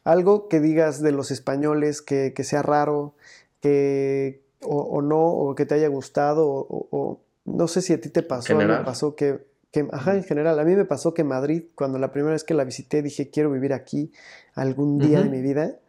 Algo 0.04 0.50
que 0.50 0.60
digas 0.60 1.02
de 1.02 1.14
los 1.14 1.32
españoles 1.32 2.02
que, 2.02 2.34
sea 2.44 2.64
raro, 2.64 3.16
que, 3.62 4.44
o, 4.62 5.02
no, 5.02 5.26
o 5.26 5.56
que 5.56 5.66
te 5.66 5.76
haya 5.76 5.88
gustado, 5.88 6.46
o, 6.48 7.22
no 7.46 7.68
sé 7.68 7.82
si 7.82 7.94
a 7.94 8.02
ti 8.02 8.10
te 8.10 8.24
pasó, 8.24 8.56
me 8.56 8.68
pasó 8.84 9.16
que 9.16 9.55
ajá, 9.92 10.16
en 10.16 10.24
general, 10.24 10.60
a 10.60 10.64
mí 10.64 10.76
me 10.76 10.86
pasó 10.86 11.14
que 11.14 11.24
Madrid, 11.24 11.64
cuando 11.76 12.00
la 12.00 12.12
primera 12.12 12.34
vez 12.34 12.44
que 12.44 12.54
la 12.54 12.64
visité, 12.64 13.02
dije, 13.02 13.30
quiero 13.30 13.52
vivir 13.52 13.74
aquí 13.74 14.12
algún 14.54 14.98
día 14.98 15.22
de 15.22 15.30
mi 15.30 15.42
vida, 15.42 15.80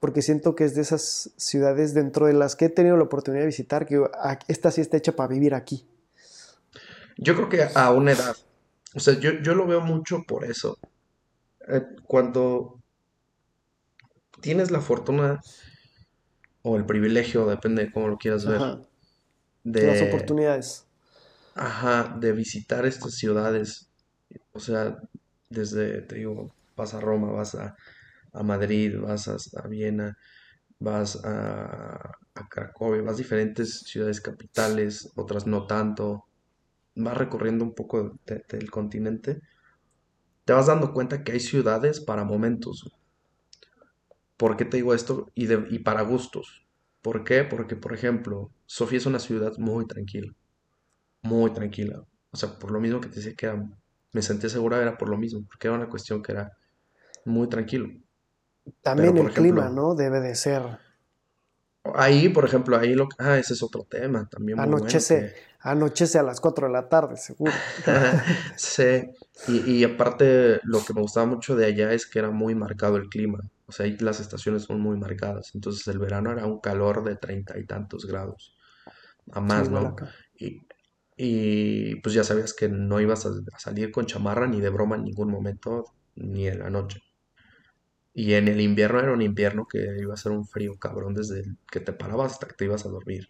porque 0.00 0.22
siento 0.22 0.54
que 0.54 0.64
es 0.64 0.74
de 0.74 0.82
esas 0.82 1.30
ciudades 1.36 1.94
dentro 1.94 2.26
de 2.26 2.32
las 2.32 2.56
que 2.56 2.66
he 2.66 2.68
tenido 2.68 2.96
la 2.96 3.04
oportunidad 3.04 3.42
de 3.42 3.46
visitar, 3.46 3.86
que 3.86 4.02
esta 4.48 4.70
sí 4.70 4.80
está 4.80 4.96
hecha 4.96 5.12
para 5.12 5.28
vivir 5.28 5.54
aquí. 5.54 5.86
Yo 7.16 7.34
creo 7.34 7.48
que 7.48 7.68
a 7.74 7.90
una 7.92 8.12
edad, 8.12 8.36
o 8.94 9.00
sea, 9.00 9.18
yo, 9.18 9.32
yo 9.42 9.54
lo 9.54 9.66
veo 9.66 9.80
mucho 9.80 10.24
por 10.26 10.44
eso. 10.44 10.78
Eh, 11.68 11.82
cuando 12.04 12.80
tienes 14.40 14.70
la 14.70 14.80
fortuna 14.80 15.40
o 16.62 16.76
el 16.76 16.86
privilegio, 16.86 17.46
depende 17.46 17.84
de 17.84 17.92
cómo 17.92 18.08
lo 18.08 18.18
quieras 18.18 18.46
ver, 18.46 18.78
de 19.64 19.86
las 19.86 20.02
oportunidades 20.02 20.87
Ajá, 21.58 22.16
de 22.20 22.32
visitar 22.32 22.86
estas 22.86 23.14
ciudades. 23.16 23.90
O 24.52 24.60
sea, 24.60 24.96
desde, 25.50 26.02
te 26.02 26.16
digo, 26.16 26.54
vas 26.76 26.94
a 26.94 27.00
Roma, 27.00 27.32
vas 27.32 27.54
a, 27.56 27.76
Madrid, 28.44 28.96
vas 29.00 29.28
a, 29.28 29.68
Viena, 29.68 30.16
vas 30.78 31.16
a, 31.24 32.12
a, 32.34 32.48
Cracovia, 32.48 33.02
vas 33.02 33.14
a 33.16 33.18
diferentes 33.18 33.80
ciudades 33.80 34.20
capitales, 34.20 35.10
otras 35.16 35.46
no 35.46 35.66
tanto. 35.66 36.26
Vas 36.94 37.16
recorriendo 37.16 37.64
un 37.64 37.74
poco 37.74 38.18
del 38.26 38.70
continente. 38.70 39.40
Te 40.44 40.52
vas 40.52 40.66
dando 40.66 40.92
cuenta 40.92 41.24
que 41.24 41.32
hay 41.32 41.40
ciudades 41.40 42.00
para 42.00 42.24
momentos. 42.24 42.88
¿Por 44.36 44.56
qué 44.56 44.64
te 44.64 44.76
digo 44.76 44.94
esto? 44.94 45.26
Y, 45.34 45.46
de, 45.46 45.66
y 45.70 45.80
para 45.80 46.02
gustos. 46.02 46.66
¿Por 47.02 47.24
qué? 47.24 47.44
Porque, 47.44 47.76
por 47.76 47.94
ejemplo, 47.94 48.52
Sofía 48.66 48.98
es 48.98 49.06
una 49.06 49.18
ciudad 49.18 49.54
muy 49.58 49.86
tranquila 49.86 50.32
muy 51.22 51.52
tranquila. 51.52 52.02
O 52.30 52.36
sea, 52.36 52.58
por 52.58 52.70
lo 52.70 52.80
mismo 52.80 53.00
que 53.00 53.08
te 53.08 53.16
decía 53.16 53.34
que 53.34 53.52
me 54.12 54.22
sentía 54.22 54.48
segura, 54.48 54.80
era 54.80 54.96
por 54.96 55.08
lo 55.08 55.16
mismo, 55.16 55.44
porque 55.46 55.68
era 55.68 55.76
una 55.76 55.88
cuestión 55.88 56.22
que 56.22 56.32
era 56.32 56.56
muy 57.24 57.48
tranquilo. 57.48 57.88
También 58.82 59.16
el 59.16 59.32
clima, 59.32 59.68
¿no? 59.68 59.94
Debe 59.94 60.20
de 60.20 60.34
ser. 60.34 60.78
Ahí, 61.94 62.28
por 62.28 62.44
ejemplo, 62.44 62.76
ahí 62.76 62.94
lo 62.94 63.08
Ah, 63.18 63.38
ese 63.38 63.54
es 63.54 63.62
otro 63.62 63.86
tema 63.88 64.28
también. 64.28 64.60
Anochece, 64.60 65.34
anochece 65.60 66.18
a 66.18 66.22
las 66.22 66.40
4 66.40 66.66
de 66.66 66.72
la 66.72 66.88
tarde, 66.88 67.16
seguro. 67.16 67.52
sí, 68.56 69.10
y, 69.46 69.72
y, 69.72 69.84
aparte 69.84 70.60
lo 70.64 70.84
que 70.84 70.92
me 70.92 71.00
gustaba 71.00 71.26
mucho 71.26 71.56
de 71.56 71.66
allá 71.66 71.92
es 71.92 72.06
que 72.06 72.18
era 72.18 72.30
muy 72.30 72.54
marcado 72.54 72.96
el 72.96 73.08
clima. 73.08 73.38
O 73.66 73.72
sea, 73.72 73.86
ahí 73.86 73.96
las 73.98 74.20
estaciones 74.20 74.64
son 74.64 74.80
muy 74.80 74.98
marcadas. 74.98 75.54
Entonces 75.54 75.86
el 75.88 75.98
verano 75.98 76.32
era 76.32 76.46
un 76.46 76.60
calor 76.60 77.04
de 77.04 77.16
treinta 77.16 77.58
y 77.58 77.64
tantos 77.64 78.06
grados. 78.06 78.54
A 79.32 79.40
más, 79.40 79.70
¿no? 79.70 79.94
Y, 80.36 80.62
y 81.20 81.96
pues 81.96 82.14
ya 82.14 82.22
sabías 82.22 82.54
que 82.54 82.68
no 82.68 83.00
ibas 83.00 83.26
a, 83.26 83.32
salir 83.58 83.90
con 83.90 84.06
chamarra 84.06 84.46
ni 84.46 84.60
de 84.60 84.70
broma 84.70 84.94
en 84.94 85.02
ningún 85.02 85.28
momento, 85.28 85.84
ni 86.14 86.46
en 86.46 86.60
la 86.60 86.70
noche. 86.70 87.02
Y 88.14 88.34
en 88.34 88.46
el 88.46 88.60
invierno 88.60 89.00
era 89.00 89.12
un 89.12 89.20
invierno 89.20 89.66
que 89.66 89.96
iba 89.98 90.14
a 90.14 90.16
ser 90.16 90.30
un 90.30 90.46
frío 90.46 90.78
cabrón 90.78 91.14
desde 91.14 91.42
que 91.70 91.80
te 91.80 91.92
parabas 91.92 92.34
hasta 92.34 92.46
que 92.46 92.54
te 92.54 92.66
ibas 92.66 92.86
a 92.86 92.88
dormir. 92.88 93.28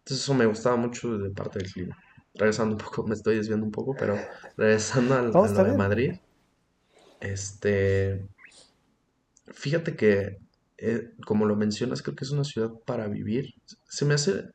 Entonces 0.00 0.24
eso 0.24 0.34
me 0.34 0.46
gustaba 0.46 0.74
mucho 0.76 1.16
de 1.16 1.30
parte 1.30 1.60
del 1.60 1.72
clima. 1.72 1.96
Regresando 2.34 2.74
un 2.74 2.82
poco, 2.82 3.04
me 3.06 3.14
estoy 3.14 3.36
desviando 3.36 3.64
un 3.64 3.72
poco, 3.72 3.94
pero 3.96 4.18
regresando 4.56 5.14
al, 5.14 5.26
a 5.28 5.48
lo 5.48 5.64
de 5.64 5.76
Madrid. 5.76 6.12
Este, 7.20 8.26
fíjate 9.46 9.94
que, 9.94 10.38
eh, 10.76 11.12
como 11.24 11.46
lo 11.46 11.54
mencionas, 11.54 12.02
creo 12.02 12.16
que 12.16 12.24
es 12.24 12.32
una 12.32 12.44
ciudad 12.44 12.72
para 12.84 13.06
vivir. 13.06 13.54
Se 13.88 14.04
me 14.04 14.14
hace, 14.14 14.50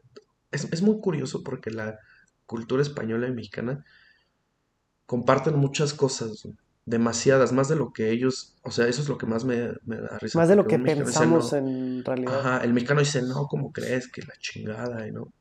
es, 0.51 0.67
es 0.69 0.81
muy 0.81 0.99
curioso 0.99 1.43
porque 1.43 1.71
la, 1.71 1.97
cultura 2.51 2.81
española 2.81 3.29
y 3.29 3.31
mexicana 3.31 3.85
comparten 5.05 5.55
muchas 5.55 5.93
cosas, 5.93 6.49
demasiadas, 6.85 7.53
más 7.53 7.69
de 7.69 7.77
lo 7.77 7.93
que 7.93 8.11
ellos, 8.11 8.57
o 8.63 8.71
sea, 8.71 8.87
eso 8.87 9.01
es 9.01 9.07
lo 9.07 9.17
que 9.17 9.25
más 9.25 9.45
me, 9.45 9.57
da 9.57 10.17
risa. 10.19 10.37
Más 10.37 10.49
de 10.49 10.57
lo 10.57 10.67
que 10.67 10.77
pensamos 10.77 11.53
en 11.53 12.03
realidad. 12.03 12.39
Ajá, 12.39 12.63
el 12.65 12.73
mexicano 12.73 12.99
dice, 12.99 13.21
no, 13.21 13.47
¿cómo 13.47 13.71
crees? 13.71 14.09
Que 14.09 14.21
la 14.21 14.33
chingada, 14.37 15.07
y 15.07 15.13
no. 15.13 15.31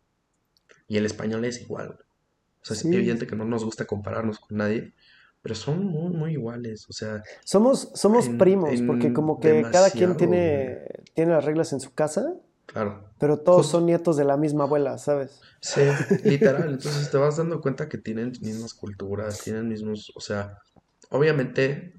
Y 0.86 0.98
el 0.98 1.06
español 1.06 1.44
es 1.44 1.60
igual. 1.62 1.98
O 2.62 2.64
sea, 2.64 2.76
es 2.76 2.84
evidente 2.84 3.26
que 3.26 3.34
no 3.34 3.44
nos 3.44 3.64
gusta 3.64 3.86
compararnos 3.86 4.38
con 4.38 4.58
nadie, 4.58 4.92
pero 5.42 5.56
son 5.56 5.84
muy, 5.84 6.12
muy 6.12 6.32
iguales, 6.32 6.86
o 6.88 6.92
sea... 6.92 7.22
Somos, 7.44 7.90
somos 7.94 8.28
primos, 8.28 8.80
porque 8.86 9.12
como 9.12 9.40
que 9.40 9.66
cada 9.72 9.90
quien 9.90 10.16
tiene, 10.16 10.78
tiene 11.14 11.32
las 11.32 11.44
reglas 11.44 11.72
en 11.72 11.80
su 11.80 11.92
casa 11.92 12.36
Claro. 12.72 13.10
Pero 13.18 13.38
todos 13.38 13.68
son 13.68 13.86
nietos 13.86 14.16
de 14.16 14.24
la 14.24 14.36
misma 14.36 14.64
abuela, 14.64 14.96
¿sabes? 14.96 15.40
Sí, 15.60 15.80
literal. 16.24 16.70
Entonces 16.70 17.10
te 17.10 17.16
vas 17.16 17.36
dando 17.36 17.60
cuenta 17.60 17.88
que 17.88 17.98
tienen 17.98 18.32
mismas 18.40 18.74
culturas, 18.74 19.40
tienen 19.40 19.68
mismos, 19.68 20.12
o 20.14 20.20
sea, 20.20 20.58
obviamente 21.10 21.94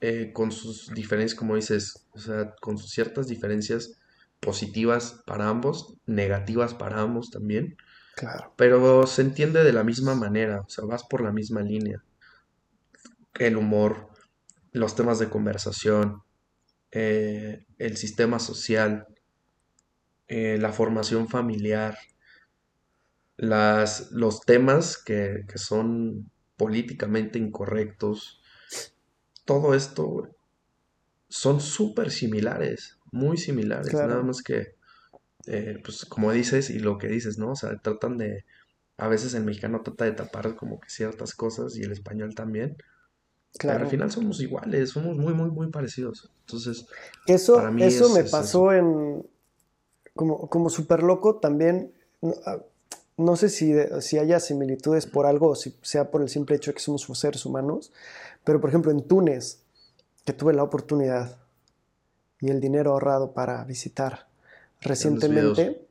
eh, 0.00 0.32
con 0.32 0.52
sus 0.52 0.88
diferencias, 0.94 1.36
como 1.36 1.56
dices, 1.56 2.06
o 2.12 2.18
sea, 2.18 2.54
con 2.60 2.78
sus 2.78 2.90
ciertas 2.90 3.26
diferencias 3.26 3.98
positivas 4.38 5.22
para 5.26 5.48
ambos, 5.48 5.96
negativas 6.06 6.72
para 6.72 7.00
ambos 7.00 7.30
también. 7.30 7.76
Claro. 8.14 8.52
Pero 8.56 9.06
se 9.08 9.22
entiende 9.22 9.64
de 9.64 9.72
la 9.72 9.82
misma 9.82 10.14
manera, 10.14 10.60
o 10.60 10.68
sea, 10.68 10.84
vas 10.84 11.02
por 11.02 11.22
la 11.22 11.32
misma 11.32 11.62
línea. 11.62 12.04
El 13.34 13.56
humor, 13.56 14.10
los 14.70 14.94
temas 14.94 15.18
de 15.18 15.28
conversación, 15.28 16.22
eh, 16.92 17.66
el 17.78 17.96
sistema 17.96 18.38
social, 18.38 19.08
eh, 20.28 20.58
la 20.58 20.72
formación 20.72 21.28
familiar, 21.28 21.96
las, 23.36 24.10
los 24.12 24.40
temas 24.42 24.96
que, 24.96 25.44
que 25.48 25.58
son 25.58 26.30
políticamente 26.56 27.38
incorrectos, 27.38 28.40
todo 29.44 29.74
esto 29.74 30.28
son 31.28 31.60
súper 31.60 32.10
similares, 32.10 32.98
muy 33.10 33.36
similares, 33.36 33.92
nada 33.92 34.22
más 34.22 34.42
que, 34.42 34.76
eh, 35.46 35.78
pues 35.84 36.04
como 36.04 36.32
dices 36.32 36.70
y 36.70 36.78
lo 36.78 36.96
que 36.96 37.08
dices, 37.08 37.38
¿no? 37.38 37.50
O 37.50 37.56
sea, 37.56 37.76
tratan 37.78 38.16
de, 38.16 38.44
a 38.96 39.08
veces 39.08 39.34
el 39.34 39.44
mexicano 39.44 39.82
trata 39.82 40.04
de 40.04 40.12
tapar 40.12 40.54
como 40.56 40.80
que 40.80 40.88
ciertas 40.88 41.34
cosas 41.34 41.76
y 41.76 41.82
el 41.82 41.92
español 41.92 42.34
también. 42.34 42.76
Claro. 43.58 43.78
Pero 43.78 43.84
al 43.84 43.90
final 43.90 44.10
somos 44.10 44.40
iguales, 44.40 44.90
somos 44.90 45.16
muy, 45.16 45.32
muy, 45.32 45.50
muy 45.50 45.70
parecidos. 45.70 46.32
Entonces, 46.40 46.86
eso, 47.26 47.56
para 47.56 47.70
mí 47.70 47.82
eso 47.84 48.12
me 48.12 48.24
pasó 48.24 48.72
en, 48.72 49.24
como, 50.14 50.48
como 50.48 50.70
súper 50.70 51.02
loco 51.02 51.36
también, 51.36 51.92
no, 53.16 53.36
sé 53.36 53.48
si, 53.48 53.74
si 54.00 54.18
haya 54.18 54.40
similitudes 54.40 55.06
por 55.06 55.26
algo 55.26 55.48
o 55.48 55.54
si 55.54 55.76
sea 55.82 56.10
por 56.10 56.22
el 56.22 56.28
simple 56.28 56.56
hecho 56.56 56.70
de 56.70 56.76
que 56.76 56.80
somos 56.80 57.06
seres 57.18 57.44
humanos, 57.44 57.92
pero 58.44 58.60
por 58.60 58.70
ejemplo 58.70 58.90
en 58.90 59.02
Túnez, 59.02 59.60
que 60.24 60.32
tuve 60.32 60.54
la 60.54 60.62
oportunidad 60.62 61.36
y 62.40 62.50
el 62.50 62.60
dinero 62.60 62.92
ahorrado 62.92 63.32
para 63.32 63.64
visitar 63.64 64.26
recientemente, 64.80 65.86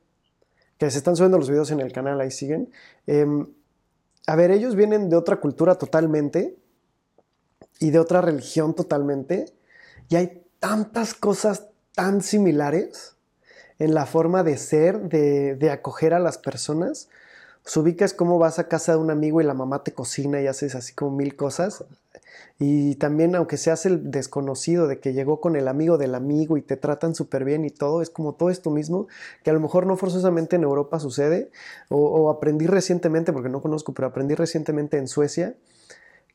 que 0.78 0.90
se 0.90 0.98
están 0.98 1.16
subiendo 1.16 1.38
los 1.38 1.50
videos 1.50 1.70
en 1.70 1.80
el 1.80 1.92
canal, 1.92 2.20
ahí 2.20 2.30
siguen. 2.30 2.70
Em, 3.06 3.46
a 4.26 4.36
ver, 4.36 4.50
ellos 4.50 4.74
vienen 4.74 5.08
de 5.08 5.16
otra 5.16 5.36
cultura 5.36 5.76
totalmente 5.76 6.56
y 7.80 7.90
de 7.90 7.98
otra 7.98 8.20
religión 8.20 8.74
totalmente, 8.74 9.52
y 10.08 10.16
hay 10.16 10.46
tantas 10.58 11.14
cosas 11.14 11.68
tan 11.94 12.22
similares 12.22 13.16
en 13.78 13.94
la 13.94 14.06
forma 14.06 14.42
de 14.42 14.56
ser, 14.56 15.08
de, 15.08 15.70
acoger 15.70 16.14
a 16.14 16.18
las 16.18 16.38
personas. 16.38 17.08
Pues 17.62 17.76
ubicas 17.76 18.12
cómo 18.12 18.38
vas 18.38 18.58
a 18.58 18.68
casa 18.68 18.92
de 18.92 18.98
un 18.98 19.10
amigo 19.10 19.40
y 19.40 19.44
la 19.44 19.54
mamá 19.54 19.82
te 19.82 19.94
cocina 19.94 20.40
y 20.40 20.46
haces 20.46 20.74
así 20.74 20.94
como 20.94 21.16
mil 21.16 21.34
cosas. 21.34 21.84
Y 22.58 22.94
también, 22.96 23.34
aunque 23.34 23.56
seas 23.56 23.84
el 23.86 24.10
desconocido 24.10 24.86
de 24.86 25.00
que 25.00 25.12
llegó 25.12 25.40
con 25.40 25.56
el 25.56 25.66
amigo 25.66 25.98
del 25.98 26.14
amigo 26.14 26.56
y 26.56 26.62
te 26.62 26.76
tratan 26.76 27.14
súper 27.14 27.44
bien 27.44 27.64
y 27.64 27.70
todo, 27.70 28.00
es 28.00 28.10
como 28.10 28.34
todo 28.34 28.50
esto 28.50 28.70
mismo, 28.70 29.08
que 29.42 29.50
a 29.50 29.54
lo 29.54 29.60
mejor 29.60 29.86
no 29.86 29.96
forzosamente 29.96 30.56
en 30.56 30.62
Europa 30.62 31.00
sucede, 31.00 31.50
o, 31.88 32.30
aprendí 32.30 32.66
recientemente, 32.66 33.32
porque 33.32 33.48
no 33.48 33.60
conozco, 33.60 33.92
pero 33.92 34.08
aprendí 34.08 34.34
recientemente 34.34 34.98
en 34.98 35.08
Suecia, 35.08 35.56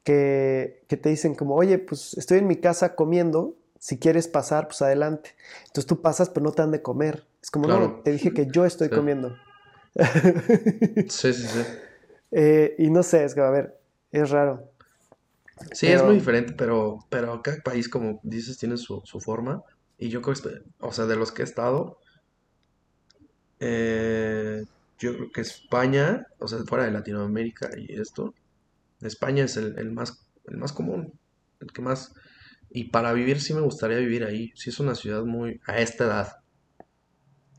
que, 0.04 0.84
que, 0.88 0.98
te 0.98 1.10
dicen 1.10 1.36
como, 1.36 1.56
oye, 1.56 1.78
pues 1.78 2.16
estoy 2.18 2.40
en 2.40 2.48
mi 2.48 2.58
casa 2.58 2.96
comiendo, 2.96 3.56
si 3.80 3.98
quieres 3.98 4.28
pasar, 4.28 4.68
pues 4.68 4.82
adelante. 4.82 5.36
Entonces 5.62 5.88
tú 5.88 6.02
pasas, 6.02 6.30
pero 6.30 6.44
no 6.44 6.52
te 6.52 6.62
han 6.62 6.72
de 6.72 6.82
comer. 6.82 7.26
Es 7.42 7.50
como, 7.50 7.68
no, 7.68 8.02
te 8.04 8.12
dije 8.12 8.34
que 8.34 8.48
yo 8.52 8.66
estoy 8.66 8.90
comiendo. 8.90 9.36
sí, 11.08 11.34
sí, 11.34 11.48
sí. 11.48 11.64
Eh, 12.32 12.76
y 12.78 12.92
no 12.92 13.02
sé, 13.02 13.24
es 13.24 13.34
que, 13.34 13.42
a 13.42 13.50
ver, 13.50 13.76
es 14.12 14.30
raro. 14.30 14.72
Sí, 15.72 15.88
es 15.88 16.04
muy 16.04 16.14
diferente, 16.14 16.54
pero, 16.54 17.00
pero 17.10 17.42
cada 17.42 17.58
país, 17.64 17.90
como 17.90 18.20
dices, 18.22 18.60
tiene 18.60 18.78
su, 18.78 19.02
forma. 19.20 19.64
Y 19.98 20.10
yo 20.10 20.22
creo 20.22 20.36
que, 20.36 20.62
o 20.80 20.94
sea, 20.94 21.08
de 21.08 21.16
los 21.16 21.32
que 21.32 21.42
he 21.42 21.46
estado, 21.46 21.98
eh, 23.60 24.64
yo 25.00 25.16
creo 25.16 25.32
que 25.32 25.42
España, 25.42 26.28
o 26.38 26.48
sea, 26.48 26.60
fuera 26.60 26.86
de 26.86 26.92
Latinoamérica 26.92 27.72
y 27.76 28.00
esto, 28.00 28.36
España 29.02 29.46
es 29.46 29.58
el, 29.58 29.92
más, 29.92 30.26
el 30.46 30.58
más 30.58 30.72
común, 30.72 31.14
el 31.60 31.72
que 31.72 31.82
más... 31.82 32.14
Y 32.72 32.86
para 32.86 33.14
vivir 33.14 33.42
sí 33.42 33.54
me 33.54 33.62
gustaría 33.62 33.98
vivir 33.98 34.24
ahí. 34.24 34.52
Sí 34.56 34.70
es 34.70 34.80
una 34.80 34.96
ciudad 34.96 35.24
muy... 35.24 35.60
a 35.66 35.80
esta 35.80 36.06
edad. 36.06 36.28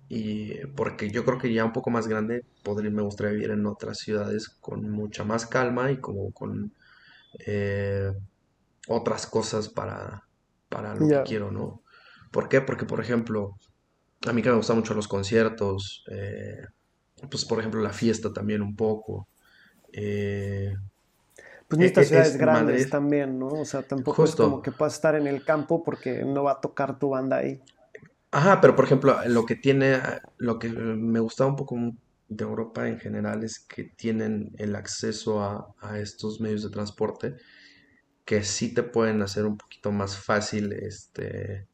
Y 0.08 0.66
porque 0.74 1.10
yo 1.10 1.24
creo 1.24 1.38
que 1.38 1.52
ya 1.52 1.64
un 1.64 1.72
poco 1.72 1.90
más 1.90 2.08
grande 2.08 2.44
podría, 2.64 2.90
me 2.90 3.02
gustaría 3.02 3.32
vivir 3.32 3.50
en 3.50 3.64
otras 3.66 3.98
ciudades 3.98 4.48
con 4.48 4.90
mucha 4.90 5.22
más 5.24 5.46
calma 5.46 5.92
y 5.92 5.98
como 5.98 6.32
con 6.32 6.72
eh, 7.46 8.12
otras 8.88 9.26
cosas 9.26 9.68
para, 9.68 10.26
para 10.68 10.94
lo 10.96 11.06
que 11.06 11.22
quiero, 11.24 11.52
¿no? 11.52 11.82
¿Por 12.32 12.48
qué? 12.48 12.60
Porque, 12.60 12.86
por 12.86 13.00
ejemplo, 13.00 13.56
a 14.26 14.32
mí 14.32 14.42
que 14.42 14.50
me 14.50 14.56
gustan 14.56 14.76
mucho 14.78 14.94
los 14.94 15.08
conciertos, 15.08 16.04
eh, 16.10 16.64
pues, 17.30 17.44
por 17.44 17.58
ejemplo, 17.58 17.80
la 17.80 17.92
fiesta 17.92 18.32
también 18.32 18.62
un 18.62 18.74
poco. 18.74 19.28
Eh, 19.92 20.74
pues 21.70 21.86
estas 21.86 22.08
ciudades 22.08 22.36
grandes 22.36 22.90
también, 22.90 23.38
¿no? 23.38 23.46
O 23.46 23.64
sea, 23.64 23.82
tampoco 23.82 24.24
es 24.24 24.34
como 24.34 24.60
que 24.60 24.72
puedas 24.72 24.94
estar 24.94 25.14
en 25.14 25.26
el 25.26 25.44
campo 25.44 25.84
porque 25.84 26.24
no 26.24 26.42
va 26.42 26.52
a 26.52 26.60
tocar 26.60 26.98
tu 26.98 27.10
banda 27.10 27.36
ahí. 27.36 27.60
Ajá, 28.32 28.60
pero 28.60 28.74
por 28.74 28.84
ejemplo, 28.84 29.16
lo 29.26 29.46
que 29.46 29.54
tiene, 29.54 30.00
lo 30.38 30.58
que 30.58 30.68
me 30.68 31.20
gustaba 31.20 31.50
un 31.50 31.56
poco 31.56 31.76
de 32.28 32.44
Europa 32.44 32.88
en 32.88 32.98
general 32.98 33.44
es 33.44 33.60
que 33.60 33.84
tienen 33.84 34.52
el 34.58 34.74
acceso 34.74 35.42
a, 35.42 35.98
estos 35.98 36.40
medios 36.40 36.62
de 36.62 36.70
transporte 36.70 37.36
que 38.24 38.44
sí 38.44 38.74
te 38.74 38.82
pueden 38.82 39.22
hacer 39.22 39.46
un 39.46 39.56
poquito 39.56 39.90
más 39.90 40.16
fácil 40.16 40.72
este 40.72 41.66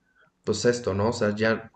pues 0.44 0.64
esto, 0.64 0.94
¿no? 0.94 1.08
O 1.08 1.12
sea, 1.12 1.34
ya 1.34 1.70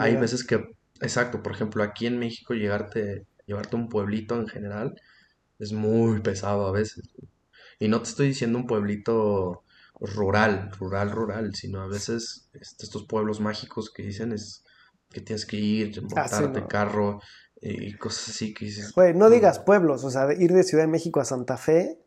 hay 0.00 0.16
veces 0.16 0.44
que 0.44 0.76
exacto, 1.00 1.42
por 1.42 1.52
ejemplo, 1.52 1.82
aquí 1.82 2.06
en 2.06 2.18
México 2.18 2.54
llegarte 2.54 3.26
llevarte 3.46 3.76
a 3.76 3.80
un 3.80 3.88
pueblito 3.88 4.36
en 4.36 4.46
general 4.46 4.94
es 5.58 5.72
muy 5.72 6.20
pesado 6.20 6.66
a 6.66 6.72
veces. 6.72 7.14
Y 7.78 7.88
no 7.88 8.02
te 8.02 8.08
estoy 8.08 8.28
diciendo 8.28 8.58
un 8.58 8.66
pueblito 8.66 9.62
rural, 10.00 10.70
rural, 10.78 11.10
rural, 11.10 11.54
sino 11.54 11.80
a 11.80 11.86
veces 11.86 12.48
este, 12.52 12.84
estos 12.84 13.04
pueblos 13.04 13.40
mágicos 13.40 13.90
que 13.90 14.02
dicen 14.02 14.32
es 14.32 14.64
que 15.10 15.20
tienes 15.20 15.46
que 15.46 15.56
ir, 15.56 15.94
ah, 15.98 16.02
montarte 16.02 16.66
carro, 16.66 17.20
y 17.60 17.94
cosas 17.94 18.30
así 18.30 18.52
que 18.52 18.66
dices. 18.66 18.92
Güey, 18.92 19.14
no 19.14 19.30
digas 19.30 19.58
pueblos, 19.58 20.04
o 20.04 20.10
sea, 20.10 20.32
ir 20.32 20.52
de 20.52 20.64
Ciudad 20.64 20.84
de 20.84 20.88
México 20.88 21.20
a 21.20 21.24
Santa 21.24 21.56
Fe 21.56 21.98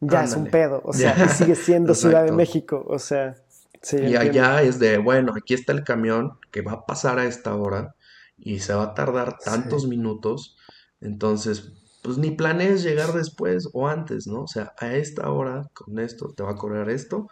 ya 0.00 0.24
es 0.24 0.34
un 0.34 0.46
pedo, 0.46 0.82
o 0.84 0.92
sea, 0.92 1.28
sigue 1.28 1.54
siendo 1.54 1.94
Ciudad 1.94 2.24
de 2.24 2.32
México, 2.32 2.84
o 2.86 2.98
sea. 2.98 3.34
Sí, 3.82 3.98
y 3.98 4.16
allá 4.16 4.62
es 4.62 4.78
de, 4.78 4.98
bueno, 4.98 5.32
aquí 5.36 5.54
está 5.54 5.72
el 5.72 5.84
camión 5.84 6.38
que 6.50 6.62
va 6.62 6.72
a 6.72 6.86
pasar 6.86 7.18
a 7.18 7.26
esta 7.26 7.54
hora 7.54 7.94
y 8.36 8.58
se 8.58 8.74
va 8.74 8.84
a 8.84 8.94
tardar 8.94 9.38
tantos 9.38 9.86
minutos, 9.86 10.56
entonces, 11.00 11.72
pues 12.06 12.18
ni 12.18 12.30
planees 12.30 12.84
llegar 12.84 13.12
después 13.12 13.68
o 13.72 13.88
antes, 13.88 14.28
¿no? 14.28 14.42
O 14.42 14.46
sea, 14.46 14.72
a 14.78 14.94
esta 14.94 15.28
hora, 15.28 15.68
con 15.74 15.98
esto, 15.98 16.32
te 16.36 16.44
va 16.44 16.52
a 16.52 16.54
cobrar 16.54 16.88
esto, 16.88 17.26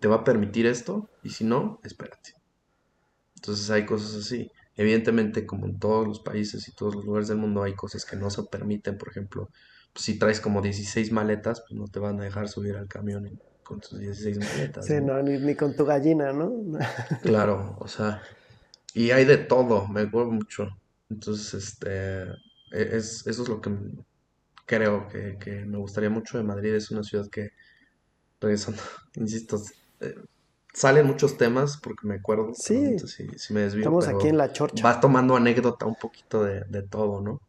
te 0.00 0.08
va 0.08 0.16
a 0.16 0.24
permitir 0.24 0.66
esto, 0.66 1.08
y 1.22 1.30
si 1.30 1.44
no, 1.44 1.78
espérate. 1.84 2.34
Entonces 3.36 3.70
hay 3.70 3.86
cosas 3.86 4.16
así. 4.16 4.50
Evidentemente, 4.74 5.46
como 5.46 5.66
en 5.66 5.78
todos 5.78 6.04
los 6.04 6.18
países 6.18 6.66
y 6.66 6.74
todos 6.74 6.96
los 6.96 7.04
lugares 7.04 7.28
del 7.28 7.38
mundo, 7.38 7.62
hay 7.62 7.76
cosas 7.76 8.04
que 8.04 8.16
no 8.16 8.28
se 8.28 8.42
permiten. 8.42 8.98
Por 8.98 9.08
ejemplo, 9.08 9.50
pues, 9.92 10.04
si 10.04 10.18
traes 10.18 10.40
como 10.40 10.62
16 10.62 11.12
maletas, 11.12 11.60
pues 11.60 11.78
no 11.78 11.86
te 11.86 12.00
van 12.00 12.18
a 12.18 12.24
dejar 12.24 12.48
subir 12.48 12.74
al 12.74 12.88
camión 12.88 13.40
con 13.62 13.78
tus 13.78 14.00
16 14.00 14.40
maletas. 14.40 14.84
Sí, 14.84 14.94
no, 15.00 15.22
ni, 15.22 15.54
con 15.54 15.76
tu 15.76 15.84
gallina, 15.84 16.32
¿no? 16.32 16.52
claro, 17.22 17.76
o 17.78 17.86
sea, 17.86 18.20
y 18.94 19.12
hay 19.12 19.24
de 19.24 19.36
todo, 19.36 19.86
me 19.86 20.00
acuerdo 20.00 20.32
mucho. 20.32 20.70
Entonces, 21.08 21.54
este, 21.54 22.24
e, 22.72 22.96
es, 22.96 23.24
eso 23.28 23.42
es 23.44 23.48
lo 23.48 23.60
que 23.60 23.70
creo 24.68 25.08
que, 25.08 25.64
me 25.66 25.78
gustaría 25.78 26.10
mucho 26.10 26.38
de 26.38 26.44
Madrid. 26.44 26.74
Es 26.74 26.90
una 26.92 27.02
ciudad 27.02 27.26
que, 27.28 27.50
regresando, 28.40 28.80
insisto, 29.16 29.60
eh, 30.00 30.14
salen 30.72 31.06
muchos 31.06 31.36
temas 31.36 31.78
porque 31.78 32.06
me 32.06 32.16
acuerdo. 32.16 32.52
Sí. 32.54 32.96
Si, 32.98 33.52
me 33.52 33.62
desvío. 33.62 33.82
Estamos 33.82 34.06
aquí 34.06 34.28
en 34.28 34.36
la 34.36 34.52
chorcha. 34.52 34.84
Vas 34.84 35.00
tomando 35.00 35.34
anécdota 35.34 35.86
un 35.86 35.96
poquito 35.96 36.44
de, 36.44 36.82
todo, 36.82 37.20
¿no? 37.20 37.40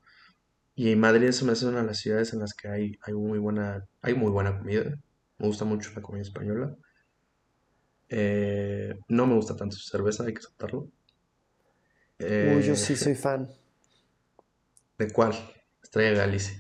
Y 0.75 0.95
Madrid 0.95 1.27
eso 1.27 1.45
me 1.45 1.51
hace 1.51 1.67
una 1.67 1.81
de 1.81 1.87
las 1.87 1.99
ciudades 1.99 2.31
en 2.31 2.39
las 2.39 2.53
que 2.53 2.69
hay, 2.69 2.97
hay 3.01 3.13
muy 3.13 3.37
buena, 3.37 3.85
hay 4.01 4.15
muy 4.15 4.31
buena 4.31 4.57
comida. 4.57 4.97
Me 5.37 5.47
gusta 5.47 5.65
mucho 5.65 5.91
la 5.93 6.01
comida 6.01 6.21
española. 6.21 6.73
Eh, 8.07 8.97
no 9.09 9.27
me 9.27 9.35
gusta 9.35 9.57
tanto 9.57 9.75
su 9.75 9.89
cerveza, 9.89 10.23
hay 10.23 10.33
que 10.33 10.39
aceptarlo. 10.39 10.87
Uy, 12.19 12.63
yo 12.63 12.75
sí 12.75 12.93
eh, 12.93 12.95
soy 12.95 13.15
fan. 13.15 13.49
¿De 14.97 15.11
cuál? 15.11 15.33
Estrella 15.89 16.17
Galicia. 16.17 16.59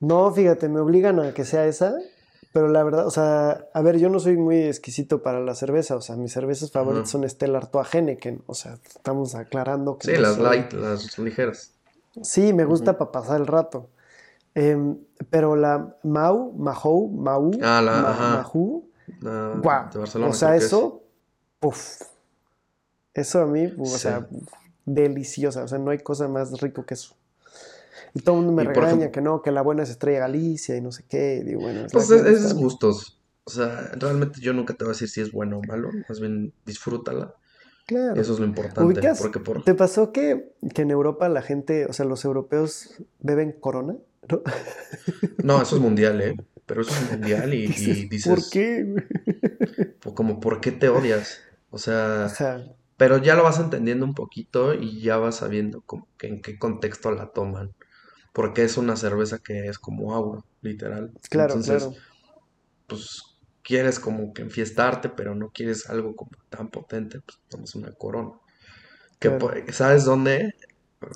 No, 0.00 0.32
fíjate, 0.32 0.68
me 0.68 0.80
obligan 0.80 1.20
a 1.20 1.34
que 1.34 1.44
sea 1.44 1.66
esa 1.66 1.94
pero 2.52 2.68
la 2.68 2.82
verdad, 2.82 3.06
o 3.06 3.10
sea, 3.10 3.68
a 3.72 3.82
ver, 3.82 3.98
yo 3.98 4.08
no 4.08 4.18
soy 4.18 4.36
muy 4.36 4.64
exquisito 4.64 5.22
para 5.22 5.38
la 5.40 5.54
cerveza, 5.54 5.94
o 5.94 6.00
sea, 6.00 6.16
mis 6.16 6.32
cervezas 6.32 6.72
favoritas 6.72 7.08
son 7.08 7.28
Stella 7.28 7.58
Artois 7.58 7.94
Henneken, 7.94 8.42
o 8.46 8.54
sea, 8.54 8.76
estamos 8.84 9.36
aclarando 9.36 9.98
que... 9.98 10.08
Sí, 10.08 10.20
las 10.20 10.36
light, 10.36 10.72
las 10.72 11.16
ligeras. 11.18 11.74
Sí, 12.22 12.52
me 12.52 12.64
gusta 12.64 12.98
para 12.98 13.12
pasar 13.12 13.40
el 13.40 13.46
rato. 13.46 13.88
Em, 14.56 14.98
pero 15.30 15.54
la 15.54 15.96
Mau, 16.02 16.52
Mahou, 16.52 17.08
Mau, 17.08 17.52
ah, 17.62 17.80
la, 17.80 18.42
de 19.20 19.98
Barcelona. 19.98 20.30
O 20.30 20.34
sea, 20.34 20.56
eso, 20.56 21.04
uff, 21.62 22.02
eso 23.14 23.42
a 23.42 23.46
mí, 23.46 23.72
o 23.78 23.86
sea, 23.86 24.26
deliciosa, 24.84 25.62
o 25.62 25.68
sea, 25.68 25.78
no 25.78 25.92
hay 25.92 25.98
cosa 26.00 26.26
más 26.26 26.60
rico 26.60 26.84
que 26.84 26.94
eso. 26.94 27.14
Y 28.14 28.20
todo 28.20 28.36
el 28.36 28.44
mundo 28.44 28.62
me 28.62 28.68
regaña 28.68 29.10
que 29.10 29.20
no, 29.20 29.42
que 29.42 29.50
la 29.50 29.62
buena 29.62 29.82
es 29.82 29.90
Estrella 29.90 30.20
Galicia 30.20 30.76
y 30.76 30.80
no 30.80 30.92
sé 30.92 31.04
qué. 31.08 31.42
Digo, 31.44 31.60
bueno, 31.60 31.86
es 31.86 31.92
pues 31.92 32.10
es, 32.10 32.54
gustos. 32.54 33.20
O 33.44 33.50
sea, 33.50 33.90
realmente 33.98 34.40
yo 34.40 34.52
nunca 34.52 34.74
te 34.74 34.84
voy 34.84 34.90
a 34.90 34.94
decir 34.94 35.08
si 35.08 35.20
es 35.20 35.32
bueno 35.32 35.58
o 35.58 35.62
malo, 35.62 35.90
más 36.08 36.20
bien 36.20 36.52
disfrútala. 36.66 37.34
Claro. 37.86 38.20
Eso 38.20 38.34
es 38.34 38.38
lo 38.38 38.46
importante. 38.46 39.12
Porque 39.20 39.40
por... 39.40 39.64
¿Te 39.64 39.74
pasó 39.74 40.12
que, 40.12 40.52
que, 40.74 40.82
en 40.82 40.90
Europa 40.90 41.28
la 41.28 41.42
gente, 41.42 41.86
o 41.86 41.92
sea, 41.92 42.06
los 42.06 42.24
europeos 42.24 43.02
beben 43.18 43.52
corona? 43.52 43.96
No, 44.28 44.42
no 45.42 45.62
eso 45.62 45.76
es 45.76 45.82
mundial, 45.82 46.20
¿eh? 46.20 46.36
Pero 46.66 46.82
eso 46.82 46.92
es 46.92 47.10
mundial 47.10 47.52
y, 47.52 47.66
dices... 47.66 48.28
¿Por 48.28 48.48
qué? 48.48 48.94
Como, 50.14 50.38
¿por 50.38 50.60
qué 50.60 50.70
te 50.70 50.88
odias? 50.88 51.40
O 51.70 51.78
sea, 51.78 52.28
pero 52.96 53.16
ya 53.18 53.34
lo 53.34 53.42
vas 53.42 53.58
entendiendo 53.58 54.04
un 54.04 54.14
poquito 54.14 54.74
y 54.74 55.00
ya 55.00 55.16
vas 55.16 55.36
sabiendo 55.36 55.82
en 56.20 56.42
qué 56.42 56.58
contexto 56.58 57.10
la 57.10 57.32
toman. 57.32 57.72
Porque 58.40 58.64
es 58.64 58.78
una 58.78 58.96
cerveza 58.96 59.38
que 59.38 59.66
es 59.66 59.78
como 59.78 60.14
agua, 60.14 60.42
literal. 60.62 61.12
Claro, 61.28 61.56
Entonces, 61.56 61.84
claro. 61.84 62.02
Pues 62.86 63.22
quieres 63.62 64.00
como 64.00 64.32
que 64.32 64.40
enfiestarte, 64.40 65.10
pero 65.10 65.34
no 65.34 65.50
quieres 65.50 65.90
algo 65.90 66.16
como 66.16 66.30
tan 66.48 66.70
potente, 66.70 67.20
pues 67.20 67.38
tomas 67.50 67.74
una 67.74 67.92
corona. 67.92 68.32
Que 69.18 69.30
¿Sabes 69.74 70.06
dónde? 70.06 70.54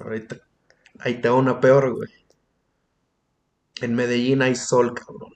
Ahorita, 0.02 0.36
ahí 0.98 1.18
te 1.22 1.30
va 1.30 1.36
una 1.36 1.60
peor, 1.60 1.94
güey. 1.96 2.10
En 3.80 3.94
Medellín 3.94 4.42
hay 4.42 4.54
sol, 4.54 4.92
cabrón. 4.92 5.32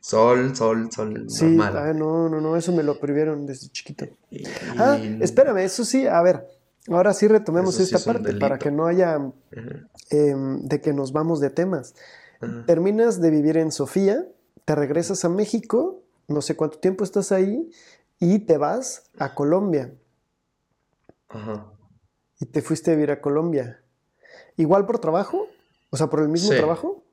Sol, 0.00 0.56
sol, 0.56 0.90
sol. 0.90 1.26
Sí, 1.28 1.44
normal. 1.44 1.98
no, 1.98 2.30
no, 2.30 2.40
no, 2.40 2.56
eso 2.56 2.72
me 2.72 2.82
lo 2.82 2.98
prohibieron 2.98 3.44
desde 3.44 3.68
chiquito. 3.68 4.06
Ah, 4.78 4.98
espérame, 5.20 5.58
eso 5.58 5.84
sí, 5.84 6.06
a 6.06 6.22
ver, 6.22 6.46
ahora 6.88 7.12
sí 7.14 7.28
retomemos 7.28 7.78
esta 7.78 7.98
parte 7.98 8.34
para 8.34 8.58
que 8.58 8.70
no 8.70 8.86
haya 8.86 9.18
em, 10.10 10.60
de 10.62 10.80
que 10.80 10.92
nos 10.92 11.12
vamos 11.12 11.40
de 11.40 11.50
temas. 11.50 11.94
Terminas 12.66 13.20
de 13.20 13.30
vivir 13.30 13.58
en 13.58 13.70
Sofía, 13.70 14.26
te 14.64 14.74
regresas 14.74 15.24
a 15.24 15.28
México, 15.28 16.02
no 16.26 16.40
sé 16.40 16.56
cuánto 16.56 16.78
tiempo 16.78 17.04
estás 17.04 17.32
ahí, 17.32 17.70
y 18.18 18.40
te 18.40 18.56
vas 18.56 19.10
a 19.18 19.34
Colombia. 19.34 19.92
Ajá. 21.28 21.70
Y 22.38 22.46
te 22.46 22.62
fuiste 22.62 22.92
a 22.92 22.94
vivir 22.94 23.10
a 23.10 23.20
Colombia. 23.20 23.82
¿Igual 24.56 24.86
por 24.86 24.98
trabajo? 25.00 25.48
O 25.90 25.96
sea, 25.96 26.08
por 26.08 26.20
el 26.20 26.28
mismo 26.28 26.50
trabajo. 26.50 27.04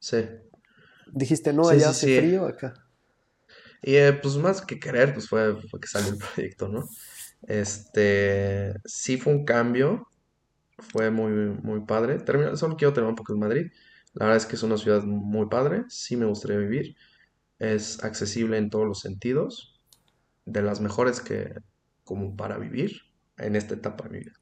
Sí. 0.00 0.28
Dijiste, 1.12 1.52
no, 1.52 1.68
allá 1.68 1.90
hace 1.90 2.18
frío, 2.18 2.46
acá. 2.46 2.74
Y 3.82 3.94
eh, 3.94 4.12
pues 4.12 4.36
más 4.36 4.60
que 4.60 4.78
querer, 4.78 5.14
pues 5.14 5.28
fue, 5.28 5.56
que 5.80 5.86
salió 5.86 6.12
el 6.12 6.18
proyecto, 6.18 6.68
¿no? 6.68 6.84
Este, 7.42 8.74
sí 8.84 9.16
fue 9.16 9.32
un 9.34 9.44
cambio, 9.44 10.08
fue 10.78 11.10
muy, 11.10 11.32
muy 11.32 11.80
padre. 11.80 12.18
Termino, 12.18 12.56
solo 12.56 12.76
quiero 12.76 12.92
terminar 12.92 13.12
un 13.12 13.16
poco 13.16 13.34
en 13.34 13.40
Madrid. 13.40 13.66
La 14.14 14.26
verdad 14.26 14.36
es 14.38 14.46
que 14.46 14.56
es 14.56 14.62
una 14.62 14.76
ciudad 14.76 15.04
muy 15.04 15.48
padre, 15.48 15.84
sí 15.88 16.16
me 16.16 16.26
gustaría 16.26 16.58
vivir. 16.58 16.96
Es 17.58 18.02
accesible 18.04 18.58
en 18.58 18.70
todos 18.70 18.86
los 18.86 19.00
sentidos, 19.00 19.80
de 20.44 20.62
las 20.62 20.80
mejores 20.80 21.20
que 21.20 21.54
como 22.04 22.36
para 22.36 22.58
vivir 22.58 23.02
en 23.36 23.54
esta 23.54 23.74
etapa 23.74 24.04
de 24.04 24.10
mi 24.10 24.18
vida. 24.20 24.32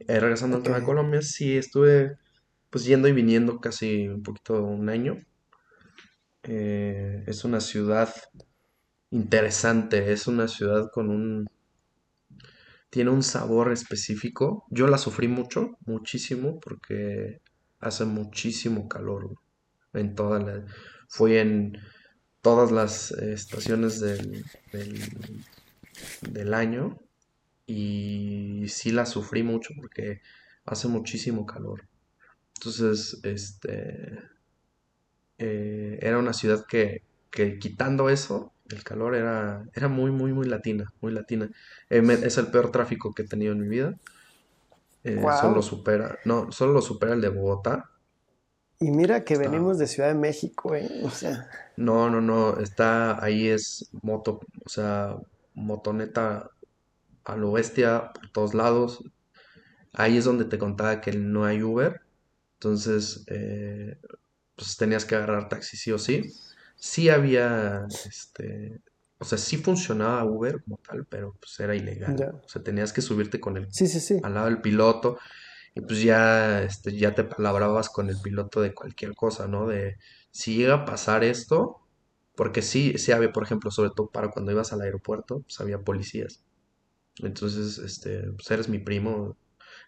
Eh, 0.00 0.18
regresando 0.18 0.62
a 0.74 0.82
Colombia, 0.82 1.22
sí 1.22 1.56
estuve 1.56 2.16
pues 2.70 2.84
yendo 2.84 3.08
y 3.08 3.12
viniendo 3.12 3.60
casi 3.60 4.08
un 4.08 4.22
poquito 4.22 4.64
un 4.64 4.88
año. 4.88 5.18
Eh, 6.44 7.24
es 7.26 7.44
una 7.44 7.60
ciudad 7.60 8.14
interesante, 9.10 10.12
es 10.12 10.26
una 10.26 10.48
ciudad 10.48 10.90
con 10.92 11.10
un... 11.10 11.46
Tiene 12.90 13.10
un 13.10 13.22
sabor 13.22 13.72
específico. 13.72 14.66
Yo 14.70 14.86
la 14.88 14.98
sufrí 14.98 15.28
mucho, 15.28 15.78
muchísimo, 15.86 16.58
porque 16.60 17.40
hace 17.80 18.04
muchísimo 18.04 18.88
calor 18.88 19.36
en 19.92 20.14
toda 20.14 20.38
la... 20.40 20.64
Fui 21.08 21.36
en 21.36 21.78
todas 22.42 22.70
las 22.70 23.12
estaciones 23.12 24.00
del, 24.00 24.44
del, 26.22 26.54
año 26.54 26.98
y 27.66 28.64
sí 28.68 28.92
la 28.92 29.06
sufrí 29.06 29.42
mucho 29.42 29.74
porque 29.76 30.20
hace 30.64 30.88
muchísimo 30.88 31.46
calor. 31.46 31.88
Entonces, 32.56 33.20
este, 33.24 34.18
eh, 35.38 35.98
era 36.00 36.18
una 36.18 36.32
ciudad 36.32 36.64
que, 36.66 37.02
que, 37.30 37.58
quitando 37.58 38.08
eso, 38.10 38.52
el 38.70 38.84
calor 38.84 39.14
era, 39.14 39.64
era 39.74 39.88
muy, 39.88 40.10
muy, 40.10 40.32
muy 40.32 40.46
latina, 40.46 40.92
muy 41.00 41.12
latina. 41.12 41.50
Eh, 41.88 42.02
es 42.22 42.38
el 42.38 42.48
peor 42.48 42.70
tráfico 42.70 43.12
que 43.12 43.22
he 43.22 43.26
tenido 43.26 43.52
en 43.52 43.60
mi 43.60 43.68
vida. 43.68 43.94
Eh, 45.02 45.20
solo 45.40 45.62
supera, 45.62 46.18
no, 46.24 46.52
solo 46.52 46.74
lo 46.74 46.82
supera 46.82 47.14
el 47.14 47.20
de 47.20 47.30
Bogotá. 47.30 47.90
Y 48.78 48.90
mira 48.90 49.24
que 49.24 49.36
venimos 49.36 49.78
de 49.78 49.86
Ciudad 49.86 50.08
de 50.08 50.14
México, 50.14 50.74
¿eh? 50.74 50.88
O 51.04 51.10
sea. 51.10 51.48
No, 51.76 52.08
no, 52.10 52.20
no, 52.20 52.58
está, 52.58 53.22
ahí 53.22 53.48
es 53.48 53.90
moto, 54.02 54.40
o 54.64 54.68
sea, 54.68 55.16
motoneta 55.54 56.50
a 57.24 57.36
lo 57.36 57.52
bestia 57.52 58.10
por 58.12 58.30
todos 58.30 58.54
lados. 58.54 59.04
Ahí 59.92 60.16
es 60.16 60.24
donde 60.24 60.44
te 60.44 60.58
contaba 60.58 61.00
que 61.00 61.12
no 61.12 61.44
hay 61.44 61.62
Uber. 61.62 62.00
Entonces, 62.54 63.24
eh, 63.28 63.98
pues 64.56 64.76
tenías 64.76 65.04
que 65.04 65.14
agarrar 65.14 65.48
taxi 65.48 65.76
sí 65.76 65.92
o 65.92 65.98
sí. 65.98 66.32
Sí 66.80 67.10
había, 67.10 67.86
este, 68.08 68.80
o 69.18 69.24
sea, 69.24 69.38
sí 69.38 69.58
funcionaba 69.58 70.24
Uber 70.24 70.62
como 70.62 70.78
tal, 70.78 71.04
pero 71.04 71.36
pues 71.38 71.60
era 71.60 71.76
ilegal. 71.76 72.40
O 72.42 72.48
sea, 72.48 72.62
tenías 72.62 72.92
que 72.92 73.02
subirte 73.02 73.38
con 73.38 73.56
el, 73.56 73.72
sí, 73.72 73.86
sí, 73.86 74.00
sí. 74.00 74.18
al 74.22 74.34
lado 74.34 74.46
del 74.46 74.60
piloto 74.60 75.18
y 75.74 75.82
pues 75.82 76.02
ya, 76.02 76.62
este, 76.62 76.96
ya 76.96 77.14
te 77.14 77.24
palabrabas 77.24 77.90
con 77.90 78.08
el 78.08 78.18
piloto 78.20 78.60
de 78.60 78.74
cualquier 78.74 79.14
cosa, 79.14 79.46
¿no? 79.46 79.66
De 79.66 79.98
si 80.30 80.56
llega 80.56 80.74
a 80.74 80.84
pasar 80.84 81.22
esto, 81.22 81.80
porque 82.34 82.62
sí, 82.62 82.96
sí 82.98 83.12
había, 83.12 83.30
por 83.30 83.42
ejemplo, 83.42 83.70
sobre 83.70 83.90
todo 83.90 84.08
para 84.08 84.30
cuando 84.30 84.50
ibas 84.50 84.72
al 84.72 84.80
aeropuerto, 84.80 85.40
pues 85.40 85.60
había 85.60 85.80
policías. 85.80 86.42
Entonces, 87.18 87.78
este, 87.78 88.22
pues 88.32 88.50
eres 88.50 88.68
mi 88.68 88.78
primo, 88.78 89.36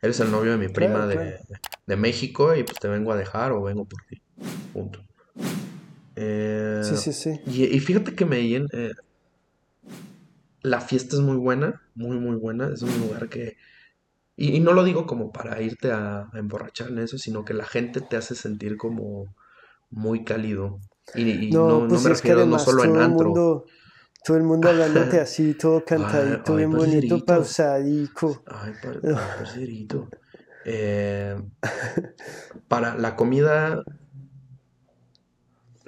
eres 0.02 0.20
el 0.20 0.30
novio 0.30 0.52
de 0.52 0.58
mi 0.58 0.68
prima 0.68 1.06
de, 1.06 1.38
de, 1.86 1.96
México 1.96 2.54
y 2.54 2.62
pues 2.64 2.78
te 2.78 2.88
vengo 2.88 3.12
a 3.12 3.16
dejar 3.16 3.52
o 3.52 3.62
vengo 3.62 3.86
por 3.86 4.02
ti. 4.04 4.20
Punto. 4.72 5.02
Eh, 6.16 6.82
sí, 6.84 6.96
sí, 6.96 7.12
sí. 7.12 7.40
Y, 7.46 7.78
fíjate 7.80 8.14
que 8.14 8.24
Medellín, 8.24 8.68
eh, 8.72 8.92
la 10.62 10.80
fiesta 10.80 11.16
es 11.16 11.22
muy 11.22 11.36
buena, 11.36 11.82
muy, 11.94 12.18
muy 12.18 12.36
buena. 12.36 12.68
Es 12.72 12.82
un 12.82 12.98
lugar 13.00 13.28
que... 13.28 13.56
Y, 14.36 14.60
no 14.60 14.72
lo 14.72 14.84
digo 14.84 15.06
como 15.06 15.32
para 15.32 15.60
irte 15.62 15.92
a, 15.92 16.30
emborrachar 16.34 16.88
en 16.88 16.98
eso, 16.98 17.18
sino 17.18 17.44
que 17.44 17.54
la 17.54 17.64
gente 17.64 18.00
te 18.00 18.16
hace 18.16 18.34
sentir 18.34 18.76
como 18.76 19.34
muy 19.90 20.24
cálido. 20.24 20.80
Y, 21.14 21.50
no, 21.50 21.86
pues 21.88 22.02
me 22.02 22.10
refiero 22.10 22.46
no 22.46 22.58
solo 22.58 22.84
en 22.84 22.96
antro. 22.96 23.64
todo 24.24 24.36
el 24.36 24.42
mundo 24.44 24.68
hablándote 24.68 25.20
así, 25.20 25.54
todo 25.54 25.84
cantadito, 25.84 26.56
bien 26.56 26.70
bonito, 26.70 27.24
pausadico. 27.24 28.42
Ay, 28.46 28.72
parcerito. 29.02 30.08
Eh, 30.64 31.36
para 32.68 32.96
la 32.96 33.16
comida 33.16 33.82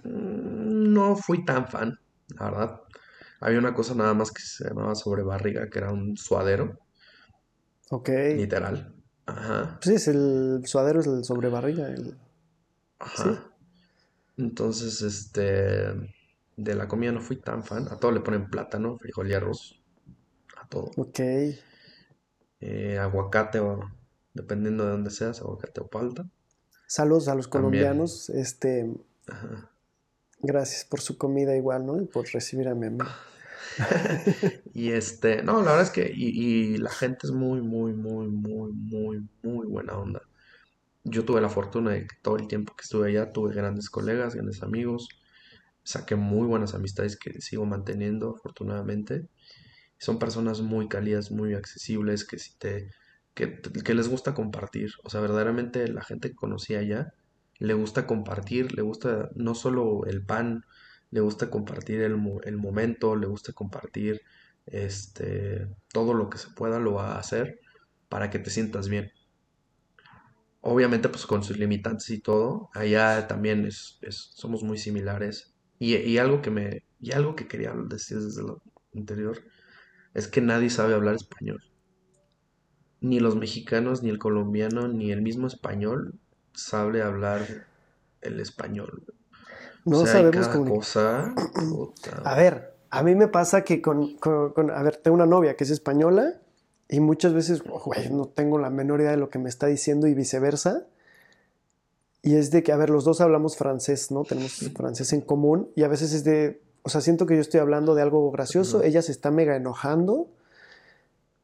no 0.04 1.16
fui 1.16 1.44
tan 1.44 1.68
fan, 1.68 1.98
la 2.28 2.50
verdad. 2.50 2.80
Había 3.40 3.58
una 3.58 3.74
cosa 3.74 3.94
nada 3.94 4.14
más 4.14 4.30
que 4.30 4.42
se 4.42 4.68
llamaba 4.68 4.94
sobre 4.94 5.22
barriga, 5.22 5.68
que 5.68 5.78
era 5.78 5.92
un 5.92 6.16
suadero. 6.16 6.78
Ok. 7.90 8.08
Literal. 8.36 8.94
Ajá. 9.26 9.78
Sí, 9.82 9.94
es 9.94 10.08
el 10.08 10.62
suadero 10.66 11.00
es 11.00 11.06
el 11.06 11.24
sobre 11.24 11.48
barriga. 11.48 11.94
Ajá. 12.98 13.50
Entonces, 14.36 15.02
este, 15.02 15.92
de 16.56 16.74
la 16.74 16.88
comida 16.88 17.12
no 17.12 17.20
fui 17.20 17.36
tan 17.36 17.64
fan. 17.64 17.88
A 17.88 17.96
todo 17.96 18.12
le 18.12 18.20
ponen 18.20 18.48
plátano, 18.48 18.98
frijol 18.98 19.30
y 19.30 19.34
arroz. 19.34 19.82
A 20.56 20.66
todo. 20.68 20.90
Ok. 20.96 21.20
Eh, 22.60 22.98
aguacate 22.98 23.60
o, 23.60 23.80
dependiendo 24.32 24.84
de 24.84 24.90
dónde 24.90 25.10
seas, 25.10 25.40
aguacate 25.40 25.80
o 25.80 25.86
palta. 25.88 26.26
Saludos 26.86 27.28
a 27.28 27.34
los 27.34 27.48
colombianos. 27.48 28.30
Este, 28.30 28.90
gracias 30.44 30.84
por 30.84 31.00
su 31.00 31.18
comida 31.18 31.56
igual, 31.56 31.86
¿no? 31.86 32.00
Y 32.00 32.06
por 32.06 32.26
recibir 32.32 32.68
a 32.68 32.74
mi 32.74 32.86
amigo. 32.86 33.06
y 34.74 34.90
este, 34.90 35.42
no, 35.42 35.62
la 35.62 35.72
verdad 35.72 35.82
es 35.82 35.90
que, 35.90 36.12
y, 36.14 36.76
la 36.78 36.90
gente 36.90 37.26
es 37.26 37.32
muy, 37.32 37.60
muy, 37.60 37.92
muy, 37.92 38.28
muy, 38.28 38.72
muy, 38.72 39.28
muy 39.42 39.66
buena 39.66 39.96
onda. 39.96 40.22
Yo 41.04 41.24
tuve 41.24 41.40
la 41.40 41.48
fortuna 41.48 41.92
de 41.92 42.06
que 42.06 42.16
todo 42.22 42.36
el 42.36 42.46
tiempo 42.48 42.74
que 42.76 42.82
estuve 42.82 43.08
allá 43.08 43.32
tuve 43.32 43.54
grandes 43.54 43.90
colegas, 43.90 44.34
grandes 44.34 44.62
amigos, 44.62 45.08
saqué 45.82 46.16
muy 46.16 46.46
buenas 46.46 46.74
amistades 46.74 47.16
que 47.18 47.40
sigo 47.40 47.66
manteniendo, 47.66 48.36
afortunadamente. 48.36 49.28
Son 49.98 50.18
personas 50.18 50.60
muy 50.60 50.88
cálidas, 50.88 51.30
muy 51.30 51.54
accesibles, 51.54 52.24
que 52.24 52.38
si 52.38 52.56
te, 52.58 52.90
que, 53.34 53.60
que 53.60 53.94
les 53.94 54.08
gusta 54.08 54.34
compartir. 54.34 54.92
O 55.02 55.10
sea, 55.10 55.20
verdaderamente 55.20 55.88
la 55.88 56.02
gente 56.02 56.30
que 56.30 56.36
conocí 56.36 56.74
allá 56.74 57.14
le 57.58 57.74
gusta 57.74 58.06
compartir, 58.06 58.74
le 58.74 58.82
gusta 58.82 59.30
no 59.34 59.54
solo 59.54 60.04
el 60.06 60.24
pan 60.24 60.64
le 61.14 61.20
gusta 61.20 61.48
compartir 61.48 62.00
el, 62.00 62.20
el 62.42 62.56
momento, 62.56 63.14
le 63.14 63.28
gusta 63.28 63.52
compartir 63.52 64.22
este, 64.66 65.68
todo 65.92 66.12
lo 66.12 66.28
que 66.28 66.38
se 66.38 66.48
pueda, 66.50 66.80
lo 66.80 66.94
va 66.94 67.12
a 67.12 67.20
hacer 67.20 67.60
para 68.08 68.30
que 68.30 68.40
te 68.40 68.50
sientas 68.50 68.88
bien. 68.88 69.12
Obviamente, 70.60 71.08
pues 71.08 71.24
con 71.24 71.44
sus 71.44 71.56
limitantes 71.56 72.10
y 72.10 72.18
todo, 72.18 72.68
allá 72.74 73.28
también 73.28 73.64
es, 73.64 74.00
somos 74.10 74.64
muy 74.64 74.76
similares. 74.76 75.54
Y, 75.78 76.18
algo 76.18 76.42
que 76.42 76.50
me, 76.50 76.82
y 76.98 77.12
algo 77.12 77.36
que 77.36 77.46
quería 77.46 77.72
decir 77.86 78.18
desde 78.18 78.42
lo 78.42 78.60
anterior, 78.92 79.40
es 80.14 80.26
que 80.26 80.40
nadie 80.40 80.68
sabe 80.68 80.94
hablar 80.94 81.14
español. 81.14 81.62
Ni 83.00 83.20
los 83.20 83.36
mexicanos, 83.36 84.02
ni 84.02 84.10
el 84.10 84.18
colombiano, 84.18 84.88
ni 84.88 85.12
el 85.12 85.22
mismo 85.22 85.46
español 85.46 86.18
sabe 86.54 87.02
hablar 87.02 87.66
el 88.20 88.40
español. 88.40 89.04
No 89.84 90.06
sabemos 90.06 90.48
cosa. 90.48 91.34
A 92.24 92.34
ver, 92.36 92.74
a 92.90 93.02
mí 93.02 93.14
me 93.14 93.28
pasa 93.28 93.64
que 93.64 93.82
con, 93.82 94.16
con, 94.16 94.70
A 94.70 94.82
ver, 94.82 94.96
tengo 94.96 95.14
una 95.14 95.26
novia 95.26 95.56
que 95.56 95.64
es 95.64 95.70
española 95.70 96.40
y 96.88 97.00
muchas 97.00 97.34
veces, 97.34 97.62
güey, 97.62 98.10
no 98.10 98.26
tengo 98.26 98.58
la 98.58 98.70
menor 98.70 99.00
idea 99.00 99.10
de 99.10 99.16
lo 99.16 99.30
que 99.30 99.38
me 99.38 99.48
está 99.48 99.66
diciendo 99.66 100.06
y 100.06 100.14
viceversa. 100.14 100.86
Y 102.22 102.36
es 102.36 102.50
de 102.50 102.62
que, 102.62 102.72
a 102.72 102.76
ver, 102.76 102.88
los 102.88 103.04
dos 103.04 103.20
hablamos 103.20 103.56
francés, 103.56 104.10
¿no? 104.10 104.24
Tenemos 104.24 104.70
francés 104.74 105.12
en 105.12 105.20
común 105.20 105.70
y 105.76 105.82
a 105.82 105.88
veces 105.88 106.14
es 106.14 106.24
de, 106.24 106.62
o 106.82 106.88
sea, 106.88 107.02
siento 107.02 107.26
que 107.26 107.34
yo 107.34 107.42
estoy 107.42 107.60
hablando 107.60 107.94
de 107.94 108.00
algo 108.00 108.30
gracioso, 108.30 108.82
ella 108.82 109.02
se 109.02 109.12
está 109.12 109.30
mega 109.30 109.56
enojando, 109.56 110.30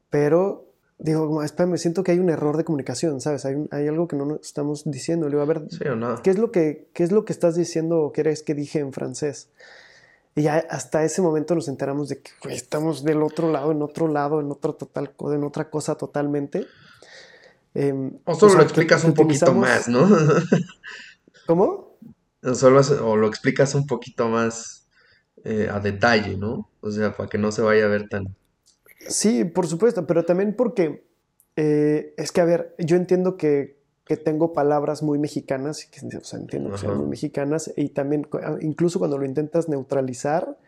pero 0.09 0.70
digo, 1.01 1.43
espérame, 1.43 1.77
siento 1.79 2.05
que 2.05 2.13
hay 2.13 2.19
un 2.19 2.31
error 2.31 2.57
de 2.57 2.65
comunicación, 2.65 3.21
¿sabes? 3.21 3.45
Hay, 3.45 3.57
hay 3.71 3.89
algo 3.89 4.07
que 4.07 4.17
no 4.17 4.37
estamos 4.37 4.83
diciendo. 4.85 5.27
Le 5.27 5.33
digo, 5.33 5.43
a 5.43 5.47
ver, 5.47 5.63
¿qué, 6.23 6.31
es 6.31 6.39
lo 6.39 6.53
que, 6.53 6.89
¿qué 6.93 7.03
es 7.03 7.11
lo 7.11 7.25
que 7.25 7.33
estás 7.33 7.57
diciendo 7.57 8.01
o 8.01 8.13
qué 8.13 8.21
eres 8.21 8.43
que 8.43 8.55
dije 8.55 8.79
en 8.79 8.93
francés? 8.93 9.49
Y 10.37 10.43
ya 10.43 10.65
hasta 10.71 11.03
ese 11.05 11.23
momento 11.23 11.55
nos 11.55 11.69
enteramos 11.69 12.09
de 12.09 12.21
que 12.21 12.31
estamos 12.55 13.03
del 13.03 13.23
otro 13.23 13.51
lado, 13.51 13.73
en 13.73 13.83
otro 13.83 14.09
lado, 14.09 14.41
en 14.41 14.51
otro 14.51 14.75
total, 14.75 15.13
en 15.19 15.45
otra 15.45 15.71
cosa 15.71 15.97
totalmente. 15.97 16.67
Em, 17.75 18.19
o 18.25 18.35
solo 18.35 18.55
lo 18.55 18.63
explicas 18.63 19.05
un 19.05 19.15
poquito 19.15 19.55
más, 19.55 19.89
¿no? 19.89 20.09
¿Cómo? 21.47 21.97
Solo 22.55 22.81
o 23.05 23.17
lo 23.17 23.27
explicas 23.27 23.75
un 23.75 23.87
poquito 23.87 24.29
más 24.29 24.89
eh, 25.45 25.69
a 25.71 25.81
detalle, 25.81 26.37
¿no? 26.37 26.71
O 26.81 26.91
sea, 26.91 27.17
para 27.17 27.29
que 27.29 27.39
no 27.39 27.53
se 27.53 27.63
vaya 27.63 27.85
a 27.85 27.89
ver 27.89 28.09
tan... 28.09 28.35
Sí, 29.09 29.45
por 29.45 29.67
supuesto, 29.67 30.07
pero 30.07 30.25
también 30.25 30.55
porque 30.55 31.05
eh, 31.57 32.15
es 32.17 32.33
que, 32.33 32.41
a 32.41 32.45
ver, 32.45 32.75
yo 32.79 32.97
entiendo 32.97 33.37
que, 33.37 33.79
que 34.05 34.17
tengo 34.17 34.53
palabras 34.53 35.03
muy 35.03 35.19
mexicanas, 35.19 35.87
que, 35.87 36.17
o 36.17 36.25
sea, 36.25 36.39
entiendo 36.39 36.71
que 36.73 36.79
son 36.79 36.99
muy 36.99 37.07
mexicanas, 37.07 37.73
y 37.77 37.91
también, 37.91 38.27
ah, 38.43 38.57
incluso 38.61 38.99
cuando 38.99 39.19
lo 39.19 39.25
intentas 39.25 39.69
neutralizar, 39.69 40.59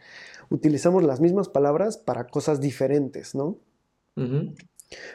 utilizamos 0.51 1.03
las 1.03 1.21
mismas 1.21 1.49
palabras 1.49 1.97
para 1.97 2.27
cosas 2.27 2.61
diferentes, 2.61 3.35
¿no? 3.35 3.57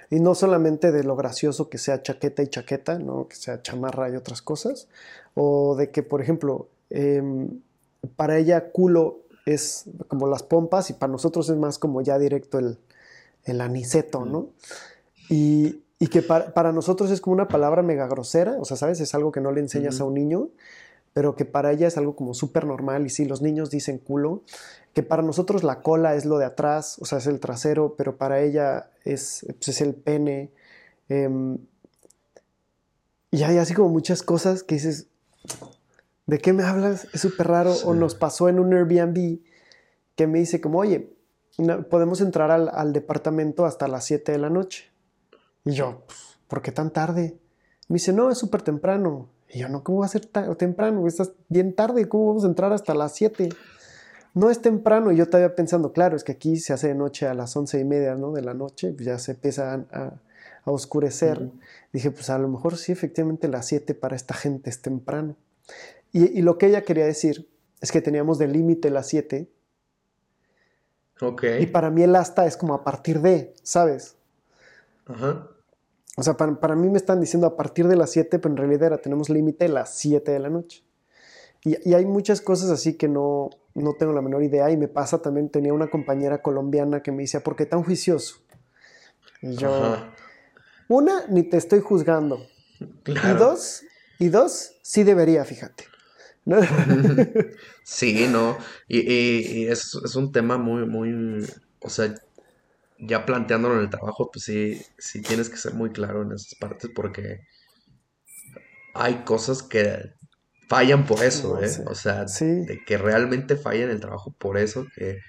Y 0.10 0.20
no 0.20 0.34
solamente 0.34 0.92
de 0.92 1.04
lo 1.04 1.16
gracioso 1.16 1.70
que 1.70 1.78
sea 1.78 2.02
chaqueta 2.02 2.42
y 2.42 2.48
chaqueta, 2.48 2.98
¿no? 2.98 3.28
Que 3.28 3.36
sea 3.36 3.62
chamarra 3.62 4.10
y 4.10 4.16
otras 4.16 4.42
cosas. 4.42 4.88
O 5.36 5.76
de 5.76 5.92
que, 5.92 6.02
por 6.02 6.22
ejemplo, 6.22 6.70
em, 6.90 7.62
para 8.16 8.38
ella 8.40 8.72
culo 8.72 9.20
es 9.46 9.86
como 10.08 10.28
las 10.28 10.44
pompas 10.44 10.90
y 10.90 10.94
para 10.94 11.12
nosotros 11.12 11.48
es 11.50 11.56
más 11.56 11.78
como 11.78 12.02
ya 12.02 12.18
directo 12.18 12.58
el, 12.58 12.80
el 13.48 13.62
aniceto, 13.62 14.26
¿no? 14.26 14.50
Y, 15.30 15.82
que 16.12 16.22
para, 16.22 16.72
nosotros 16.72 17.10
es 17.12 17.22
como 17.22 17.34
una 17.34 17.48
palabra 17.48 17.82
mega 17.82 18.08
grosera, 18.08 18.56
o 18.60 18.66
sea, 18.66 18.78
¿sabes? 18.78 19.00
Es 19.02 19.16
algo 19.16 19.32
que 19.32 19.42
no 19.42 19.52
le 19.52 19.62
enseñas 19.62 20.00
a 20.00 20.06
un 20.06 20.14
niño, 20.14 20.50
pero 21.14 21.36
que 21.36 21.46
para 21.46 21.72
ella 21.72 21.88
es 21.88 21.98
algo 21.98 22.16
como 22.16 22.34
súper 22.34 22.66
normal. 22.66 23.06
Y 23.06 23.10
sí, 23.10 23.26
los 23.26 23.42
niños 23.42 23.72
dicen 23.72 23.98
culo, 23.98 24.44
que 24.94 25.02
para 25.04 25.24
nosotros 25.24 25.64
la 25.64 25.82
cola 25.82 26.16
es 26.16 26.26
lo 26.26 26.38
de 26.38 26.46
atrás, 26.46 26.98
o 27.00 27.06
sea, 27.06 27.18
es 27.18 27.28
el 27.28 27.40
trasero, 27.40 27.96
pero 27.98 28.18
para 28.18 28.42
ella 28.42 28.92
es, 29.04 29.46
pues, 29.48 29.70
es 29.70 29.82
el 29.82 29.96
pene. 29.96 30.52
Em, 31.10 31.58
y 33.32 33.44
hay 33.44 33.58
así 33.58 33.74
como 33.74 33.90
muchas 33.90 34.22
cosas 34.22 34.64
que 34.64 34.76
dices, 34.76 35.08
¿de 36.28 36.38
qué 36.38 36.54
me 36.54 36.64
hablas? 36.64 37.08
Es 37.14 37.22
súper 37.22 37.48
raro. 37.48 37.74
O 37.86 37.96
nos 37.96 38.16
pasó 38.16 38.50
en 38.50 38.60
un 38.60 38.74
Airbnb 38.74 39.40
que 40.16 40.28
me 40.28 40.40
dice 40.40 40.62
como, 40.62 40.80
oye, 40.80 41.17
podemos 41.90 42.22
entrar 42.22 42.52
al, 42.52 42.94
departamento 42.94 43.66
hasta 43.66 43.88
las 43.88 44.06
7 44.06 44.32
de 44.32 44.38
la 44.38 44.50
noche. 44.50 44.92
Y 45.66 45.72
yo, 45.72 46.04
¿por 46.48 46.62
qué 46.62 46.72
tan 46.72 46.92
tarde? 46.92 47.38
Me 47.88 47.96
dice, 47.96 48.14
no, 48.14 48.30
es 48.30 48.38
súper 48.38 48.62
temprano. 48.62 49.30
Y 49.50 49.60
yo, 49.60 49.70
no, 49.70 49.84
¿cómo 49.84 50.00
va 50.00 50.06
a 50.06 50.10
ser 50.10 50.26
tan 50.26 50.56
temprano? 50.56 51.08
Estás 51.08 51.32
bien 51.50 51.74
tarde, 51.74 52.08
¿cómo 52.08 52.28
vamos 52.28 52.44
a 52.44 52.48
entrar 52.48 52.72
hasta 52.74 52.94
las 52.94 53.16
7? 53.16 53.50
No 54.34 54.52
es 54.52 54.62
temprano. 54.62 55.12
Y 55.12 55.18
yo 55.18 55.24
estaba 55.24 55.56
pensando, 55.56 55.92
claro, 55.94 56.16
es 56.16 56.24
que 56.24 56.34
aquí 56.34 56.58
se 56.58 56.74
hace 56.74 56.90
de 56.90 56.96
noche 56.96 57.26
a 57.28 57.34
las 57.34 57.56
once 57.56 57.80
y 57.80 57.86
media, 57.86 58.16
¿no? 58.16 58.34
De 58.34 58.42
la 58.42 58.54
noche, 58.54 58.94
pues 58.94 59.06
ya 59.06 59.18
se 59.18 59.32
empieza 59.32 59.86
a, 59.92 60.14
oscurecer. 60.66 61.50
Dije, 61.94 62.12
pues 62.12 62.30
a 62.30 62.38
lo 62.38 62.50
mejor 62.50 62.76
sí, 62.76 62.92
efectivamente 62.92 63.48
las 63.48 63.68
7 63.68 63.96
para 63.96 64.16
esta 64.16 64.34
gente 64.34 64.70
es 64.70 64.82
temprano. 64.82 65.38
Y, 66.12 66.38
y 66.38 66.42
lo 66.42 66.58
que 66.58 66.68
ella 66.68 66.84
quería 66.84 67.06
decir 67.06 67.50
es 67.80 67.92
que 67.92 68.02
teníamos 68.02 68.38
de 68.38 68.48
límite 68.48 68.90
las 68.90 69.08
7 69.08 69.50
Okay. 71.20 71.64
Y 71.64 71.68
para 71.68 71.90
mí 71.90 72.04
el 72.04 72.16
hasta 72.16 72.46
es 72.46 72.58
como 72.58 72.74
a 72.74 72.84
partir 72.84 73.22
de, 73.22 73.54
¿sabes? 73.64 74.16
Ajá. 75.06 75.48
O 76.16 76.24
sea, 76.24 76.36
para, 76.36 76.60
para, 76.60 76.76
mí 76.76 76.90
me 76.90 76.98
están 76.98 77.20
diciendo 77.20 77.48
a 77.48 77.56
partir 77.56 77.88
de 77.88 77.96
las 77.96 78.12
7, 78.12 78.40
pero 78.40 78.54
en 78.54 78.58
realidad 78.58 78.88
era, 78.88 78.98
tenemos 78.98 79.30
límite 79.30 79.66
a 79.66 79.70
las 79.70 79.96
7 79.98 80.32
de 80.32 80.40
la 80.40 80.50
noche. 80.50 80.84
Y, 81.64 81.90
y, 81.90 81.94
hay 81.94 82.06
muchas 82.06 82.42
cosas 82.42 82.70
así 82.70 82.96
que 82.96 83.08
no, 83.08 83.50
no 83.74 83.94
tengo 83.94 84.14
la 84.14 84.22
menor 84.22 84.44
idea. 84.44 84.70
Y 84.72 84.78
me 84.78 84.88
pasa 84.88 85.22
también, 85.22 85.50
tenía 85.50 85.74
una 85.74 85.90
compañera 85.90 86.42
colombiana 86.42 87.02
que 87.02 87.12
me 87.12 87.24
decía, 87.24 87.42
¿por 87.42 87.56
qué 87.56 87.66
tan 87.66 87.84
juicioso? 87.84 88.38
Y 89.42 89.56
yo, 89.56 89.74
Ajá. 89.74 90.14
una, 90.88 91.28
ni 91.28 91.44
te 91.44 91.58
estoy 91.58 91.82
juzgando. 91.82 92.40
Claro. 93.04 93.30
Y 93.30 93.38
dos, 93.38 93.84
y 94.20 94.30
dos, 94.30 94.74
sí 94.82 95.04
debería, 95.04 95.46
fíjate. 95.46 95.86
sí, 97.84 98.28
no. 98.30 98.58
Y, 98.88 99.66
es, 99.66 99.96
es, 100.04 100.16
un 100.16 100.32
tema 100.32 100.58
muy, 100.58 100.86
muy, 100.86 101.46
o 101.82 101.90
sea, 101.90 102.14
ya 103.00 103.26
planteándolo 103.26 103.76
en 103.76 103.82
el 103.82 103.90
trabajo, 103.90 104.30
pues 104.32 104.46
sí, 104.46 104.82
sí 104.98 105.22
tienes 105.22 105.50
que 105.50 105.58
ser 105.58 105.74
muy 105.74 105.92
claro 105.92 106.24
en 106.24 106.32
esas 106.32 106.56
partes 106.56 106.90
porque 106.94 107.42
hay 108.94 109.24
cosas 109.24 109.62
que 109.62 110.14
fallan 110.68 111.06
por 111.06 111.24
eso, 111.24 111.62
¿eh? 111.62 111.70
O 111.86 111.96
sea, 111.96 112.26
de 112.26 112.82
que 112.86 112.98
realmente 112.98 113.56
fallan 113.56 113.90
el 113.90 114.00
trabajo 114.00 114.34
por 114.38 114.58
eso, 114.58 114.88
que 114.96 115.20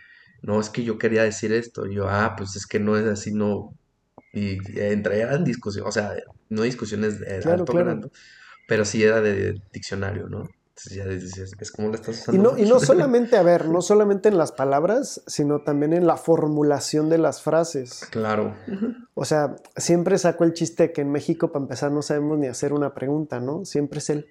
no 0.43 0.61
es 0.61 0.71
que 0.71 0.85
yo 0.85 0.99
quería 0.99 1.25
decir 1.25 1.53
esto, 1.53 1.87
yo, 1.87 2.09
ah, 2.09 2.35
pues 2.37 2.57
es 2.57 2.67
que 2.67 2.81
no 2.81 2.97
es 2.97 3.07
así, 3.07 3.33
no. 3.33 3.75
Y 4.33 4.59
entre 4.81 5.21
eran 5.21 5.45
discusiones, 5.45 5.89
o 5.89 5.93
sea, 5.93 6.15
no 6.49 6.63
discusiones 6.63 7.19
de 7.21 7.43
alto 7.45 7.73
grado, 7.73 8.11
pero 8.67 8.85
sí 8.85 9.03
era 9.03 9.21
de 9.21 9.61
diccionario, 9.73 10.29
¿no? 10.29 10.49
Ya 10.87 11.05
es 11.05 11.73
como 11.73 11.95
estás 11.95 12.21
usando. 12.21 12.59
Y 12.59 12.67
no, 12.67 12.81
solamente, 12.81 13.37
a 13.37 13.43
ver, 13.43 13.69
no 13.69 13.83
solamente 13.83 14.29
en 14.29 14.39
las 14.39 14.53
palabras, 14.53 15.23
sino 15.27 15.63
también 15.63 15.93
en 15.93 16.07
la 16.07 16.17
formulación 16.17 17.09
de 17.09 17.19
las 17.19 17.43
frases. 17.43 18.07
Claro. 18.11 18.55
O 19.15 19.25
sea, 19.25 19.57
siempre 19.77 20.19
saco 20.19 20.45
el 20.45 20.53
chiste 20.53 20.93
que 20.93 21.01
en 21.01 21.11
México, 21.11 21.51
para 21.53 21.65
empezar, 21.65 21.91
no 21.91 22.03
sabemos 22.03 22.39
ni 22.39 22.47
hacer 22.47 22.73
una 22.73 22.95
pregunta, 22.95 23.41
¿no? 23.41 23.65
Siempre 23.65 23.99
es 23.99 24.11
el. 24.11 24.29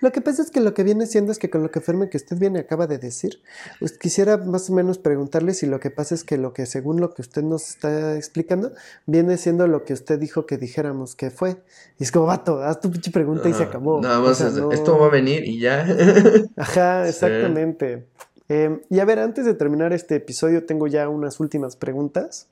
Lo 0.00 0.12
que 0.12 0.20
pasa 0.20 0.42
es 0.42 0.50
que 0.50 0.60
lo 0.60 0.74
que 0.74 0.82
viene 0.82 1.06
siendo 1.06 1.32
es 1.32 1.38
que 1.38 1.50
con 1.50 1.62
lo 1.62 1.70
que 1.70 1.80
firme 1.80 2.08
que 2.08 2.16
usted 2.16 2.38
viene 2.38 2.60
acaba 2.60 2.86
de 2.86 2.98
decir, 2.98 3.42
pues 3.78 3.92
quisiera 3.92 4.36
más 4.38 4.70
o 4.70 4.72
menos 4.72 4.98
preguntarle 4.98 5.54
si 5.54 5.66
lo 5.66 5.80
que 5.80 5.90
pasa 5.90 6.14
es 6.14 6.24
que 6.24 6.38
lo 6.38 6.52
que, 6.52 6.66
según 6.66 7.00
lo 7.00 7.12
que 7.14 7.22
usted 7.22 7.42
nos 7.42 7.68
está 7.68 8.16
explicando, 8.16 8.72
viene 9.06 9.36
siendo 9.36 9.66
lo 9.66 9.84
que 9.84 9.92
usted 9.92 10.18
dijo 10.18 10.46
que 10.46 10.56
dijéramos 10.56 11.14
que 11.14 11.30
fue. 11.30 11.62
Y 11.98 12.04
es 12.04 12.12
como, 12.12 12.26
vato, 12.26 12.62
haz 12.62 12.80
tu 12.80 12.90
pinche 12.90 13.10
pregunta 13.10 13.48
y 13.48 13.52
se 13.52 13.64
acabó. 13.64 14.00
Nada 14.00 14.20
más, 14.20 14.40
esto 14.40 14.98
va 14.98 15.06
a 15.06 15.10
venir 15.10 15.44
y 15.44 15.60
ya. 15.60 15.86
Ajá, 16.56 17.08
exactamente. 17.08 18.06
Em, 18.48 18.80
y 18.90 18.98
a 18.98 19.04
ver, 19.04 19.18
antes 19.18 19.44
de 19.44 19.54
terminar 19.54 19.92
este 19.92 20.16
episodio, 20.16 20.66
tengo 20.66 20.86
ya 20.86 21.08
unas 21.08 21.40
últimas 21.40 21.76
preguntas. 21.76 22.48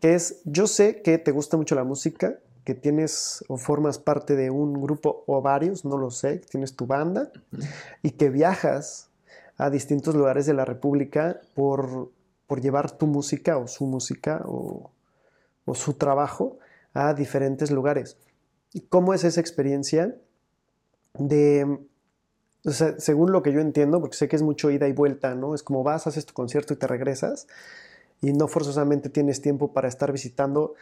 Que 0.00 0.14
es, 0.14 0.42
yo 0.44 0.66
sé 0.66 1.02
que 1.02 1.18
te 1.18 1.32
gusta 1.32 1.56
mucho 1.56 1.74
la 1.74 1.84
música, 1.84 2.38
que 2.64 2.74
tienes 2.74 3.44
o 3.48 3.56
formas 3.56 3.98
parte 3.98 4.36
de 4.36 4.50
un 4.50 4.74
grupo 4.74 5.24
o 5.26 5.40
varios, 5.40 5.84
no 5.84 5.96
lo 5.96 6.10
sé, 6.10 6.38
tienes 6.50 6.74
tu 6.74 6.86
banda 6.86 7.30
y 8.02 8.10
que 8.10 8.28
viajas 8.28 9.08
a 9.56 9.70
distintos 9.70 10.14
lugares 10.14 10.46
de 10.46 10.54
la 10.54 10.64
República 10.64 11.40
por, 11.54 12.10
por 12.46 12.60
llevar 12.60 12.90
tu 12.90 13.06
música 13.06 13.56
o 13.56 13.68
su 13.68 13.86
música 13.86 14.42
o, 14.46 14.90
o 15.64 15.74
su 15.74 15.94
trabajo 15.94 16.58
a 16.92 17.14
diferentes 17.14 17.70
lugares. 17.70 18.18
¿Cómo 18.88 19.14
es 19.14 19.24
esa 19.24 19.40
experiencia 19.40 20.16
de 21.14 21.78
o 22.66 22.72
sea, 22.72 22.98
según 22.98 23.30
lo 23.30 23.44
que 23.44 23.52
yo 23.52 23.60
entiendo, 23.60 24.00
porque 24.00 24.16
sé 24.16 24.28
que 24.28 24.34
es 24.34 24.42
mucho 24.42 24.72
ida 24.72 24.88
y 24.88 24.92
vuelta, 24.92 25.36
¿no? 25.36 25.54
Es 25.54 25.62
como 25.62 25.84
vas, 25.84 26.08
haces 26.08 26.26
tu 26.26 26.34
concierto 26.34 26.74
y 26.74 26.76
te 26.76 26.88
regresas 26.88 27.46
y 28.20 28.32
no 28.32 28.48
forzosamente 28.48 29.08
tienes 29.08 29.40
tiempo 29.40 29.72
para 29.72 29.86
estar 29.86 30.10
visitando 30.10 30.74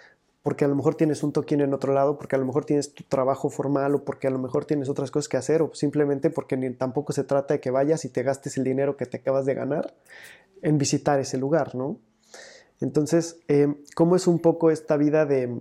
porque 0.42 0.64
a 0.64 0.68
lo 0.68 0.76
mejor 0.76 0.94
tienes 0.94 1.22
un 1.22 1.32
toquín 1.32 1.60
en 1.60 1.74
otro 1.74 1.92
lado, 1.92 2.16
porque 2.16 2.36
a 2.36 2.38
lo 2.38 2.46
mejor 2.46 2.64
tienes 2.64 2.94
tu 2.94 3.04
trabajo 3.04 3.50
formal 3.50 3.94
o 3.94 4.04
porque 4.04 4.26
a 4.26 4.30
lo 4.30 4.38
mejor 4.38 4.64
tienes 4.64 4.88
otras 4.88 5.10
cosas 5.10 5.28
que 5.28 5.36
hacer 5.36 5.60
o 5.60 5.74
simplemente 5.74 6.30
porque 6.30 6.56
ni, 6.56 6.70
tampoco 6.70 7.12
se 7.12 7.22
trata 7.22 7.54
de 7.54 7.60
que 7.60 7.70
vayas 7.70 8.04
y 8.06 8.08
te 8.08 8.22
gastes 8.22 8.56
el 8.56 8.64
dinero 8.64 8.96
que 8.96 9.04
te 9.04 9.18
acabas 9.18 9.44
de 9.44 9.54
ganar 9.54 9.94
en 10.62 10.78
visitar 10.78 11.20
ese 11.20 11.36
lugar, 11.36 11.74
¿no? 11.74 11.98
Entonces, 12.80 13.38
eh, 13.48 13.74
¿cómo 13.94 14.16
es 14.16 14.26
un 14.26 14.38
poco 14.38 14.70
esta 14.70 14.96
vida 14.96 15.26
de... 15.26 15.54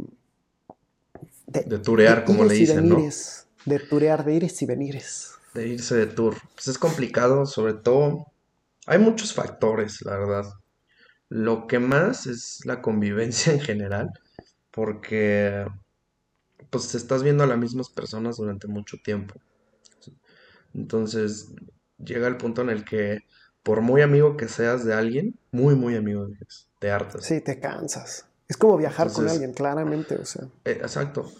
De, 1.48 1.80
turear, 1.80 2.24
como 2.24 2.46
le 2.46 2.54
dicen, 2.56 2.88
¿no? 2.88 2.98
De 3.66 3.80
turear, 3.80 4.26
de 4.26 4.34
ires 4.34 4.62
y 4.62 4.66
venires. 4.66 5.34
De 5.54 5.68
irse 5.68 5.96
de 5.96 6.08
tour. 6.08 6.36
Pues 6.56 6.68
es 6.68 6.78
complicado, 6.78 7.46
sobre 7.46 7.74
todo... 7.74 8.28
Hay 8.86 9.00
muchos 9.00 9.34
factores, 9.34 10.02
la 10.02 10.18
verdad. 10.18 10.46
Lo 11.30 11.68
que 11.68 11.80
más 11.80 12.28
es 12.28 12.66
la 12.66 12.82
convivencia 12.82 13.54
en 13.54 13.62
general 13.62 14.12
porque 14.72 15.66
pues 16.70 16.96
estás 16.96 17.22
viendo 17.22 17.44
a 17.44 17.48
las 17.48 17.58
mismas 17.58 17.90
personas 17.90 18.38
durante 18.38 18.68
mucho 18.68 18.98
tiempo. 19.04 19.36
Entonces 20.74 21.52
llega 22.04 22.28
el 22.28 22.38
punto 22.38 22.64
en 22.64 22.72
el 22.72 22.84
que 22.84 23.20
por 23.62 23.82
muy 23.82 24.02
amigo 24.02 24.36
que 24.36 24.48
seas 24.48 24.84
de 24.84 24.94
alguien, 24.94 25.40
muy, 25.52 25.76
muy 25.76 25.96
amigo 25.96 26.28
de 26.28 26.36
te 26.80 26.92
hartas. 26.92 27.24
Sí, 27.26 27.40
te 27.42 27.60
cansas. 27.60 28.26
Es 28.48 28.58
como 28.58 28.76
viajar 28.76 29.12
con 29.14 29.30
alguien, 29.30 29.54
claramente, 29.54 30.16
o 30.16 30.26
sea. 30.26 30.44
Eh, 30.66 30.80
exacto. 30.82 31.32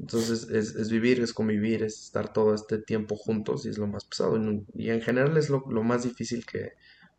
Entonces 0.00 0.48
es, 0.48 0.90
vivir, 0.90 1.20
es 1.20 1.34
convivir, 1.34 1.82
es 1.82 2.04
estar 2.04 2.32
todo 2.32 2.54
este 2.54 2.78
tiempo 2.78 3.16
juntos 3.16 3.66
y 3.66 3.68
es 3.68 3.78
lo 3.78 3.86
más 3.86 4.06
pesado. 4.06 4.38
Y, 4.74 4.90
en 4.90 5.02
general 5.02 5.36
es 5.36 5.50
lo, 5.50 5.64
lo, 5.68 5.82
más 5.82 6.04
difícil 6.04 6.46
que 6.46 6.72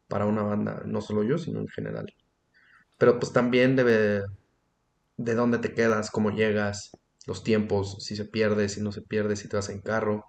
para 0.07 0.25
una 0.25 0.41
banda, 0.41 0.81
no 0.85 1.01
solo 1.01 1.23
yo, 1.23 1.37
sino 1.37 1.59
en 1.59 1.67
general. 1.67 2.11
Pero 2.97 3.19
pues 3.19 3.33
también 3.33 3.75
debe, 3.75 4.23
de 5.17 5.35
dónde 5.35 5.59
te 5.59 5.73
quedas, 5.73 6.09
cómo 6.11 6.31
llegas, 6.31 6.91
los 7.27 7.43
tiempos, 7.43 7.97
si 8.03 8.15
se 8.15 8.25
pierde, 8.25 8.67
si 8.67 8.81
no 8.81 8.91
se 8.91 9.01
pierde, 9.01 9.35
si 9.35 9.47
te 9.47 9.57
vas 9.57 9.69
en 9.69 9.81
carro, 9.81 10.25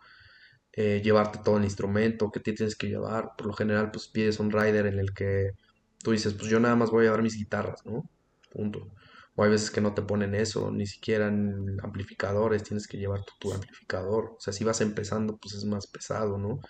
eh, 0.72 1.00
llevarte 1.02 1.40
todo 1.42 1.56
el 1.58 1.64
instrumento, 1.64 2.30
qué 2.30 2.40
tienes 2.40 2.76
que 2.76 2.88
llevar. 2.88 3.30
Por 3.36 3.46
lo 3.46 3.54
general, 3.54 3.90
pues 3.90 4.08
pides 4.08 4.40
un 4.40 4.50
rider 4.50 4.86
en 4.86 4.98
el 4.98 5.14
que 5.14 5.52
tú 6.02 6.12
dices, 6.12 6.34
pues 6.34 6.48
yo 6.50 6.60
nada 6.60 6.76
más 6.76 6.90
voy 6.90 7.04
a 7.04 7.06
llevar 7.06 7.22
mis 7.22 7.36
guitarras, 7.36 7.84
¿no? 7.86 8.08
Punto. 8.50 8.90
O 9.34 9.44
hay 9.44 9.50
veces 9.50 9.70
que 9.70 9.80
no 9.80 9.94
te 9.94 10.02
ponen 10.02 10.34
eso, 10.34 10.70
ni 10.70 10.86
siquiera 10.86 11.28
en 11.28 11.78
amplificadores, 11.82 12.64
tienes 12.64 12.86
que 12.86 12.98
llevar 12.98 13.24
tu, 13.40 13.52
amplificador. 13.52 14.34
O 14.36 14.40
sea, 14.40 14.52
si 14.52 14.64
vas 14.64 14.80
empezando, 14.80 15.38
pues 15.38 15.54
es 15.54 15.64
más 15.64 15.86
pesado, 15.86 16.38
¿no? 16.38 16.60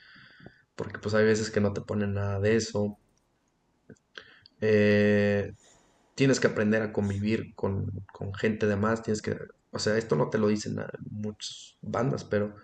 Porque 0.76 0.98
pues 0.98 1.14
hay 1.14 1.24
veces 1.24 1.50
que 1.50 1.60
no 1.60 1.72
te 1.72 1.80
ponen 1.80 2.14
nada 2.14 2.40
de 2.40 2.56
eso. 2.56 2.98
Eh, 4.60 5.52
tienes 6.14 6.40
que 6.40 6.46
aprender 6.46 6.82
a 6.82 6.92
convivir 6.92 7.54
con, 7.54 7.90
gente 8.38 8.66
de 8.66 8.76
más, 8.76 9.02
tienes 9.02 9.22
que, 9.22 9.36
o 9.70 9.78
sea, 9.78 9.98
esto 9.98 10.14
no 10.16 10.30
te 10.30 10.38
lo 10.38 10.48
dicen 10.48 10.76
muchas 11.10 11.76
bandas, 11.82 12.24
pero 12.24 12.54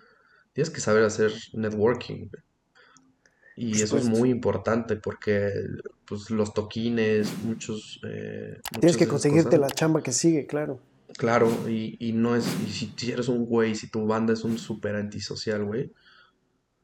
tienes 0.53 0.70
que 0.70 0.80
saber 0.80 1.05
hacer 1.05 1.32
networking. 1.55 2.28
Y 3.61 3.83
eso 3.83 3.99
es 3.99 4.05
muy 4.05 4.31
importante 4.31 4.95
porque 4.95 5.51
pues, 6.05 6.31
los 6.31 6.55
toquines, 6.55 7.29
muchos... 7.43 8.01
Eh, 8.09 8.61
tienes 8.79 8.97
que 8.97 9.09
conseguirte 9.09 9.59
la 9.59 9.69
chamba 9.69 10.01
que 10.01 10.13
sigue, 10.13 10.47
claro. 10.47 10.79
Claro, 11.17 11.51
y, 11.69 11.97
y 11.99 12.13
no 12.13 12.37
es, 12.37 12.47
y 12.65 12.71
si, 12.71 13.11
eres 13.11 13.27
un 13.29 13.47
güey, 13.47 13.75
si 13.75 13.91
tu 13.91 14.07
banda 14.07 14.33
es 14.33 14.45
un 14.45 14.59
súper 14.59 14.95
antisocial, 14.95 15.65
güey, 15.65 15.93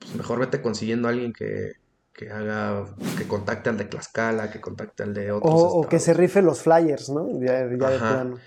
pues 0.01 0.16
mejor 0.16 0.41
vete 0.41 0.61
consiguiendo 0.61 1.07
a 1.07 1.12
alguien 1.12 1.33
que, 1.33 1.75
que 2.12 2.31
haga, 2.31 2.85
que 3.16 3.29
contacte 3.29 3.70
al 3.70 3.79
de 3.79 3.85
Tlaxcala, 3.85 4.51
que 4.51 4.61
contacte 4.61 5.05
al 5.05 5.14
de 5.14 5.31
otros. 5.31 5.55
O, 5.55 5.81
o 5.81 5.89
que 5.89 6.01
se 6.01 6.12
rife 6.14 6.43
los 6.43 6.62
flyers, 6.62 7.11
¿no? 7.11 7.29
Ya, 7.41 7.66
de 7.66 7.77
plano. 7.77 8.39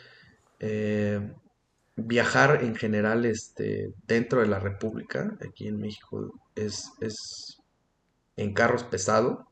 Eh, 0.59 1.31
viajar 1.95 2.63
en 2.63 2.75
general 2.75 3.25
este, 3.25 3.93
dentro 4.05 4.41
de 4.41 4.47
la 4.47 4.59
República, 4.59 5.37
aquí 5.47 5.67
en 5.67 5.79
México, 5.79 6.33
es, 6.55 6.91
es 6.99 7.56
en 8.37 8.53
carros 8.53 8.83
pesado. 8.85 9.51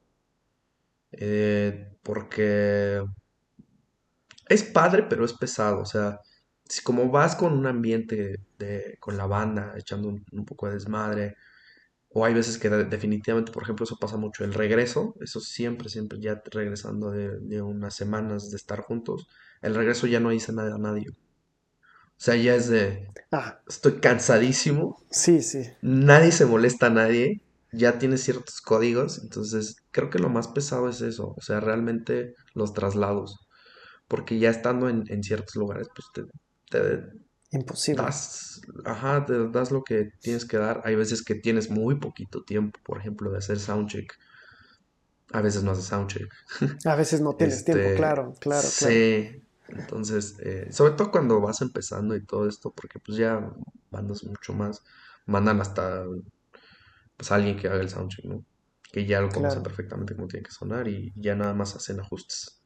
Eh, 1.12 1.92
porque 2.04 3.04
es 4.48 4.64
padre, 4.64 5.04
pero 5.10 5.26
es 5.26 5.34
pesado. 5.34 5.82
O 5.82 5.86
sea, 5.86 6.22
si 6.64 6.82
como 6.82 7.10
vas 7.10 7.36
con 7.36 7.54
un 7.54 7.68
ambiente 7.68 8.40
de, 8.58 8.98
con 9.02 9.18
la 9.18 9.26
banda, 9.28 9.74
echando 9.78 10.10
un 10.10 10.46
poco 10.46 10.68
de 10.68 10.76
desmadre, 10.76 11.36
o 12.18 12.24
hay 12.24 12.34
veces 12.34 12.58
que 12.58 12.70
definitivamente, 12.70 13.52
por 13.52 13.64
ejemplo, 13.64 13.84
eso 13.84 13.98
pasa 14.00 14.16
mucho. 14.16 14.46
El 14.46 14.54
regreso, 14.54 15.16
eso 15.20 15.42
siempre, 15.42 15.90
siempre, 15.90 16.18
ya 16.18 16.42
regresando 16.50 17.12
de, 17.12 17.62
unas 17.62 17.94
semanas 17.94 18.50
de 18.52 18.56
estar 18.56 18.80
juntos, 18.80 19.28
el 19.62 19.76
regreso 19.76 20.08
ya 20.08 20.22
no 20.22 20.30
dice 20.30 20.54
nada 20.54 20.76
a 20.76 20.78
nadie. 20.78 21.10
O 21.10 21.14
sea, 22.16 22.38
ya 22.38 22.56
es 22.56 22.70
de, 22.70 23.10
ah. 23.34 23.60
estoy 23.68 24.00
cansadísimo. 24.00 25.04
Sí, 25.12 25.42
sí. 25.42 25.70
Nadie 25.82 26.32
se 26.32 26.46
molesta 26.46 26.86
a 26.86 26.92
nadie. 26.92 27.42
Ya 27.76 28.00
tiene 28.00 28.18
ciertos 28.18 28.62
códigos. 28.62 29.22
Entonces, 29.22 29.78
creo 29.92 30.10
que 30.10 30.20
lo 30.20 30.30
más 30.30 30.48
pesado 30.48 30.90
es 30.90 31.02
eso. 31.02 31.34
O 31.38 31.42
sea, 31.42 31.60
realmente 31.60 32.34
los 32.54 32.74
traslados. 32.74 33.48
Porque 34.08 34.40
ya 34.40 34.50
estando 34.50 34.90
en, 34.90 35.24
ciertos 35.24 35.56
lugares, 35.56 35.88
pues 35.94 36.08
te, 36.70 37.02
Imposible. 37.52 38.04
Das, 38.04 38.62
ajá, 38.84 39.26
te 39.26 39.48
das 39.50 39.72
lo 39.72 39.84
que 39.84 40.10
tienes 40.20 40.46
que 40.46 40.58
dar. 40.58 40.82
Hay 40.84 40.96
veces 40.96 41.24
que 41.24 41.36
tienes 41.36 41.70
muy 41.70 42.00
poquito 42.00 42.44
tiempo, 42.44 42.80
por 42.84 43.00
ejemplo, 43.00 43.32
de 43.32 43.38
hacer 43.38 43.60
soundcheck. 43.60 44.14
A 45.32 45.42
veces 45.42 45.64
no 45.64 45.72
haces 45.72 45.86
soundcheck. 45.86 46.30
A 46.86 46.96
veces 46.96 47.22
no 47.22 47.36
tienes 47.36 47.64
tiempo, 47.64 47.84
este, 47.84 47.96
claro, 47.96 48.34
claro, 48.40 48.68
sí. 48.68 49.42
Entonces, 49.68 50.38
eh, 50.40 50.68
sobre 50.72 50.94
todo 50.94 51.12
cuando 51.12 51.42
vas 51.42 51.62
empezando 51.62 52.16
y 52.16 52.24
todo 52.24 52.48
esto, 52.48 52.72
porque 52.72 53.00
pues 53.00 53.18
ya 53.18 53.52
bandas 53.90 54.24
mucho 54.24 54.54
más, 54.54 54.84
mandan 55.26 55.60
hasta 55.62 56.04
pues 57.18 57.32
alguien 57.32 57.57
que 57.57 57.68
haga 57.68 57.82
el 57.82 57.89
soundcheck, 57.89 58.26
¿no? 58.26 58.43
Que 58.91 59.05
ya 59.05 59.22
lo 59.22 59.30
conoce 59.30 59.59
perfectamente 59.61 60.16
cómo 60.16 60.28
tiene 60.28 60.45
que 60.45 60.51
sonar 60.51 60.88
y 60.88 61.13
ya 61.16 61.36
nada 61.36 61.53
más 61.53 61.76
hacen 61.76 61.99
ajustes. 61.99 62.61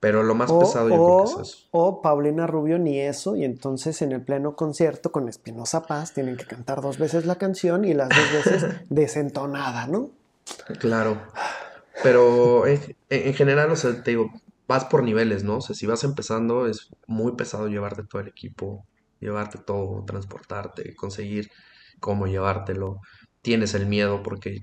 Pero 0.00 0.22
lo 0.22 0.34
más 0.34 0.52
pesado 0.52 0.88
yo 0.88 0.94
creo 0.94 1.24
que 1.24 1.42
es 1.42 1.48
eso. 1.48 1.68
O 1.72 2.00
Paulina 2.02 2.46
Rubio 2.46 2.78
ni 2.78 3.00
eso, 3.00 3.34
y 3.34 3.44
entonces 3.44 4.00
en 4.00 4.12
el 4.12 4.22
pleno 4.22 4.54
concierto 4.54 5.10
con 5.10 5.28
Espinosa 5.28 5.82
Paz 5.86 6.14
tienen 6.14 6.36
que 6.36 6.46
cantar 6.46 6.80
dos 6.80 6.98
veces 6.98 7.26
la 7.26 7.34
canción 7.34 7.84
y 7.84 7.94
las 7.94 8.08
dos 8.08 8.32
veces 8.32 8.64
desentonada, 8.90 9.88
¿no? 9.88 10.10
Claro. 10.78 11.20
Pero 12.04 12.64
en, 12.66 13.34
general, 13.34 13.72
o 13.72 13.76
sea, 13.76 14.02
te 14.04 14.12
digo, 14.12 14.30
vas 14.68 14.84
por 14.84 15.02
niveles, 15.02 15.42
¿no? 15.42 15.56
O 15.56 15.60
sea, 15.60 15.74
si 15.74 15.86
vas 15.86 16.04
empezando 16.04 16.68
es 16.68 16.90
muy 17.08 17.32
pesado 17.32 17.66
llevarte 17.66 18.04
todo 18.04 18.22
el 18.22 18.28
equipo, 18.28 18.86
llevarte 19.18 19.58
todo, 19.58 20.04
transportarte, 20.04 20.94
conseguir 20.94 21.50
cómo 21.98 22.28
llevártelo. 22.28 23.00
Tienes 23.42 23.74
el 23.74 23.86
miedo 23.86 24.22
porque, 24.22 24.62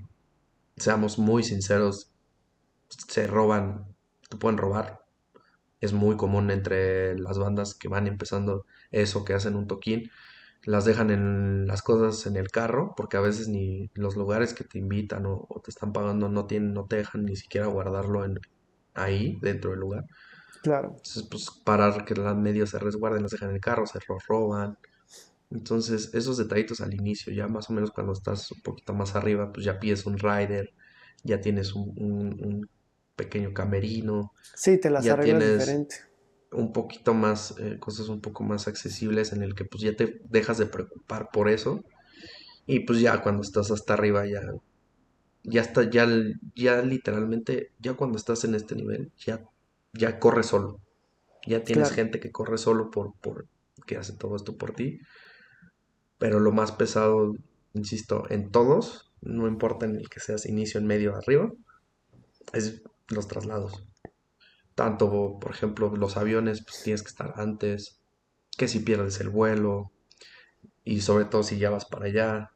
seamos 0.76 1.18
muy 1.18 1.42
sinceros, 1.42 2.10
se 2.88 3.26
roban, 3.26 3.86
te 4.28 4.36
pueden 4.36 4.58
robar 4.58 5.06
es 5.80 5.92
muy 5.92 6.16
común 6.16 6.50
entre 6.50 7.18
las 7.18 7.38
bandas 7.38 7.74
que 7.74 7.88
van 7.88 8.06
empezando 8.06 8.66
eso, 8.90 9.24
que 9.24 9.34
hacen 9.34 9.56
un 9.56 9.66
toquín, 9.66 10.10
las 10.64 10.84
dejan 10.84 11.10
en 11.10 11.66
las 11.66 11.82
cosas 11.82 12.26
en 12.26 12.36
el 12.36 12.50
carro, 12.50 12.94
porque 12.96 13.16
a 13.16 13.20
veces 13.20 13.48
ni 13.48 13.90
los 13.94 14.16
lugares 14.16 14.54
que 14.54 14.64
te 14.64 14.78
invitan 14.78 15.24
o, 15.26 15.46
te 15.62 15.70
están 15.70 15.92
pagando 15.92 16.28
no 16.28 16.46
tienen, 16.46 16.72
no 16.72 16.86
te 16.86 16.96
dejan 16.96 17.24
ni 17.24 17.36
siquiera 17.36 17.66
guardarlo 17.66 18.24
en, 18.24 18.38
ahí, 18.94 19.38
dentro 19.42 19.70
del 19.70 19.80
lugar. 19.80 20.04
Claro. 20.62 20.88
Entonces, 20.96 21.22
pues 21.30 21.50
parar 21.64 22.04
que 22.04 22.14
los 22.14 22.36
medios 22.36 22.70
se 22.70 22.78
resguarden, 22.78 23.22
las 23.22 23.30
dejan 23.30 23.50
en 23.50 23.56
el 23.56 23.60
carro, 23.60 23.86
se 23.86 24.00
los 24.08 24.26
roban. 24.26 24.76
Entonces, 25.50 26.12
esos 26.14 26.38
detallitos 26.38 26.80
al 26.80 26.94
inicio, 26.94 27.32
ya 27.32 27.46
más 27.46 27.70
o 27.70 27.72
menos 27.72 27.90
cuando 27.90 28.12
estás 28.12 28.50
un 28.50 28.60
poquito 28.62 28.94
más 28.94 29.14
arriba, 29.14 29.52
pues 29.52 29.64
ya 29.64 29.78
pides 29.78 30.06
un 30.06 30.18
rider, 30.18 30.72
ya 31.22 31.40
tienes 31.40 31.74
un 31.74 32.68
pequeño 33.16 33.52
camerino. 33.52 34.32
Sí, 34.54 34.78
te 34.78 34.90
las 34.90 35.04
ya 35.04 35.18
tienes 35.18 35.58
diferente. 35.58 35.96
Un 36.52 36.72
poquito 36.72 37.14
más, 37.14 37.54
eh, 37.58 37.78
cosas 37.80 38.08
un 38.08 38.20
poco 38.20 38.44
más 38.44 38.68
accesibles 38.68 39.32
en 39.32 39.42
el 39.42 39.54
que 39.54 39.64
pues 39.64 39.82
ya 39.82 39.96
te 39.96 40.20
dejas 40.28 40.58
de 40.58 40.66
preocupar 40.66 41.30
por 41.32 41.48
eso. 41.48 41.82
Y 42.66 42.80
pues 42.80 43.00
ya 43.00 43.20
cuando 43.22 43.42
estás 43.42 43.70
hasta 43.70 43.94
arriba 43.94 44.26
ya, 44.26 44.42
ya 45.42 45.62
está, 45.62 45.88
ya, 45.90 46.06
ya 46.54 46.82
literalmente, 46.82 47.72
ya 47.78 47.94
cuando 47.94 48.16
estás 48.16 48.44
en 48.44 48.54
este 48.54 48.74
nivel, 48.74 49.12
ya, 49.18 49.44
ya 49.92 50.18
corre 50.18 50.42
solo. 50.42 50.80
Ya 51.46 51.62
tienes 51.62 51.92
gente 51.92 52.20
que 52.20 52.32
corre 52.32 52.58
solo 52.58 52.90
por, 52.90 53.14
por, 53.20 53.46
que 53.86 53.96
hace 53.96 54.14
todo 54.14 54.36
esto 54.36 54.56
por 54.56 54.72
ti. 54.72 55.00
Pero 56.18 56.40
lo 56.40 56.52
más 56.52 56.72
pesado, 56.72 57.34
insisto, 57.74 58.24
en 58.30 58.50
todos, 58.50 59.12
no 59.20 59.46
importa 59.48 59.86
en 59.86 59.96
el 59.96 60.08
que 60.08 60.20
seas 60.20 60.46
inicio, 60.46 60.80
en 60.80 60.86
medio, 60.86 61.14
arriba, 61.16 61.52
es 62.52 62.82
los 63.08 63.28
traslados. 63.28 63.86
Tanto, 64.74 65.38
por 65.40 65.50
ejemplo, 65.50 65.94
los 65.96 66.16
aviones, 66.16 66.62
pues 66.62 66.82
tienes 66.82 67.02
que 67.02 67.08
estar 67.08 67.34
antes, 67.36 68.00
que 68.56 68.68
si 68.68 68.80
pierdes 68.80 69.20
el 69.20 69.28
vuelo, 69.28 69.92
y 70.84 71.00
sobre 71.00 71.24
todo 71.24 71.42
si 71.42 71.58
ya 71.58 71.70
vas 71.70 71.84
para 71.86 72.06
allá, 72.06 72.52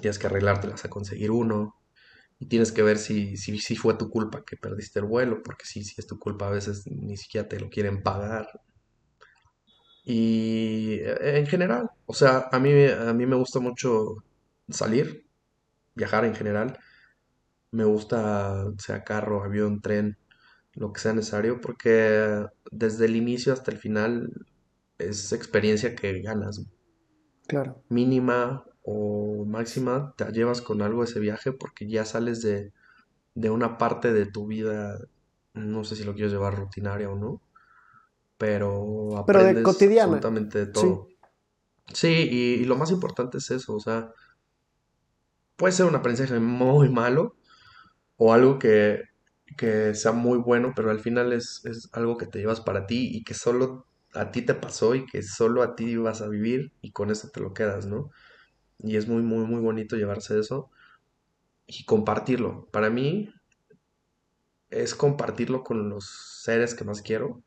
tienes 0.00 0.18
que 0.18 0.26
arreglártelas 0.26 0.84
a 0.84 0.90
conseguir 0.90 1.30
uno, 1.30 1.76
y 2.38 2.46
tienes 2.46 2.72
que 2.72 2.82
ver 2.82 2.98
si, 2.98 3.36
si, 3.36 3.58
si 3.58 3.76
fue 3.76 3.94
tu 3.94 4.10
culpa 4.10 4.44
que 4.44 4.56
perdiste 4.56 5.00
el 5.00 5.06
vuelo, 5.06 5.42
porque 5.42 5.64
si, 5.64 5.82
si 5.84 5.94
es 5.98 6.06
tu 6.06 6.18
culpa 6.18 6.46
a 6.46 6.50
veces 6.50 6.86
ni 6.86 7.16
siquiera 7.16 7.48
te 7.48 7.58
lo 7.58 7.68
quieren 7.68 8.02
pagar. 8.02 8.48
Y 10.10 11.00
en 11.02 11.46
general, 11.46 11.90
o 12.06 12.14
sea, 12.14 12.48
a 12.50 12.58
mí, 12.58 12.70
a 12.86 13.12
mí 13.12 13.26
me 13.26 13.36
gusta 13.36 13.60
mucho 13.60 14.24
salir, 14.70 15.26
viajar 15.94 16.24
en 16.24 16.34
general. 16.34 16.78
Me 17.72 17.84
gusta, 17.84 18.72
sea 18.78 19.04
carro, 19.04 19.44
avión, 19.44 19.82
tren, 19.82 20.16
lo 20.72 20.94
que 20.94 21.00
sea 21.00 21.12
necesario, 21.12 21.60
porque 21.60 22.46
desde 22.70 23.04
el 23.04 23.16
inicio 23.16 23.52
hasta 23.52 23.70
el 23.70 23.76
final 23.76 24.32
es 24.96 25.30
experiencia 25.34 25.94
que 25.94 26.22
ganas. 26.22 26.64
Claro. 27.46 27.82
Mínima 27.90 28.64
o 28.84 29.44
máxima, 29.44 30.14
te 30.16 30.24
llevas 30.32 30.62
con 30.62 30.80
algo 30.80 31.04
ese 31.04 31.20
viaje 31.20 31.52
porque 31.52 31.86
ya 31.86 32.06
sales 32.06 32.40
de, 32.40 32.72
de 33.34 33.50
una 33.50 33.76
parte 33.76 34.14
de 34.14 34.24
tu 34.24 34.46
vida, 34.46 34.98
no 35.52 35.84
sé 35.84 35.96
si 35.96 36.04
lo 36.04 36.14
quieres 36.14 36.32
llevar 36.32 36.56
rutinaria 36.56 37.10
o 37.10 37.14
no, 37.14 37.42
pero 38.38 39.18
aprendes 39.18 39.46
pero 39.46 39.58
de 39.58 39.62
cotidiana. 39.64 40.04
absolutamente 40.04 40.58
de 40.60 40.66
todo. 40.68 41.08
Sí, 41.92 42.08
y, 42.08 42.64
lo 42.64 42.76
más 42.76 42.90
importante 42.90 43.38
es 43.38 43.50
eso, 43.50 43.74
o 43.74 43.80
sea, 43.80 44.12
puede 45.56 45.72
ser 45.72 45.86
un 45.86 45.96
aprendizaje 45.96 46.38
muy 46.38 46.88
malo 46.88 47.36
o 48.16 48.32
algo 48.32 48.58
que, 48.58 49.02
que 49.56 49.94
sea 49.94 50.12
muy 50.12 50.38
bueno, 50.38 50.72
pero 50.76 50.90
al 50.90 51.00
final 51.00 51.32
es, 51.32 51.64
es, 51.64 51.88
algo 51.92 52.16
que 52.16 52.26
te 52.26 52.38
llevas 52.38 52.60
para 52.60 52.86
ti 52.86 53.08
y 53.12 53.24
que 53.24 53.34
solo 53.34 53.86
a 54.14 54.30
ti 54.30 54.42
te 54.42 54.54
pasó 54.54 54.94
y 54.94 55.06
que 55.06 55.22
solo 55.22 55.62
a 55.62 55.74
ti 55.76 55.96
vas 55.96 56.22
a 56.22 56.28
vivir 56.28 56.72
y 56.80 56.92
con 56.92 57.10
eso 57.10 57.30
te 57.30 57.40
lo 57.40 57.54
quedas, 57.54 57.86
¿no? 57.86 58.10
Y 58.78 58.96
es 58.96 59.08
muy, 59.08 59.22
muy, 59.22 59.46
muy 59.46 59.60
bonito 59.60 59.96
llevarse 59.96 60.38
eso 60.38 60.70
y 61.66 61.84
compartirlo. 61.84 62.68
Para 62.70 62.90
mí 62.90 63.32
es 64.70 64.94
compartirlo 64.94 65.64
con 65.64 65.88
los 65.88 66.06
seres 66.42 66.74
que 66.74 66.84
más 66.84 67.02
quiero 67.02 67.42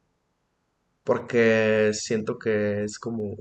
porque 1.03 1.91
siento 1.93 2.37
que 2.39 2.83
es 2.83 2.99
como 2.99 3.35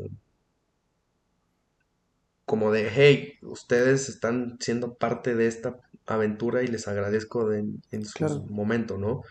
como 2.45 2.73
de, 2.73 2.91
hey, 2.93 3.39
ustedes 3.43 4.09
están 4.09 4.57
siendo 4.61 4.95
parte 4.95 5.37
de 5.37 5.47
esta 5.47 5.77
aventura 6.07 6.65
y 6.65 6.67
les 6.67 6.89
agradezco 6.89 7.53
en 7.53 8.05
su 8.05 8.45
momento, 8.49 8.99
¿no? 8.99 9.23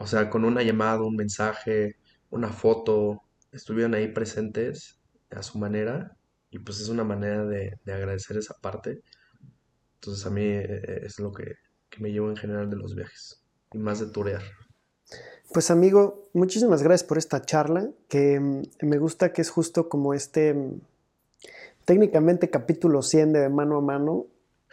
O 0.00 0.06
sea, 0.06 0.30
con 0.30 0.46
una 0.46 0.62
llamada, 0.62 1.02
un 1.02 1.14
mensaje, 1.14 1.96
una 2.30 2.48
foto, 2.48 3.22
estuvieron 3.52 3.94
ahí 3.94 4.08
presentes 4.08 4.98
a 5.30 5.42
su 5.42 5.58
manera 5.58 6.16
y 6.50 6.58
pues 6.58 6.80
es 6.80 6.88
una 6.88 7.04
manera 7.04 7.44
de, 7.44 7.78
agradecer 7.86 8.38
esa 8.38 8.54
parte. 8.54 9.02
Entonces 9.96 10.24
a 10.24 10.30
mí 10.30 10.42
eh, 10.42 11.02
es 11.04 11.20
lo 11.20 11.32
que, 11.32 11.56
que 11.90 12.00
me 12.02 12.12
llevo 12.12 12.30
en 12.30 12.36
general 12.36 12.70
de 12.70 12.76
los 12.76 12.94
viajes 12.94 13.44
y 13.74 13.78
más 13.78 14.00
de 14.00 14.06
turear. 14.06 14.42
Pues 15.52 15.70
amigo, 15.70 16.28
muchísimas 16.32 16.82
gracias 16.82 17.06
por 17.06 17.18
esta 17.18 17.42
charla, 17.42 17.88
que 18.08 18.38
mm, 18.38 18.62
me 18.82 18.98
gusta 18.98 19.32
que 19.32 19.42
es 19.42 19.50
justo 19.50 19.88
como 19.88 20.14
este, 20.14 20.54
mm, 20.54 20.80
técnicamente 21.84 22.50
capítulo 22.50 23.02
100 23.02 23.32
de 23.32 23.48
Mano 23.48 23.78
a 23.78 23.80
Mano 23.80 24.26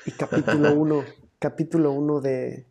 y 0.05 0.11
capítulo 0.11 0.73
1, 0.75 1.03
capítulo 1.39 1.91
1 1.91 2.21
de, 2.21 2.65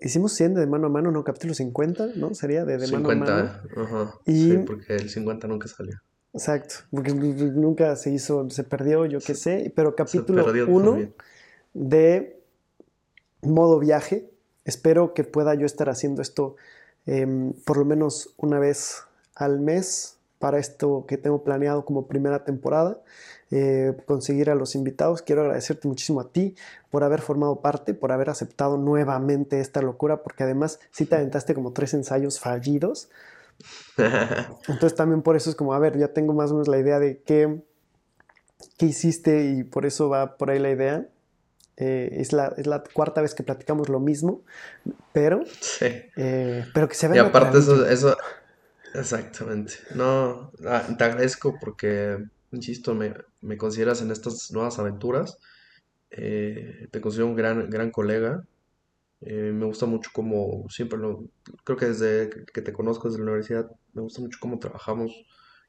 Hicimos 0.00 0.32
100 0.34 0.54
de 0.54 0.66
Mano 0.66 0.86
a 0.86 0.90
Mano, 0.90 1.10
no, 1.10 1.24
capítulo 1.24 1.54
50, 1.54 2.10
¿no? 2.14 2.34
Sería 2.34 2.64
de, 2.64 2.78
de 2.78 2.86
Mano 2.86 3.10
a 3.10 3.14
Mano. 3.16 3.50
Ajá, 3.76 4.14
sí, 4.24 4.58
porque 4.64 4.94
el 4.94 5.10
50 5.10 5.48
nunca 5.48 5.66
salió. 5.66 6.00
Exacto, 6.32 6.76
porque 6.90 7.12
nunca 7.12 7.94
se 7.96 8.10
hizo, 8.10 8.48
se 8.48 8.64
perdió, 8.64 9.04
yo 9.06 9.18
qué 9.18 9.34
sé, 9.34 9.72
pero 9.76 9.94
capítulo 9.94 10.46
1 10.66 11.12
de 11.74 12.40
modo 13.42 13.78
viaje, 13.78 14.30
Espero 14.64 15.14
que 15.14 15.24
pueda 15.24 15.54
yo 15.54 15.66
estar 15.66 15.88
haciendo 15.88 16.22
esto 16.22 16.56
em, 17.06 17.52
por 17.64 17.76
lo 17.76 17.84
menos 17.84 18.34
una 18.36 18.58
vez 18.58 19.04
al 19.34 19.60
mes 19.60 20.18
para 20.38 20.58
esto 20.58 21.04
que 21.06 21.18
tengo 21.18 21.44
planeado 21.44 21.84
como 21.84 22.06
primera 22.06 22.44
temporada. 22.44 22.98
Eh, 23.54 23.94
conseguir 24.06 24.48
a 24.48 24.54
los 24.54 24.74
invitados. 24.74 25.20
Quiero 25.20 25.42
agradecerte 25.42 25.86
muchísimo 25.86 26.20
a 26.22 26.32
ti 26.32 26.54
por 26.90 27.04
haber 27.04 27.20
formado 27.20 27.60
parte, 27.60 27.92
por 27.92 28.10
haber 28.10 28.30
aceptado 28.30 28.78
nuevamente 28.78 29.60
esta 29.60 29.82
locura, 29.82 30.22
porque 30.22 30.42
además 30.42 30.80
sí 30.90 31.04
te 31.04 31.16
aventaste 31.16 31.52
como 31.52 31.74
tres 31.74 31.92
ensayos 31.92 32.40
fallidos. 32.40 33.10
Entonces 33.98 34.94
también 34.94 35.20
por 35.20 35.36
eso 35.36 35.50
es 35.50 35.56
como, 35.56 35.74
a 35.74 35.78
ver, 35.78 35.98
ya 35.98 36.08
tengo 36.08 36.32
más 36.32 36.50
o 36.50 36.54
menos 36.54 36.68
la 36.68 36.78
idea 36.78 36.98
de 36.98 37.20
qué, 37.20 37.62
qué 38.78 38.86
hiciste 38.86 39.44
y 39.44 39.64
por 39.64 39.84
eso 39.84 40.08
va 40.08 40.38
por 40.38 40.48
ahí 40.48 40.58
la 40.58 40.70
idea. 40.70 41.06
Eh, 41.76 42.16
es, 42.20 42.32
la, 42.32 42.54
cuarta 42.92 43.22
vez 43.22 43.34
que 43.34 43.42
platicamos 43.42 43.88
lo 43.88 43.98
mismo, 43.98 44.42
pero, 45.12 45.42
sí. 45.60 45.86
Eh, 46.16 46.66
pero 46.74 46.88
que 46.88 46.94
se 46.94 47.08
vea. 47.08 47.22
Y 47.22 47.26
aparte 47.26 47.58
eso, 47.58 47.86
eso, 47.86 48.16
exactamente. 48.94 49.74
No, 49.94 50.52
ah, 50.66 50.86
te 50.96 51.04
agradezco 51.04 51.58
porque, 51.58 52.18
insisto, 52.52 52.94
me, 52.94 53.14
me 53.40 53.56
consideras 53.56 54.02
en 54.02 54.10
estas 54.10 54.50
nuevas 54.52 54.78
aventuras. 54.78 55.38
Eh, 56.10 56.88
te 56.90 57.00
considero 57.00 57.28
un 57.28 57.36
gran, 57.36 57.70
gran 57.70 57.90
colega. 57.90 58.44
me 59.20 59.64
gusta 59.64 59.86
mucho 59.86 60.10
cómo, 60.12 60.66
siempre 60.68 60.98
lo, 60.98 61.24
creo 61.64 61.78
que 61.78 61.86
desde 61.86 62.28
que 62.52 62.60
te 62.60 62.72
conozco 62.72 63.08
desde 63.08 63.20
la 63.20 63.30
universidad, 63.30 63.70
me 63.94 64.02
gusta 64.02 64.20
mucho 64.20 64.38
cómo 64.40 64.58
trabajamos, 64.58 65.10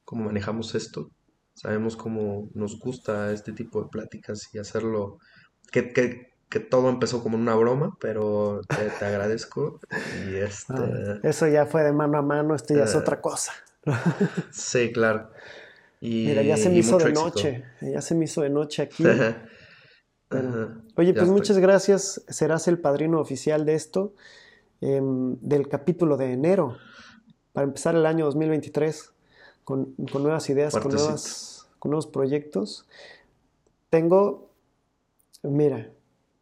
cómo 0.03 0.25
manejamos 0.25 0.75
esto. 0.75 1.11
Sabemos 1.53 1.95
cómo 1.95 2.49
nos 2.55 2.79
gusta 2.79 3.31
este 3.31 3.53
tipo 3.53 3.81
de 3.81 3.89
pláticas 3.89 4.49
y 4.53 4.57
hacerlo 4.57 5.19
que, 5.81 6.59
todo 6.69 6.89
empezó 6.89 7.23
como 7.23 7.35
una 7.35 7.55
broma, 7.55 7.97
pero 7.99 8.61
te, 8.67 9.05
agradezco. 9.05 9.79
Y 10.29 10.35
este, 10.35 10.73
ah, 10.73 11.19
eso 11.23 11.47
ya 11.47 11.65
fue 11.65 11.83
de 11.83 11.91
mano 11.91 12.17
a 12.17 12.21
mano, 12.21 12.55
esto 12.55 12.75
ya 12.75 12.83
es 12.83 12.93
eh, 12.93 12.97
otra 12.97 13.19
cosa. 13.21 13.53
sí, 14.51 14.91
claro. 14.93 15.31
Y, 15.99 16.27
Mira, 16.27 16.43
ya 16.43 16.57
se 16.57 16.69
me 16.69 16.77
hizo 16.77 16.97
de 16.97 17.13
noche, 17.13 17.63
ya 17.81 18.01
se 18.01 18.13
me 18.13 18.25
hizo 18.25 18.41
de 18.41 18.49
noche 18.49 18.81
aquí. 18.83 19.03
oye, 20.95 21.13
pues 21.13 21.27
muchas 21.29 21.57
gracias. 21.57 22.23
Serás 22.27 22.67
el 22.67 22.77
padrino 22.79 23.19
oficial 23.19 23.65
de 23.65 23.75
esto, 23.75 24.13
em, 24.81 25.37
del 25.41 25.67
capítulo 25.69 26.17
de 26.17 26.33
enero, 26.33 26.77
para 27.51 27.65
empezar 27.65 27.95
el 27.95 28.05
año 28.05 28.25
2023 28.25 29.13
con, 29.63 29.95
nuevas 29.97 30.49
ideas, 30.49 30.77
con, 30.77 30.93
nuevas, 30.93 31.67
con 31.79 31.91
nuevos 31.91 32.07
proyectos. 32.07 32.85
Tengo 33.89 34.52
mira, 35.43 35.89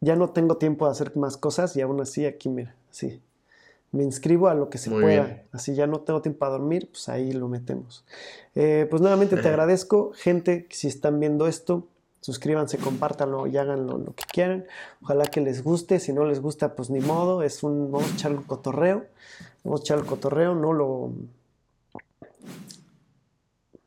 ya 0.00 0.16
no 0.16 0.30
tengo 0.30 0.56
tiempo 0.56 0.86
de 0.86 0.92
hacer 0.92 1.16
más 1.16 1.36
cosas 1.36 1.76
y 1.76 1.80
aún 1.80 2.00
así 2.00 2.26
aquí, 2.26 2.48
mira, 2.48 2.74
sí. 2.90 3.20
Me 3.92 4.02
inscribo 4.02 4.48
a 4.48 4.54
lo 4.54 4.70
que 4.70 4.78
se 4.78 4.90
pueda. 4.90 5.42
Así 5.52 5.74
ya 5.74 5.86
no 5.86 6.00
tengo 6.00 6.22
tiempo 6.22 6.38
para 6.38 6.52
dormir, 6.52 6.88
pues 6.90 7.10
ahí 7.10 7.32
lo 7.32 7.46
metemos. 7.48 8.06
Eh, 8.54 8.86
pues 8.88 9.02
nuevamente 9.02 9.36
te 9.36 9.48
agradezco. 9.48 10.12
Gente, 10.14 10.66
si 10.70 10.88
están 10.88 11.20
viendo 11.20 11.46
esto, 11.46 11.86
suscríbanse, 12.22 12.78
compártanlo 12.78 13.46
y 13.46 13.58
háganlo 13.58 13.98
lo 13.98 14.14
que 14.14 14.24
quieran. 14.24 14.64
Ojalá 15.02 15.26
que 15.26 15.42
les 15.42 15.62
guste. 15.62 16.00
Si 16.00 16.14
no 16.14 16.24
les 16.24 16.40
gusta, 16.40 16.74
pues 16.74 16.88
ni 16.88 17.00
modo. 17.00 17.42
Es 17.42 17.62
un, 17.62 17.92
vamos 17.92 18.10
a 18.10 18.14
echar 18.14 18.32
un 18.32 18.44
cotorreo. 18.44 19.04
Vamos 19.62 19.80
a 19.80 19.82
echar 19.82 19.98
el 19.98 20.06
cotorreo. 20.06 20.54
No 20.54 20.72
lo, 20.72 21.12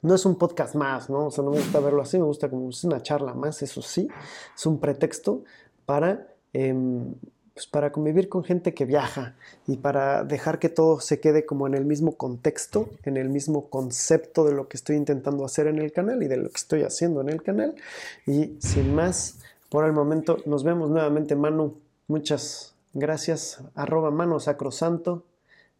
no 0.05 0.13
es 0.13 0.25
un 0.25 0.35
podcast 0.35 0.75
más, 0.75 1.09
¿no? 1.09 1.25
O 1.25 1.31
sea, 1.31 1.43
no 1.43 1.49
me 1.49 1.57
gusta 1.57 1.79
verlo 1.79 2.01
así, 2.01 2.17
me 2.17 2.25
gusta 2.25 2.49
como 2.49 2.69
es 2.69 2.83
una 2.83 3.01
charla 3.01 3.33
más, 3.33 3.61
eso 3.63 3.81
sí, 3.81 4.07
es 4.55 4.65
un 4.65 4.79
pretexto 4.79 5.43
para, 5.85 6.27
em, 6.53 7.15
pues 7.55 7.65
para 7.65 7.91
convivir 7.91 8.29
con 8.29 8.43
gente 8.43 8.73
que 8.73 8.85
viaja 8.85 9.35
y 9.65 9.77
para 9.77 10.23
dejar 10.23 10.59
que 10.59 10.69
todo 10.69 10.99
se 10.99 11.19
quede 11.19 11.45
como 11.45 11.65
en 11.65 11.73
el 11.73 11.85
mismo 11.85 12.17
contexto, 12.17 12.89
en 13.03 13.17
el 13.17 13.29
mismo 13.29 13.69
concepto 13.69 14.45
de 14.45 14.53
lo 14.53 14.67
que 14.67 14.77
estoy 14.77 14.95
intentando 14.95 15.43
hacer 15.43 15.67
en 15.67 15.79
el 15.79 15.91
canal 15.91 16.21
y 16.21 16.27
de 16.27 16.37
lo 16.37 16.49
que 16.49 16.57
estoy 16.57 16.83
haciendo 16.83 17.21
en 17.21 17.29
el 17.29 17.41
canal. 17.41 17.75
Y 18.27 18.57
sin 18.59 18.93
más, 18.93 19.39
por 19.69 19.85
el 19.85 19.93
momento, 19.93 20.37
nos 20.45 20.63
vemos 20.63 20.89
nuevamente, 20.89 21.35
Manu. 21.35 21.79
Muchas 22.07 22.75
gracias. 22.93 23.63
Arroba 23.73 24.11
Mano 24.11 24.39
Sacrosanto 24.39 25.25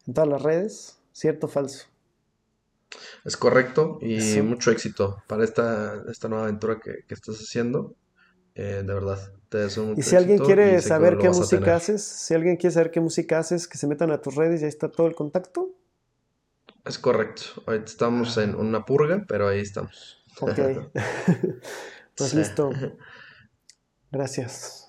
en 0.06 0.14
todas 0.14 0.28
las 0.28 0.42
redes, 0.42 0.98
cierto 1.12 1.46
o 1.46 1.50
falso. 1.50 1.95
Es 3.24 3.36
correcto 3.36 3.98
y 4.00 4.40
mucho 4.42 4.70
éxito 4.70 5.22
para 5.26 5.44
esta, 5.44 6.02
esta 6.10 6.28
nueva 6.28 6.44
aventura 6.44 6.78
que, 6.80 7.02
estás 7.12 7.36
haciendo. 7.36 7.94
Eh, 8.54 8.82
de 8.86 8.94
verdad, 8.94 9.18
te 9.48 9.58
deseo 9.58 9.84
mucho 9.84 10.00
Y 10.00 10.02
si 10.02 10.16
alguien 10.16 10.38
quiere 10.38 10.80
saber 10.80 11.18
qué 11.18 11.28
música 11.28 11.76
haces, 11.76 12.02
si 12.02 12.34
alguien 12.34 12.56
quiere 12.56 12.72
saber 12.72 12.90
qué 12.90 13.00
música 13.00 13.38
haces, 13.38 13.68
que 13.68 13.76
se 13.76 13.86
metan 13.86 14.10
a 14.10 14.20
tus 14.22 14.34
redes 14.34 14.62
y 14.62 14.64
ahí 14.64 14.68
está 14.68 14.90
todo 14.90 15.06
el 15.06 15.14
contacto. 15.14 15.74
Es 16.84 16.98
correcto. 16.98 17.42
Ahorita 17.66 17.86
estamos 17.86 18.36
en 18.38 18.54
una 18.54 18.84
purga, 18.84 19.24
pero 19.28 19.48
ahí 19.48 19.60
estamos. 19.60 20.24
Ok. 20.40 20.58
pues 22.16 22.34
listo. 22.34 22.70
Gracias. 24.12 24.86